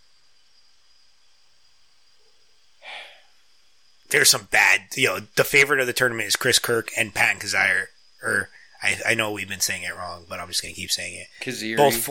There's 4.11 4.31
some 4.31 4.49
bad, 4.51 4.83
you 4.95 5.09
know. 5.09 5.19
The 5.37 5.45
favorite 5.45 5.81
of 5.81 5.87
the 5.87 5.93
tournament 5.93 6.29
is 6.29 6.37
Chris 6.37 6.59
Kirk 6.59 6.91
and 6.97 7.15
Pat 7.15 7.39
Kizzire. 7.41 7.87
Or 8.23 8.49
I, 8.83 9.01
I 9.09 9.15
know 9.15 9.33
we've 9.33 9.49
been 9.49 9.61
saying 9.61 9.83
it 9.83 9.97
wrong, 9.97 10.25
but 10.29 10.39
I'm 10.39 10.49
just 10.49 10.63
gonna 10.63 10.75
keep 10.75 10.91
saying 10.91 11.15
it. 11.17 11.27
Kaziri. 11.45 11.77
Both, 11.77 12.11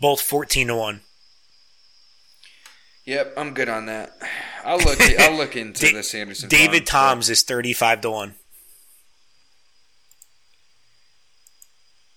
both 0.00 0.20
fourteen 0.20 0.66
to 0.68 0.74
one. 0.74 1.02
Yep, 3.04 3.34
I'm 3.36 3.54
good 3.54 3.68
on 3.68 3.86
that. 3.86 4.12
I'll 4.64 4.78
look. 4.78 5.00
I'll 5.00 5.36
look 5.36 5.56
into 5.56 5.86
Da- 5.86 5.92
the 5.92 6.02
Sanderson. 6.02 6.48
David 6.48 6.86
Toms 6.86 7.30
is 7.30 7.42
thirty 7.42 7.72
five 7.74 8.00
to 8.00 8.10
one. 8.10 8.34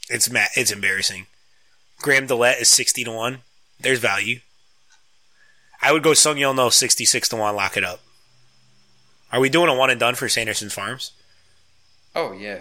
It's 0.09 0.29
ma- 0.31 0.45
It's 0.55 0.71
embarrassing. 0.71 1.27
Graham 2.01 2.27
DeLaet 2.27 2.61
is 2.61 2.69
sixty 2.69 3.03
to 3.03 3.11
one. 3.11 3.39
There's 3.83 3.99
value. 3.99 4.39
I 5.81 5.91
would 5.91 6.03
go 6.03 6.11
Seung-yul 6.11 6.55
Noh 6.55 6.69
sixty 6.69 7.05
six 7.05 7.29
to 7.29 7.35
one. 7.35 7.55
Lock 7.55 7.77
it 7.77 7.83
up. 7.83 7.99
Are 9.31 9.39
we 9.39 9.49
doing 9.49 9.69
a 9.69 9.75
one 9.75 9.89
and 9.89 9.99
done 9.99 10.15
for 10.15 10.29
Sanderson 10.29 10.69
Farms? 10.69 11.11
Oh 12.15 12.31
yeah. 12.31 12.59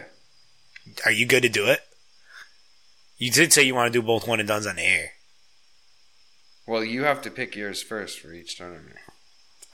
Are 1.05 1.12
you 1.12 1.27
good 1.27 1.43
to 1.43 1.49
do 1.49 1.66
it? 1.66 1.81
You 3.18 3.31
did 3.31 3.53
say 3.53 3.62
you 3.62 3.75
want 3.75 3.93
to 3.93 3.99
do 3.99 4.05
both 4.05 4.27
one 4.27 4.41
and 4.41 4.49
duns 4.49 4.66
on 4.66 4.77
the 4.77 4.83
air. 4.83 5.12
Well, 6.66 6.83
you 6.83 7.05
have 7.05 7.23
to 7.23 7.31
pick 7.31 7.55
yours 7.55 7.83
first 7.83 8.18
for 8.18 8.33
each 8.33 8.57
tournament. 8.57 8.97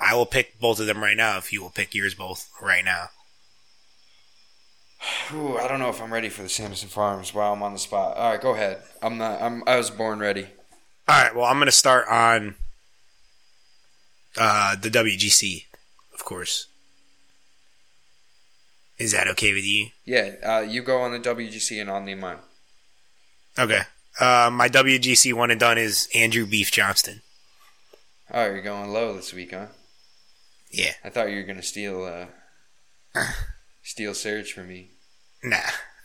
I 0.01 0.15
will 0.15 0.27
pick 0.27 0.61
both 0.61 0.81
of 0.81 0.87
them 0.87 1.03
right 1.03 1.17
now. 1.17 1.39
If 1.39 1.53
you 1.53 1.63
will 1.63 1.71
pick 1.71 1.95
yours 1.95 2.15
both 2.15 2.51
right 2.61 2.85
now. 2.85 3.09
Ooh, 5.33 5.57
I 5.57 5.69
don't 5.69 5.79
know 5.79 5.89
if 5.89 6.03
I'm 6.03 6.13
ready 6.13 6.29
for 6.29 6.43
the 6.43 6.49
Sanderson 6.49 6.89
Farms. 6.89 7.33
Wow, 7.33 7.53
I'm 7.53 7.63
on 7.63 7.73
the 7.73 7.79
spot. 7.79 8.17
All 8.17 8.33
right, 8.33 8.41
go 8.41 8.55
ahead. 8.55 8.83
I'm 9.01 9.17
not. 9.17 9.41
I'm. 9.41 9.63
I 9.67 9.77
was 9.77 9.91
born 9.91 10.19
ready. 10.19 10.49
All 11.09 11.23
right. 11.23 11.35
Well, 11.35 11.45
I'm 11.45 11.57
going 11.57 11.67
to 11.67 11.73
start 11.73 12.07
on 12.09 12.55
uh, 14.37 14.77
the 14.77 14.91
WGC, 14.91 15.65
of 16.15 16.25
course. 16.25 16.67
Is 18.99 19.13
that 19.13 19.29
okay 19.29 19.53
with 19.53 19.65
you? 19.65 19.89
Yeah, 20.05 20.35
uh, 20.45 20.61
you 20.61 20.83
go 20.83 20.99
on 20.99 21.13
the 21.13 21.21
WGC 21.21 21.81
and 21.81 21.89
I'll 21.89 22.03
name 22.03 22.21
mine. 22.21 22.39
Okay. 23.59 23.83
Uh, 24.21 24.51
my 24.53 24.69
WGC 24.69 25.33
one 25.33 25.51
and 25.51 25.61
done 25.61 25.79
is 25.79 26.09
Andrew 26.15 26.47
Beef 26.47 26.73
Johnston. 26.73 27.23
Oh, 28.33 28.45
you're 28.45 28.63
going 28.63 28.91
low 28.91 29.15
this 29.15 29.33
week, 29.33 29.53
huh? 29.53 29.67
Yeah. 30.71 30.93
I 31.05 31.11
thought 31.11 31.31
you 31.31 31.37
were 31.37 31.45
gonna 31.45 31.63
steal. 31.63 32.05
Uh, 33.15 33.25
steal 33.83 34.15
Surge 34.15 34.53
from 34.53 34.69
me. 34.69 34.91
Nah. 35.43 35.57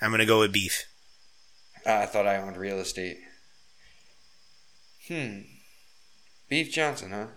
I'm 0.04 0.10
going 0.10 0.20
to 0.20 0.26
go 0.26 0.40
with 0.40 0.52
Beef. 0.52 0.84
Ah, 1.86 2.02
I 2.02 2.06
thought 2.06 2.28
I 2.28 2.36
owned 2.36 2.58
real 2.58 2.80
estate. 2.80 3.18
Hmm. 5.08 5.42
Beef 6.50 6.72
Johnston, 6.72 7.12
huh? 7.12 7.28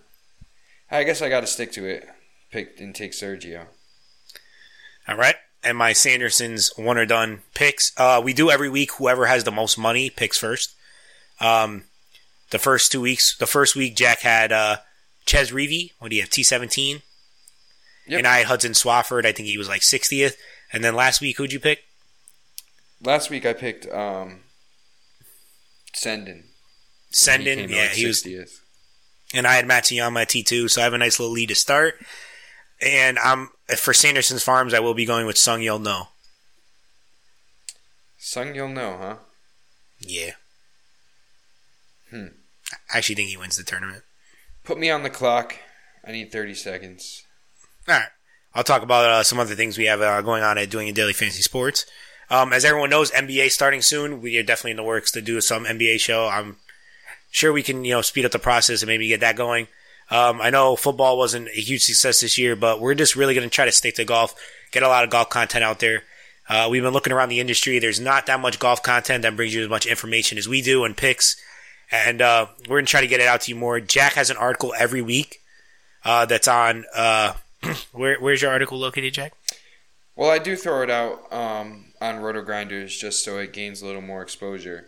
I 0.91 1.05
guess 1.05 1.21
I 1.21 1.29
got 1.29 1.41
to 1.41 1.47
stick 1.47 1.73
to 1.73 1.85
it. 1.87 2.07
Pick 2.51 2.79
and 2.81 2.95
take 2.95 3.12
Sergio. 3.12 3.67
All 5.09 5.17
right. 5.17 5.37
And 5.64 5.77
my 5.77 5.93
Sanderson's 5.93 6.71
one 6.77 6.97
or 6.97 7.07
done 7.07 7.41
picks. 7.55 7.93
Uh, 7.97 8.21
we 8.23 8.33
do 8.33 8.51
every 8.51 8.69
week. 8.69 8.93
Whoever 8.93 9.27
has 9.27 9.45
the 9.45 9.51
most 9.51 9.79
money 9.79 10.11
picks 10.11 10.39
first. 10.39 10.75
Um, 11.41 11.85
the 12.51 12.59
first 12.59 12.93
two 12.93 13.01
weeks, 13.01 13.37
the 13.37 13.47
first 13.47 13.75
week, 13.75 13.97
Jack 13.97 14.21
had 14.21 14.53
uh, 14.53 14.77
Chez 15.27 15.51
Reavie. 15.51 15.91
What 15.99 16.11
do 16.11 16.17
you 16.17 16.23
have? 16.23 16.31
T17. 16.31 17.03
Yep. 18.07 18.19
And 18.19 18.27
I 18.27 18.39
had 18.39 18.47
Hudson 18.47 18.73
Swafford. 18.73 19.27
I 19.27 19.33
think 19.33 19.49
he 19.49 19.59
was 19.59 19.69
like 19.69 19.81
60th. 19.81 20.35
And 20.73 20.85
then 20.85 20.95
last 20.95 21.21
week, 21.21 21.37
who'd 21.39 21.53
you 21.53 21.61
pick? 21.61 21.81
Last 23.03 23.29
week 23.29 23.45
I 23.45 23.53
picked 23.53 23.93
um, 23.93 24.41
Sendin. 25.93 26.45
Sendin. 27.13 27.45
came 27.45 27.59
in, 27.65 27.71
Yeah, 27.71 27.89
he 27.89 28.07
was. 28.07 28.27
And 29.35 29.47
I 29.47 29.55
had 29.55 29.67
Matsuyama 29.67 30.23
at 30.23 30.29
T2, 30.29 30.71
so 30.71 30.81
I 30.81 30.85
have 30.85 30.95
a 30.95 30.99
nice 30.99 31.19
little 31.19 31.35
lead 31.35 31.49
to 31.49 31.55
start. 31.55 31.97
And 32.81 33.19
I'm 33.19 33.51
for 33.77 33.93
Sanderson's 33.93 34.43
Farms, 34.45 34.75
I 34.75 34.81
will 34.81 34.95
be 34.95 35.07
going 35.07 35.27
with 35.27 35.37
Seung-yul 35.37 35.83
Noh. 35.83 36.09
Sung 38.19 38.57
you'll 38.57 38.69
know, 38.69 38.97
huh? 39.01 39.17
Yeah. 40.01 40.33
Hmm. 42.11 42.27
I 42.93 42.99
actually 42.99 43.15
think 43.15 43.29
he 43.29 43.37
wins 43.37 43.57
the 43.57 43.63
tournament. 43.63 44.03
Put 44.65 44.79
me 44.81 44.91
on 44.91 45.05
the 45.05 45.11
clock. 45.11 45.55
I 46.05 46.11
need 46.11 46.33
30 46.33 46.55
seconds. 46.55 47.23
All 47.87 47.95
right. 47.95 48.09
I'll 48.53 48.65
talk 48.65 48.83
about 48.83 49.05
uh, 49.05 49.23
some 49.23 49.39
other 49.39 49.55
things 49.55 49.79
we 49.79 49.85
have 49.85 50.01
uh, 50.01 50.23
going 50.23 50.43
on 50.43 50.59
at 50.59 50.71
Doing 50.71 50.89
a 50.89 50.93
Daily 50.93 51.13
Fantasy 51.13 51.43
Sports. 51.43 51.87
Um, 52.29 52.53
as 52.53 52.65
everyone 52.65 52.91
knows, 52.91 53.13
NBA 53.13 53.53
starting 53.53 53.81
soon. 53.81 54.21
We 54.21 54.37
are 54.39 54.43
definitely 54.43 54.73
in 54.73 54.79
the 54.79 54.83
works 54.83 55.13
to 55.13 55.23
do 55.23 55.41
some 55.41 55.65
NBA 55.65 56.01
show. 56.01 56.27
I'm 56.27 56.57
sure 57.37 57.53
we 57.53 57.62
can, 57.62 57.84
you 57.84 57.93
know, 57.93 58.01
speed 58.01 58.24
up 58.24 58.32
the 58.32 58.39
process 58.39 58.80
and 58.80 58.89
maybe 58.89 59.09
get 59.09 59.20
that 59.20 59.37
going. 59.37 59.68
Um, 60.11 60.41
I 60.41 60.49
know 60.49 60.74
football 60.74 61.18
wasn't 61.18 61.49
a 61.49 61.61
huge 61.61 61.82
success 61.82 62.20
this 62.20 62.39
year, 62.39 62.57
but 62.57 62.80
we're 62.80 62.95
just 62.95 63.14
really 63.14 63.34
going 63.34 63.47
to 63.47 63.55
try 63.55 63.66
to 63.66 63.72
stick 63.72 63.97
to 63.97 64.05
golf, 64.07 64.34
get 64.72 64.82
a 64.82 64.89
lot 64.89 65.05
of 65.05 65.11
golf 65.11 65.28
content 65.28 65.62
out 65.62 65.80
there. 65.80 66.05
Uh, 66.49 66.68
we've 66.70 66.82
been 66.82 66.95
looking 66.95 67.12
around 67.12 67.28
the 67.28 67.41
industry. 67.41 67.78
There's 67.78 68.01
not 68.01 68.24
that 68.26 68.41
much 68.41 68.59
golf 68.59 68.82
content 68.82 69.22
that 69.22 69.37
brings 69.37 69.55
you 69.55 69.62
as 69.62 69.68
much 69.68 69.84
information 69.84 70.39
as 70.39 70.49
we 70.49 70.62
do 70.62 70.84
and 70.84 70.97
picks. 70.97 71.37
And 71.91 72.22
uh, 72.22 72.47
we're 72.61 72.76
going 72.76 72.87
to 72.87 72.91
try 72.91 73.03
to 73.03 73.07
get 73.07 73.20
it 73.20 73.26
out 73.26 73.43
to 73.43 73.51
you 73.51 73.57
more. 73.57 73.80
Jack 73.80 74.14
has 74.14 74.30
an 74.30 74.39
article 74.39 74.72
every 74.78 75.03
week 75.03 75.41
uh, 76.05 76.24
that's 76.24 76.49
on. 76.49 76.84
Uh, 76.95 77.34
where, 77.93 78.18
where's 78.18 78.41
your 78.41 78.51
article 78.51 78.78
located, 78.78 79.12
Jack? 79.12 79.34
Well, 80.14 80.30
I 80.30 80.39
do 80.39 80.57
throw 80.57 80.82
it 80.82 80.91
out 80.91 81.30
um, 81.30 81.93
on 82.01 82.16
RotoGrinders 82.22 82.99
just 82.99 83.22
so 83.22 83.39
it 83.39 83.53
gains 83.53 83.82
a 83.82 83.87
little 83.87 84.01
more 84.01 84.22
exposure. 84.22 84.87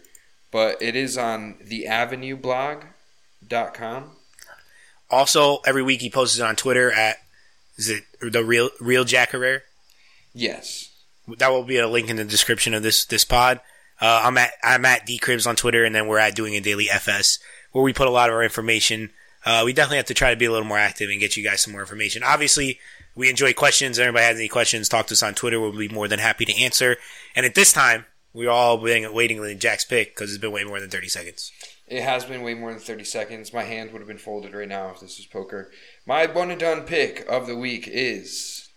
But 0.51 0.81
it 0.81 0.97
is 0.97 1.19
on 1.19 1.57
theavenueblog.com. 1.65 4.11
Also, 5.11 5.59
every 5.67 5.83
week 5.83 6.01
he 6.01 6.11
posts 6.11 6.39
it 6.39 6.43
on 6.43 6.57
Twitter 6.57 6.91
at 6.91 7.19
is 7.77 7.91
it 7.91 8.05
the 8.21 8.45
real 8.45 8.71
real 8.81 9.05
Jack 9.05 9.31
Herrera? 9.31 9.61
Yes. 10.35 10.91
That 11.39 11.51
will 11.51 11.65
be 11.65 11.79
a 11.79 11.89
link 11.89 12.11
in 12.11 12.17
the 12.17 12.25
description 12.25 12.75
of 12.75 12.83
this 12.83 13.05
this 13.05 13.25
pod. 13.25 13.61
Uh, 14.01 14.23
I'm 14.25 14.39
at 14.39 14.53
I'm 14.63 14.85
at 14.85 15.07
dcribs 15.07 15.47
on 15.47 15.57
Twitter, 15.57 15.85
and 15.85 15.95
then 15.95 16.07
we're 16.07 16.19
at 16.19 16.35
doing 16.35 16.55
a 16.55 16.61
daily 16.61 16.91
FS 16.91 17.39
where 17.73 17.85
we 17.85 17.93
put 17.93 18.09
a 18.09 18.11
lot 18.11 18.29
of 18.29 18.35
our 18.35 18.43
information. 18.43 19.11
Uh, 19.45 19.63
we 19.65 19.73
definitely 19.73 19.99
have 19.99 20.07
to 20.07 20.15
try 20.15 20.31
to 20.31 20.37
be 20.37 20.45
a 20.45 20.51
little 20.51 20.67
more 20.67 20.79
active 20.79 21.11
and 21.11 21.21
get 21.21 21.37
you 21.37 21.45
guys 21.45 21.63
some 21.63 21.73
more 21.73 21.81
information. 21.81 22.23
Obviously, 22.23 22.79
we 23.15 23.29
enjoy 23.29 23.53
questions. 23.53 23.99
Everybody 23.99 24.25
has 24.25 24.37
any 24.37 24.49
questions, 24.49 24.89
talk 24.89 25.07
to 25.09 25.15
us 25.15 25.23
on 25.23 25.35
Twitter. 25.35 25.61
We'll 25.61 25.73
be 25.73 25.89
more 25.89 26.09
than 26.09 26.19
happy 26.19 26.45
to 26.45 26.63
answer. 26.63 26.97
And 27.35 27.47
at 27.47 27.55
this 27.55 27.73
time, 27.73 28.07
we're 28.39 28.51
all 28.51 28.79
waiting, 28.79 29.13
waiting 29.13 29.41
on 29.41 29.59
Jack's 29.59 29.85
pick 29.85 30.15
because 30.15 30.31
it's 30.31 30.41
been 30.41 30.53
way 30.53 30.63
more 30.63 30.79
than 30.79 30.89
30 30.89 31.09
seconds. 31.09 31.51
It 31.89 32.05
has 32.05 32.25
been 32.25 32.43
way 32.43 32.55
more 32.55 32.71
than 32.71 32.79
30 32.79 33.03
seconds. 33.03 33.53
My 33.53 33.65
hand 33.65 33.91
would 33.91 33.99
have 33.99 34.07
been 34.07 34.17
folded 34.17 34.55
right 34.55 34.69
now 34.69 34.91
if 34.91 35.01
this 35.01 35.19
was 35.19 35.27
poker. 35.27 35.73
My 36.07 36.25
one 36.27 36.53
and 36.53 36.61
done 36.61 36.83
pick 36.83 37.27
of 37.29 37.49
the 37.49 37.57
week 37.57 37.89
is 37.89 38.69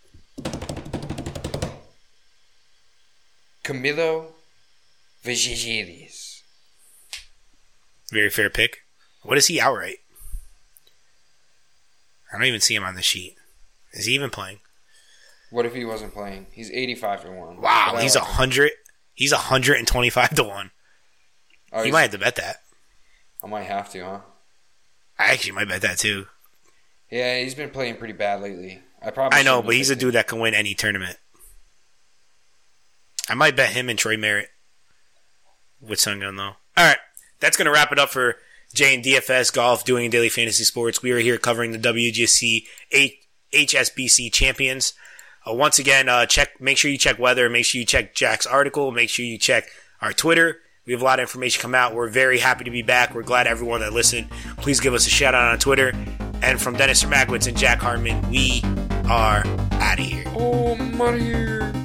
Camilo 3.64 4.32
Villegas. 5.24 6.41
Very 8.12 8.32
fair 8.32 8.49
pick. 8.49 8.80
What 9.22 9.38
is 9.38 9.45
he 9.45 9.62
outright? 9.62 9.97
I 12.34 12.38
don't 12.38 12.47
even 12.47 12.62
see 12.62 12.74
him 12.74 12.84
on 12.84 12.95
the 12.95 13.03
sheet. 13.03 13.36
Is 13.93 14.07
he 14.07 14.16
even 14.16 14.32
playing? 14.32 14.62
What 15.51 15.68
if 15.68 15.76
he 15.76 15.86
wasn't 15.86 16.14
playing? 16.14 16.47
He's 16.51 16.72
85 16.72 17.26
to 17.26 17.32
1. 17.32 17.62
Wow, 17.62 17.97
he's 17.99 18.16
a 18.16 18.20
like 18.20 18.28
hundred. 18.30 18.72
He's 19.22 19.32
a 19.32 19.38
hundred 19.38 19.78
and 19.78 19.88
twenty-five 19.88 20.34
to 20.34 20.43
one. 20.43 20.72
Oh, 21.72 21.78
You 21.78 21.84
he's- 21.84 21.93
might 21.93 22.01
have 22.01 22.11
to 22.11 22.17
bet 22.17 22.38
that. 22.38 22.63
I 23.43 23.47
might 23.47 23.65
have 23.65 23.88
to, 23.91 24.03
huh? 24.03 24.19
I 25.19 25.32
actually 25.32 25.51
might 25.51 25.67
bet 25.67 25.84
that 25.84 25.99
too. 25.99 26.26
Yeah, 27.11 27.38
he's 27.39 27.53
been 27.53 27.69
playing 27.69 27.97
pretty 27.97 28.13
bad 28.15 28.41
lately. 28.41 28.82
I 28.99 29.11
probably 29.11 29.38
I 29.38 29.43
know, 29.43 29.61
but 29.61 29.76
he's 29.76 29.91
a 29.91 29.95
dude 29.95 30.15
that 30.15 30.26
can 30.28 30.39
win 30.39 30.55
any 30.55 30.74
tournament. 30.74 31.17
I 33.30 33.36
might 33.36 33.55
bet 33.55 33.69
him 33.74 33.89
and 33.89 33.99
Troy 33.99 34.17
Merritt 34.17 34.49
with 35.80 35.99
Sun 35.99 36.19
Gun 36.22 36.36
though. 36.36 36.43
All 36.78 36.86
right, 36.88 36.97
that's 37.39 37.57
gonna 37.57 37.72
wrap 37.72 37.91
it 37.91 37.99
up 37.99 38.09
for 38.09 38.38
J 38.74 38.95
and 38.95 39.03
DFS 39.03 39.53
Golf 39.53 39.86
doing 39.86 40.09
daily 40.09 40.30
fantasy 40.30 40.63
sports. 40.63 41.03
We 41.03 41.11
are 41.11 41.19
here 41.19 41.38
covering 41.38 41.74
the 41.74 41.78
WGC 41.78 42.65
H- 42.91 43.19
HSBC 43.53 44.32
champions. 44.34 44.93
Uh, 45.48 45.54
once 45.54 45.80
again, 45.80 46.08
uh, 46.10 46.26
check. 46.26 46.62
Make 46.62 46.78
sure 46.78 46.92
you 46.92 46.98
check 46.98 47.20
weather. 47.20 47.50
Make 47.50 47.66
sure 47.66 47.80
you 47.80 47.86
check 47.86 48.14
Jack's 48.14 48.46
article. 48.46 48.92
Make 48.92 49.10
sure 49.10 49.26
you 49.26 49.38
check 49.38 49.70
our 50.02 50.14
Twitter. 50.14 50.60
We 50.86 50.94
have 50.94 51.02
a 51.02 51.06
lot 51.06 51.20
of 51.20 51.24
information 51.24 51.62
come 51.62 51.76
out. 51.76 51.94
We're 51.94 52.10
very 52.10 52.39
happy 52.39 52.64
to 52.64 52.72
be 52.72 52.82
back. 52.82 53.14
We're 53.14 53.24
glad 53.24 53.48
everyone 53.48 53.82
that 53.82 53.94
listened. 53.94 54.30
Please 54.58 54.80
give 54.80 54.94
us 54.94 55.06
a 55.06 55.10
shout 55.10 55.36
out 55.36 55.52
on 55.52 55.60
Twitter. 55.60 55.94
And 56.42 56.60
from 56.60 56.76
Dennis 56.76 57.04
Sermagwitz 57.04 57.48
and 57.48 57.56
Jack 57.56 57.80
Hartman, 57.80 58.30
we 58.30 58.62
are 59.08 59.44
out 59.74 60.00
of 60.00 60.06
here. 60.06 60.24
Oh, 60.36 60.76
money 60.76 61.20
here. 61.20 61.80